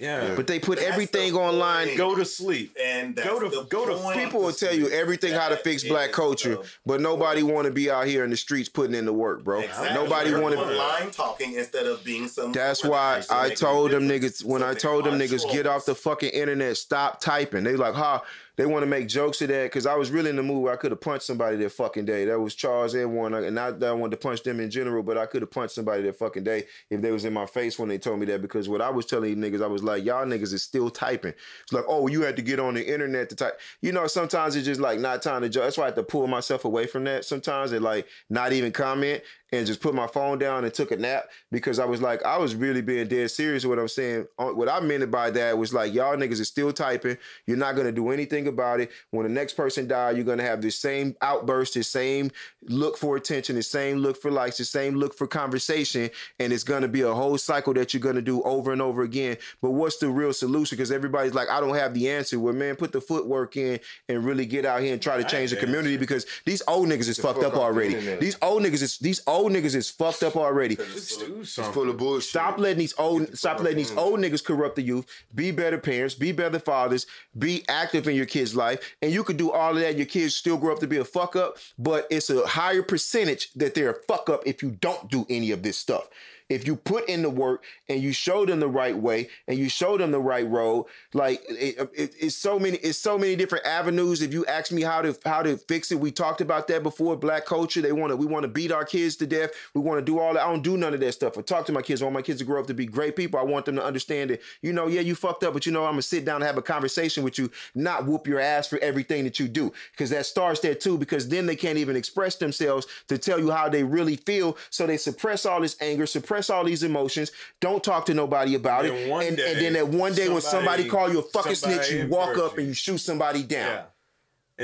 [0.00, 0.34] Yeah.
[0.34, 1.88] But they put That's everything the online.
[1.88, 1.98] point.
[1.98, 2.74] Go to sleep.
[2.82, 5.84] And that's Go to- the go to- People will tell you everything how to fix
[5.84, 9.12] black culture, but nobody want to be out here in the streets putting in the
[9.12, 9.60] work, bro.
[9.60, 9.94] Exactly.
[9.94, 10.60] Nobody You're want to.
[10.62, 12.52] online talking instead of being some.
[12.52, 15.18] That's where why actually I making a told them niggas when So I told them
[15.18, 17.64] niggas get off the fucking internet, stop typing.
[17.64, 18.20] They like, huh?
[18.60, 20.74] They want to make jokes of that because I was really in the mood where
[20.74, 22.26] I could have punched somebody that fucking day.
[22.26, 25.02] That was Charles and one, and not that I wanted to punch them in general,
[25.02, 27.78] but I could have punched somebody that fucking day if they was in my face
[27.78, 28.42] when they told me that.
[28.42, 31.32] Because what I was telling you niggas, I was like, y'all niggas is still typing.
[31.62, 33.58] It's like, oh, you had to get on the internet to type.
[33.80, 35.64] You know, sometimes it's just like not time to joke.
[35.64, 37.24] That's why I had to pull myself away from that.
[37.24, 40.96] Sometimes it like not even comment and just put my phone down and took a
[40.96, 44.26] nap because I was like, I was really being dead serious with what I'm saying.
[44.38, 47.16] Uh, What I meant by that was like, y'all niggas is still typing.
[47.46, 48.90] You're not gonna do anything about it.
[49.10, 52.30] When the next person die, you're gonna have the same outburst, the same
[52.68, 56.62] look for attention, the same look for likes, the same look for conversation, and it's
[56.64, 59.36] gonna be a whole cycle that you're gonna do over and over again.
[59.60, 60.76] But what's the real solution?
[60.76, 62.38] Because everybody's like, I don't have the answer.
[62.38, 65.50] Well, man, put the footwork in and really get out here and try to change
[65.50, 67.94] the community because these old niggas is fucked up already.
[68.20, 70.76] These old niggas is these old niggas is fucked up already.
[70.76, 71.72] Just do something.
[71.72, 72.28] full of bullshit.
[72.30, 75.06] Stop letting these old stop letting these old niggas corrupt the youth.
[75.34, 77.06] Be better parents, be better fathers,
[77.38, 78.96] be active in your kids' life.
[79.00, 79.96] And you could do all of that.
[79.96, 83.52] Your kids still grow up to be a fuck up, but it's a higher percentage
[83.54, 86.08] that they're a fuck up if you don't do any of this stuff.
[86.50, 89.70] If you put in the work and you show them the right way and you
[89.70, 90.84] show them the right road,
[91.14, 94.20] like it, it- it's so many, it's so many different avenues.
[94.20, 97.16] If you ask me how to how to fix it, we talked about that before.
[97.16, 99.50] Black culture, they want to we want to beat our kids to death.
[99.74, 100.42] We want to do all that.
[100.42, 101.38] I don't do none of that stuff.
[101.38, 102.02] I talk to my kids.
[102.02, 103.38] I want my kids to grow up to be great people.
[103.40, 105.84] I want them to understand that, you know, yeah, you fucked up, but you know,
[105.84, 108.78] I'm gonna sit down and have a conversation with you, not whoop your ass for
[108.78, 109.72] everything that you do.
[109.92, 113.50] Because that starts there too, because then they can't even express themselves to tell you
[113.50, 114.56] how they really feel.
[114.70, 118.86] So they suppress all this anger, suppress all these emotions, don't talk to nobody about
[118.86, 119.10] And it.
[119.10, 121.90] one And, and then that one day when somebody somebody- call you a fucking snitch,
[121.90, 122.68] you walk encourage up and you.
[122.68, 123.66] you shoot somebody down.
[123.68, 123.82] Yeah.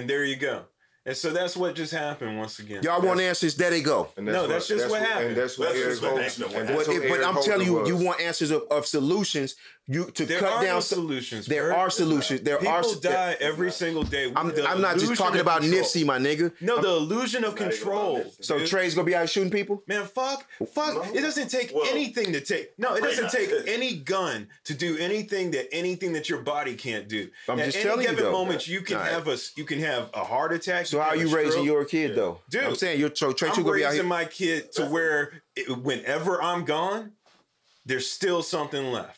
[0.00, 0.62] And there you go.
[1.04, 2.82] And so that's what just happened once again.
[2.82, 3.54] Y'all want answers?
[3.54, 4.08] There they go.
[4.16, 5.28] And No, that's just what happened.
[5.28, 6.24] And that's what That's Eric just what Holder.
[6.24, 8.86] and But, that's what it- but I'm telling you, Holder you want answers of, of
[8.86, 9.54] solutions.
[9.88, 11.46] You to There cut are down no solutions.
[11.46, 11.76] There Bert.
[11.78, 12.40] are solutions.
[12.40, 13.00] There People are.
[13.00, 14.32] die every single day.
[14.34, 15.82] I'm, I'm not just talking about control.
[15.84, 16.52] Nipsey, my nigga.
[16.60, 18.18] No, the illusion of Not even about control.
[18.18, 18.44] Nipsey.
[18.44, 18.66] So dude.
[18.66, 19.84] Trey's gonna be out shooting people.
[19.86, 20.94] Man, fuck, fuck.
[20.94, 21.02] No.
[21.14, 22.76] It doesn't take Well, anything to take.
[22.78, 23.30] No, it doesn't now.
[23.30, 27.28] take any gun to do anything that anything that your body can't do.
[27.48, 28.32] I'm At just any telling you, given though.
[28.32, 29.12] moment, you can All right.
[29.12, 30.86] have a you can have a heart attack.
[30.86, 31.66] So how are you raising stroke.
[31.66, 32.40] your kid though?
[32.50, 34.08] Dude, I'm saying you're so Trey I'm gonna be out raising here.
[34.08, 35.42] my kid to where
[35.80, 37.12] whenever I'm gone,
[37.84, 39.15] there's still something left.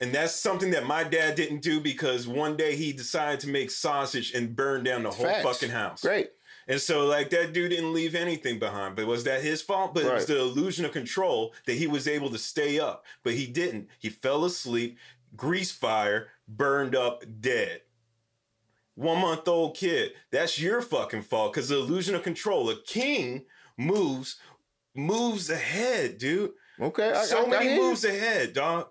[0.00, 3.70] And that's something that my dad didn't do because one day he decided to make
[3.70, 5.42] sausage and burn down the whole Facts.
[5.42, 6.02] fucking house.
[6.02, 6.30] Great.
[6.68, 8.96] And so, like, that dude didn't leave anything behind.
[8.96, 9.94] But was that his fault?
[9.94, 13.04] But it was the illusion of control that he was able to stay up.
[13.22, 13.88] But he didn't.
[13.98, 14.98] He fell asleep,
[15.36, 17.82] grease fire, burned up, dead.
[18.96, 20.12] One month old kid.
[20.32, 22.68] That's your fucking fault because the illusion of control.
[22.68, 23.44] A king
[23.78, 24.36] moves,
[24.94, 26.52] moves ahead, dude.
[26.80, 27.12] Okay.
[27.12, 27.80] I, so I, I many you.
[27.80, 28.88] moves ahead, dog.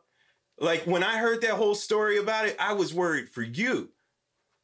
[0.59, 3.89] Like when I heard that whole story about it, I was worried for you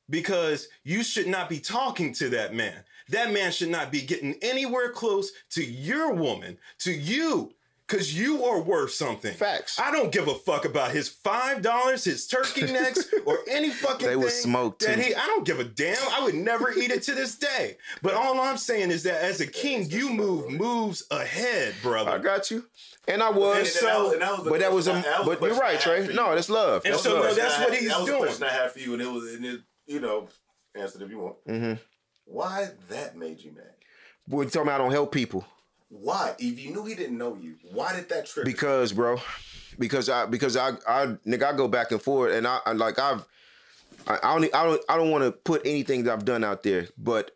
[0.10, 2.84] because you should not be talking to that man.
[3.10, 7.54] That man should not be getting anywhere close to your woman, to you,
[7.86, 9.34] because you are worth something.
[9.34, 9.78] Facts.
[9.78, 14.08] I don't give a fuck about his five dollars, his turkey necks, or any fucking
[14.08, 14.24] They thing.
[14.24, 15.02] was smoked, that too.
[15.02, 15.16] he.
[15.16, 15.98] I don't give a damn.
[16.14, 17.76] I would never eat it to this day.
[18.02, 22.12] But all I'm saying is that as a king, you move moves ahead, brother.
[22.12, 22.66] I got you.
[23.08, 24.92] And I was and so, that was- and that was but that was a.
[24.94, 26.06] that was the But you're right, Trey.
[26.06, 26.14] you.
[26.14, 26.84] No, that's love.
[26.86, 27.24] And That's so, love.
[27.24, 28.20] no, that's what had- he's that was doing.
[28.22, 30.28] The question I had for you, and it was, and it, you know,
[30.76, 31.46] answer it if you want.
[31.48, 31.80] Mhm.
[32.26, 33.74] Why that made you mad?
[34.28, 35.46] Boy, tell me I don't help people.
[35.90, 36.36] Why?
[36.40, 38.46] If you knew he didn't know you, why did that trigger?
[38.46, 39.20] Because, bro,
[39.80, 42.98] because I because I I nigga I go back and forth and I, I like
[43.00, 43.26] I've
[44.08, 46.64] I, I don't I don't I don't want to put anything that I've done out
[46.64, 47.32] there, but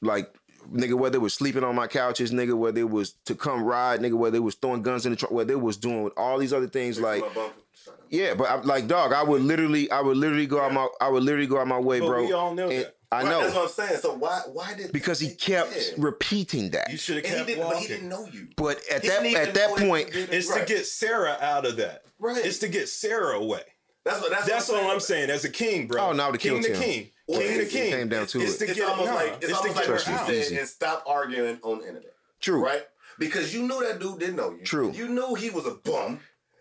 [0.00, 0.32] like
[0.72, 4.00] nigga whether it was sleeping on my couches, nigga whether it was to come ride,
[4.00, 6.52] nigga whether it was throwing guns in the truck, whether it was doing all these
[6.52, 7.54] other things like My bumper.
[7.84, 8.00] Shut up.
[8.10, 11.08] yeah, but I, like dog, I would literally I would literally go out my I
[11.08, 12.24] would literally go out my way, But bro.
[12.26, 12.94] we all know and that.
[13.10, 14.00] I Right, That's know what I'm saying.
[14.02, 14.42] So why?
[14.52, 14.92] Why did?
[14.92, 15.94] because he kept Yeah.
[15.96, 16.90] repeating that.
[16.90, 17.64] You should have And he kept didn't.
[17.70, 18.48] But he didn't know you.
[18.56, 20.30] But at He that didn't at that point, it.
[20.30, 20.66] It's Right.
[20.66, 22.02] to get Sarah out of that.
[22.18, 22.44] Right.
[22.44, 23.62] It's to get Sarah away.
[24.04, 24.30] That's what.
[24.30, 25.30] That's, That's what all I'm saying.
[25.30, 26.08] As a king, bro.
[26.08, 26.82] Oh, now to king kill the Tim.
[26.82, 27.10] king.
[27.28, 27.92] Well, king the it's- king.
[27.92, 28.66] came down It's- to it's it.
[28.66, 30.68] to It's almost nah, like it's, to almost like get what her you said and
[30.68, 32.14] stop arguing on the internet.
[32.40, 32.64] true.
[32.64, 32.82] Right?
[33.18, 34.64] Because you knew that dude didn't know you.
[34.64, 34.92] True.
[34.92, 36.20] You knew he was a bum.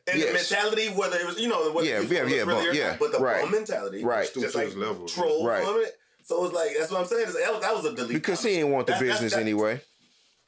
[0.09, 2.45] And the mentality, whether it was, you know, whether Yeah, it was yeah, yeah, really
[2.45, 3.41] bum, or yeah, but the right.
[3.41, 4.21] bum mentality, Right.
[4.33, 5.05] just Stoop like level.
[5.07, 5.63] troll Right.
[5.63, 5.97] from it.
[6.23, 7.25] So it's like that's what I'm saying.
[7.27, 8.13] That was, that was a delete.
[8.13, 9.81] Because he didn't want the That's- that's- business that- anyway.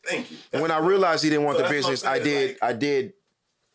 [0.05, 0.38] Thank you.
[0.53, 2.49] And when I realized he didn't want So the that's I'm business, I did.
[2.51, 3.13] like- I did.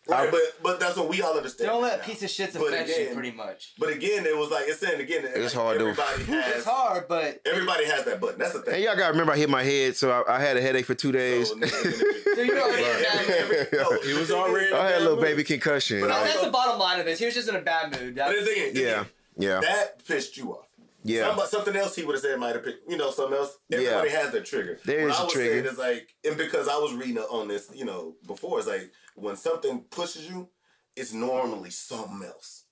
[0.06, 1.68] Uh, right, I- but but that's what we all understand.
[1.70, 2.04] Don't let now.
[2.04, 3.72] piece of shits But affect you, again- pretty much.
[3.78, 5.24] But again, it was like it's saying again.
[5.24, 6.56] It's like, hard to- Everybody has.
[6.56, 8.38] It's hard, but Everybody has that button.
[8.38, 8.74] That's the thing.
[8.74, 10.94] And y'all gotta remember, I hit my head, so I, I had a headache for
[10.94, 11.50] two days.
[11.64, 13.68] So, so you're already be- in every- bad every- mood.
[13.72, 16.00] no, He was the thing already- I had a little baby concussion.
[16.00, 17.18] But I- That- That's the bottom line of this.
[17.18, 18.16] He was just in a bad mood.
[18.16, 19.06] But the thing is, yeah, again,
[19.38, 20.66] yeah, that pissed you off.
[21.04, 21.28] yeah.
[21.28, 23.56] Somebody- something else he would have said might have picked, you know, something else.
[23.72, 24.78] Everybody has their trigger.
[24.84, 25.50] There what is I a was trigger.
[25.52, 28.90] saying is like, and because I was reading on this, you know, before, it's like
[29.14, 30.48] when something pushes you,
[30.96, 32.64] it's normally something else.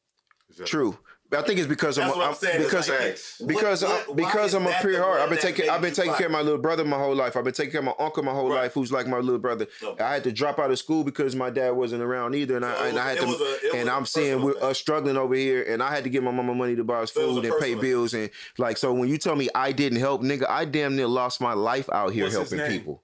[0.67, 0.99] True.
[1.35, 2.63] I think it's because I'm, I'm I'm- saying.
[2.63, 3.19] Because like,
[3.49, 5.19] because what- what- because I'm a that pure heart.
[5.23, 7.39] I've been taking I've been taking care of my little brother my whole life.
[7.39, 8.65] I've been taking care of my uncle my whole Right.
[8.65, 9.67] life, who's like my little brother.
[9.83, 10.05] Okay.
[10.05, 12.71] I had to drop out of school because my dad wasn't around either, and So
[12.71, 13.27] I it and I was- had it to.
[13.29, 14.63] was a- it and was a I'm seeing we're thing.
[14.63, 17.13] us struggling over here, and I had to give my mama money to buy us
[17.15, 18.29] So food and pay bills, and
[18.59, 18.93] like so.
[18.93, 22.13] When you tell me I didn't help, nigga, I damn near lost my life out
[22.13, 23.03] here What's helping people.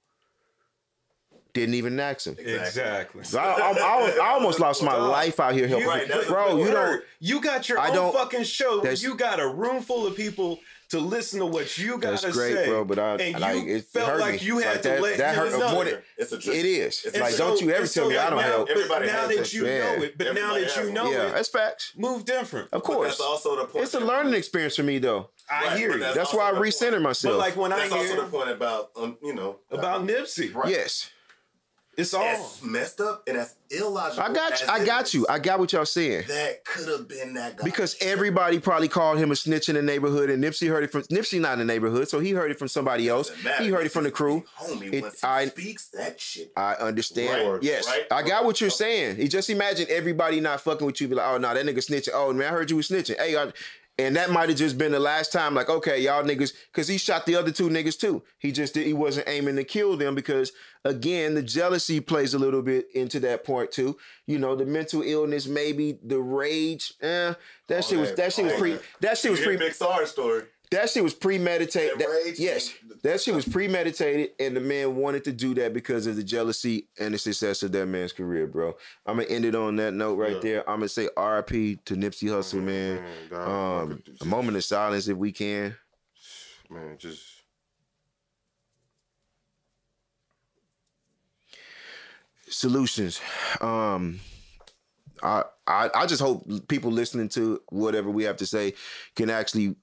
[1.60, 2.36] Didn't even ask him.
[2.38, 3.24] Exactly.
[3.24, 6.56] So I, I, I, I almost lost my life out here helping, Right, bro.
[6.56, 7.04] what- You don't.
[7.20, 8.80] You got your I own don't- fucking show.
[8.80, 12.34] where You got a room full of people to listen to what you gotta That's
[12.34, 12.66] great, say.
[12.68, 12.82] bro.
[12.84, 14.46] But I and like you it, felt hurt like me.
[14.46, 15.72] you had Like to that, let that hurt know.
[15.72, 16.58] more than It's a trigger.
[16.58, 17.04] it is.
[17.04, 18.68] It's like, a don't you ever and tell me like I don't now, help.
[18.68, 19.84] But Everybody now that that you shit.
[19.98, 21.92] know it, but now that you has know Yeah, it, that's facts.
[21.96, 22.66] move different.
[22.66, 23.84] Of But course, that's also the point.
[23.84, 25.28] it's a learning experience for me though.
[25.50, 26.00] I Right, hear but you.
[26.04, 26.74] that's That's why I also point.
[26.74, 27.32] recenter myself.
[27.34, 30.54] But like when That's I also hear the point about, um, you know, about Nipsey,
[30.54, 30.70] Right.
[30.70, 31.10] yes,
[31.98, 32.50] It's all.
[32.62, 34.22] messed up and as illogical.
[34.24, 34.66] I got you.
[34.68, 35.26] I got you.
[35.28, 36.24] I got what y'all saying.
[36.28, 37.64] That could have been that guy.
[37.64, 41.02] Because everybody probably called him a snitch in the neighborhood, and Nipsey heard it from
[41.02, 43.30] Nipsey not in the neighborhood, so he heard it from somebody else.
[43.58, 44.44] He heard it from the crew.
[44.60, 46.52] Homie, It- once he I- speaks that shit.
[46.56, 47.52] I understand.
[47.54, 48.06] Right, yes, right.
[48.12, 49.20] I got what you're saying.
[49.20, 52.10] You just imagine everybody not fucking with you, be like, "Oh no, that nigga snitching."
[52.14, 53.18] Oh man, I heard you was snitching.
[53.18, 53.52] Hey, I,
[53.98, 55.54] and that might have just been the last time.
[55.54, 58.22] Like, okay, y'all niggas, because he shot the other two niggas too.
[58.38, 60.52] He just did, he wasn't aiming to kill them because
[60.84, 63.96] again, the jealousy plays a little bit into that point too.
[64.26, 66.92] You know, the mental illness, maybe the rage.
[67.00, 67.34] Eh,
[67.68, 68.82] that All shit was that- that shit was pre that.
[69.00, 70.44] that shit was pre Big Sarge story.
[70.70, 71.98] That shit was premeditated.
[71.98, 72.72] That yes,
[73.02, 76.88] that shit was premeditated, and the man wanted to do that because of the jealousy
[76.98, 78.76] and the success of that man's career, bro.
[79.06, 80.40] I'm gonna end it on that note right Yeah.
[80.40, 80.70] there.
[80.70, 81.76] I'm gonna say R.I.P.
[81.86, 83.02] to Nipsey Hussle, man.
[83.30, 85.76] Man, Um, a moment of silence if we can.
[86.70, 87.22] Man, just
[92.50, 93.20] Solutions.
[93.60, 94.20] Um,
[95.22, 98.74] I, I I just hope people listening to whatever we have to say
[99.16, 99.76] can actually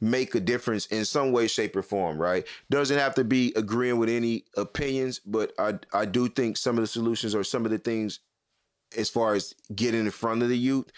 [0.00, 2.18] make a difference in some way, shape, or form.
[2.18, 2.46] Right?
[2.70, 6.82] Doesn't have to be agreeing with any opinions, but I I do think some of
[6.82, 8.20] the solutions or some of the things
[8.96, 10.90] as far as getting in front of the youth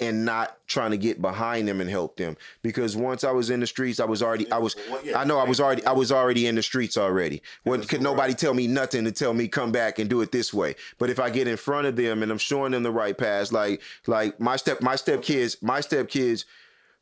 [0.00, 3.60] and not trying to get behind them and help them because once I was in
[3.60, 4.74] the streets I was already I was
[5.14, 8.32] I know I was already I was already in the streets already when could nobody
[8.32, 11.20] tell me nothing to tell me come back and do it this way but if
[11.20, 14.40] I get in front of them and I'm showing them the right path, like like
[14.40, 16.46] my step my step kids my step kids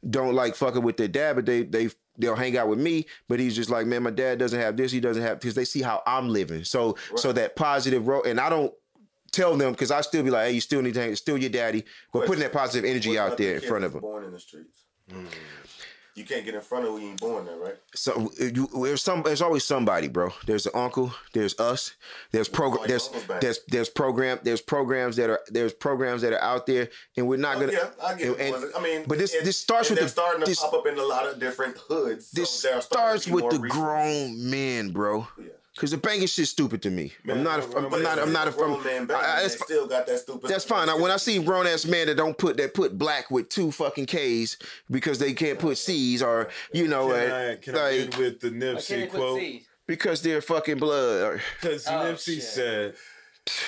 [0.09, 3.07] don't like fucking with their dad, but they they they'll hang out with me.
[3.29, 5.65] But he's just like, man, my dad doesn't have this, he doesn't have because they
[5.65, 6.65] see how I'm living.
[6.65, 8.73] So so that positive role, and I don't
[9.33, 11.51] tell them because I still be like, hey, you still need to hang, still your
[11.51, 14.01] daddy, but putting that positive energy What out there in front of them.
[14.01, 14.85] Born in the streets.
[15.11, 15.27] Mm.
[16.16, 17.77] You can't get in front of who you ain't born there, right?
[17.95, 20.31] So you, there's some there's always somebody, bro.
[20.45, 21.95] There's an uncle, there's us,
[22.32, 23.09] there's program there's
[23.41, 27.37] there's there's program there's programs that are there's programs that are out there, and we're
[27.39, 27.73] not Oh, gonna.
[27.73, 28.70] yeah, I get and- it.
[28.77, 30.87] I mean, but this it- this starts with they're the starting to this, pop up
[30.87, 32.27] in a lot of different hoods.
[32.28, 35.28] so this they're starting to starts with the grown men, bro.
[35.39, 35.45] Yeah.
[35.81, 37.11] Cause the banging shit's stupid to me.
[37.27, 37.61] I'm not.
[37.61, 38.19] A, I'm, But not.
[38.19, 38.51] it's I'm not a.
[38.51, 40.51] a grown I'm, man I- banging, I- that's, still got that stupid.
[40.51, 40.90] that's fine.
[40.90, 43.70] I, when I see grown ass man that don't put that put black with two
[43.73, 44.59] fucking K's
[44.90, 48.15] because they can't put C's or you know Can uh, I, can I like end
[48.16, 49.40] with the Why can't they Nipsey put quote?
[49.40, 49.62] C's?
[49.86, 51.23] because they're fucking blood.
[51.23, 52.43] Or, Because Oh, Nipsey shit.
[52.43, 52.94] said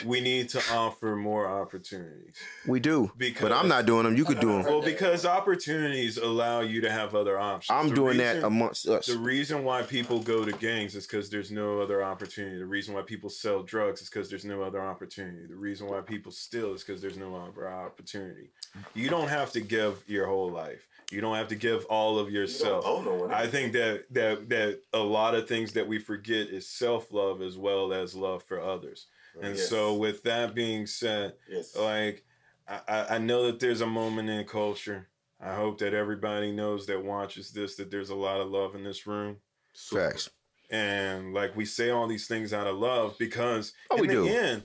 [0.05, 2.35] we need to offer more opportunities.
[2.67, 4.17] we do, Because- but I'm not doing them.
[4.17, 4.63] You could do them.
[4.65, 7.77] Well, because opportunities allow you to have other options.
[7.77, 9.07] I'm The doing that amongst us.
[9.07, 12.59] The reason why people go to gangs is because there's no other opportunity.
[12.59, 15.47] The reason why people sell drugs is because there's no other opportunity.
[15.47, 18.51] The reason why people steal is because there's no other opportunity.
[18.95, 20.87] You don't have to give your whole life.
[21.11, 22.87] You don't have to give all of yourself.
[22.87, 23.31] owe no.
[23.31, 27.43] I think that that that a lot of things that we forget is self love
[27.43, 29.07] as well as love for others.
[29.41, 29.69] And Yes.
[29.69, 31.75] so, with that being said, yes.
[31.77, 32.25] like
[32.69, 35.09] I, I- I know that there's a moment in culture.
[35.41, 38.85] I hope that everybody knows that watches this that there's a lot of love in
[38.85, 39.39] this room.
[39.75, 40.29] Facts.
[40.71, 44.15] And like we say all these things out of love because Oh, in we the
[44.15, 44.27] do.
[44.29, 44.63] end,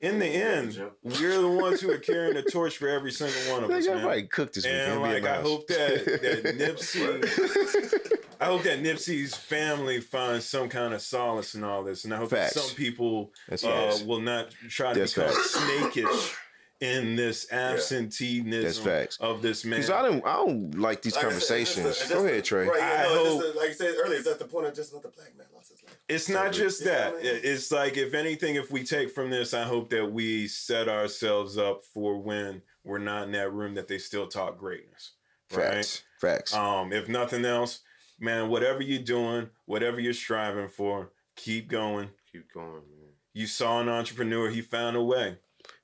[0.00, 3.64] in the end, we're the ones who are carrying the torch for every single one
[3.64, 4.04] of us, Nigga, I man.
[4.04, 5.24] might cook this And weekend.
[5.24, 5.46] Like I house.
[5.46, 8.11] hope that that Nipsey
[8.42, 12.16] I hope that Nipsey's family finds some kind of solace in all this, and I
[12.18, 12.54] hope Facts.
[12.54, 13.32] that some people
[13.62, 15.56] uh, will not try to That's become facts.
[15.56, 16.34] snakish
[16.80, 19.16] in this absenteeism That's facts.
[19.18, 19.78] of this man.
[19.78, 22.08] Because I don't, I don't like these Like I said, it's conversations.
[22.08, 22.66] Go just- ahead, Trey.
[22.66, 24.74] Right, yeah, I no, hope- just, like you said earlier, it's at the point of
[24.74, 25.96] just another black man lost his life.
[26.08, 27.14] It's not just that.
[27.22, 27.36] Yeah, man.
[27.36, 30.88] It- It's like if anything, if we take from this, I hope that we set
[30.88, 35.12] ourselves up for when we're not in that room that they still talk greatness.
[35.52, 35.74] Right.
[35.74, 36.02] Facts.
[36.20, 36.54] Facts.
[36.54, 37.80] Um, if nothing else,
[38.22, 42.08] man, whatever you're doing, whatever you're striving for, keep going.
[42.30, 43.10] keep going, man.
[43.34, 45.36] You saw an entrepreneur, he found a way.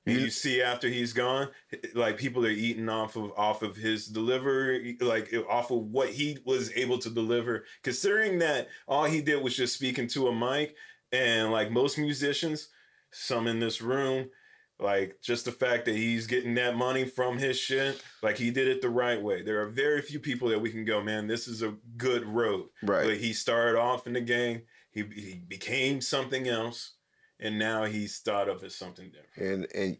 [0.05, 1.49] And You- you see after he's gone,
[1.93, 6.39] like people are eating off of off of his delivery, like off of what he
[6.43, 7.65] was able to deliver.
[7.83, 10.75] Considering that all he did was just speaking to a mic,
[11.11, 12.69] and like most musicians,
[13.11, 14.29] some in this room,
[14.79, 18.67] like just the fact that he's getting that money from his shit, like he did
[18.67, 19.41] it the right way.
[19.41, 21.27] There are very few people that we can go, man.
[21.27, 22.67] This is a good road.
[22.83, 23.05] right.
[23.05, 24.61] But he started off in the gang.
[24.91, 26.93] He he became something else,
[27.39, 29.51] and now he's thought of as something different.
[29.51, 29.97] and and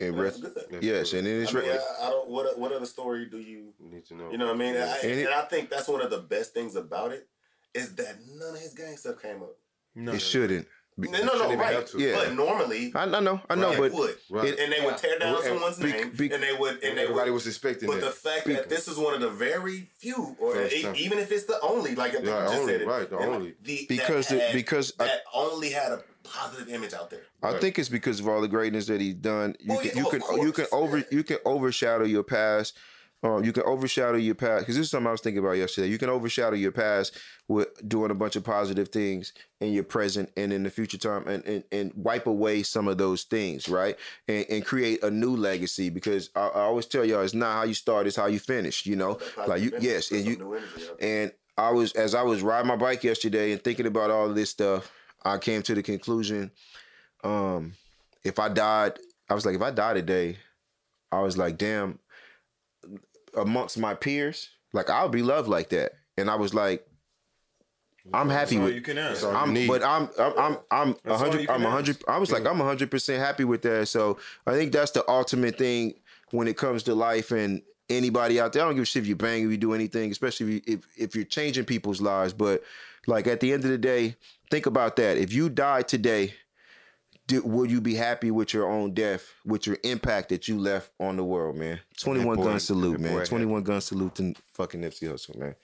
[0.00, 0.64] and That's re- good.
[0.70, 2.28] That's yes, and it's I, mean, re- I, I don't.
[2.28, 3.72] What what other story do you?
[3.78, 4.30] You need to know.
[4.32, 4.74] You know what I mean?
[4.76, 7.28] I, And it- and I think that's one of the best things about it
[7.74, 9.56] is that none of his gang stuff came up.
[9.94, 10.66] No, it shouldn't.
[10.98, 11.90] Be- No, no, no, right.
[11.98, 12.14] Yeah.
[12.14, 14.16] But normally, I, I know, I know, they but would.
[14.30, 14.48] Right.
[14.50, 16.96] it- and they would tear down And- someone's be- name, be- and they would, and
[16.96, 17.34] they Everybody would.
[17.34, 18.14] was expecting But the that.
[18.14, 21.96] fact that this is one of the very few, or even if it's the only,
[21.96, 23.54] like I think Yeah, you just only, said it, right, the only.
[23.64, 27.22] the, because that it, had- because I, that only had a positive image out there.
[27.42, 27.60] I Right.
[27.60, 29.56] think it's because of all the greatness that he's done.
[29.58, 32.76] You Well, can yeah, you can you can over you can overshadow your past.
[33.24, 35.88] Um, you can overshadow your past because this is something I was thinking about yesterday.
[35.88, 37.16] You can overshadow your past
[37.48, 39.32] with doing a bunch of positive things
[39.62, 42.98] in your present and in the future time, and and, and wipe away some of
[42.98, 43.96] those things, right?
[44.28, 45.88] And, and create a new legacy.
[45.88, 48.84] Because I, I always tell y'all, it's not how you start, it's how you finish.
[48.84, 49.18] You know,
[49.48, 51.22] like you, yes, and you, some new energy out there.
[51.22, 54.34] and I was as I was riding my bike yesterday and thinking about all of
[54.34, 54.92] this stuff,
[55.24, 56.50] I came to the conclusion,
[57.22, 57.72] um,
[58.22, 58.98] if I died,
[59.30, 60.36] I was like, if I die today,
[61.10, 61.98] I was like, damn,
[63.36, 65.92] amongst my peers, like I'll be loved like that.
[66.16, 66.86] And I was like,
[68.12, 69.24] I'm happy with you can ask.
[69.24, 71.96] I'm, but I'm, I'm, I'm, I'm a hundred, I'm a hundred.
[72.06, 73.88] I was like, I'm a hundred percent happy with that.
[73.88, 75.94] So I think that's the ultimate thing
[76.30, 78.62] when it comes to life and anybody out there.
[78.62, 80.74] I don't give a shit if you bang, if you do anything, especially if, you,
[80.74, 82.34] if if you're changing people's lives.
[82.34, 82.62] But
[83.06, 84.16] like at the end of the day,
[84.50, 85.16] think about that.
[85.16, 86.34] If you die today,
[87.26, 90.90] do, will you be happy with your own death, with your impact that you left
[91.00, 91.80] on the world, man?
[91.98, 93.12] Twenty one boy- gun salute, man.
[93.18, 95.54] boy Twenty one gun salute to fucking Nipsey Hussle, man.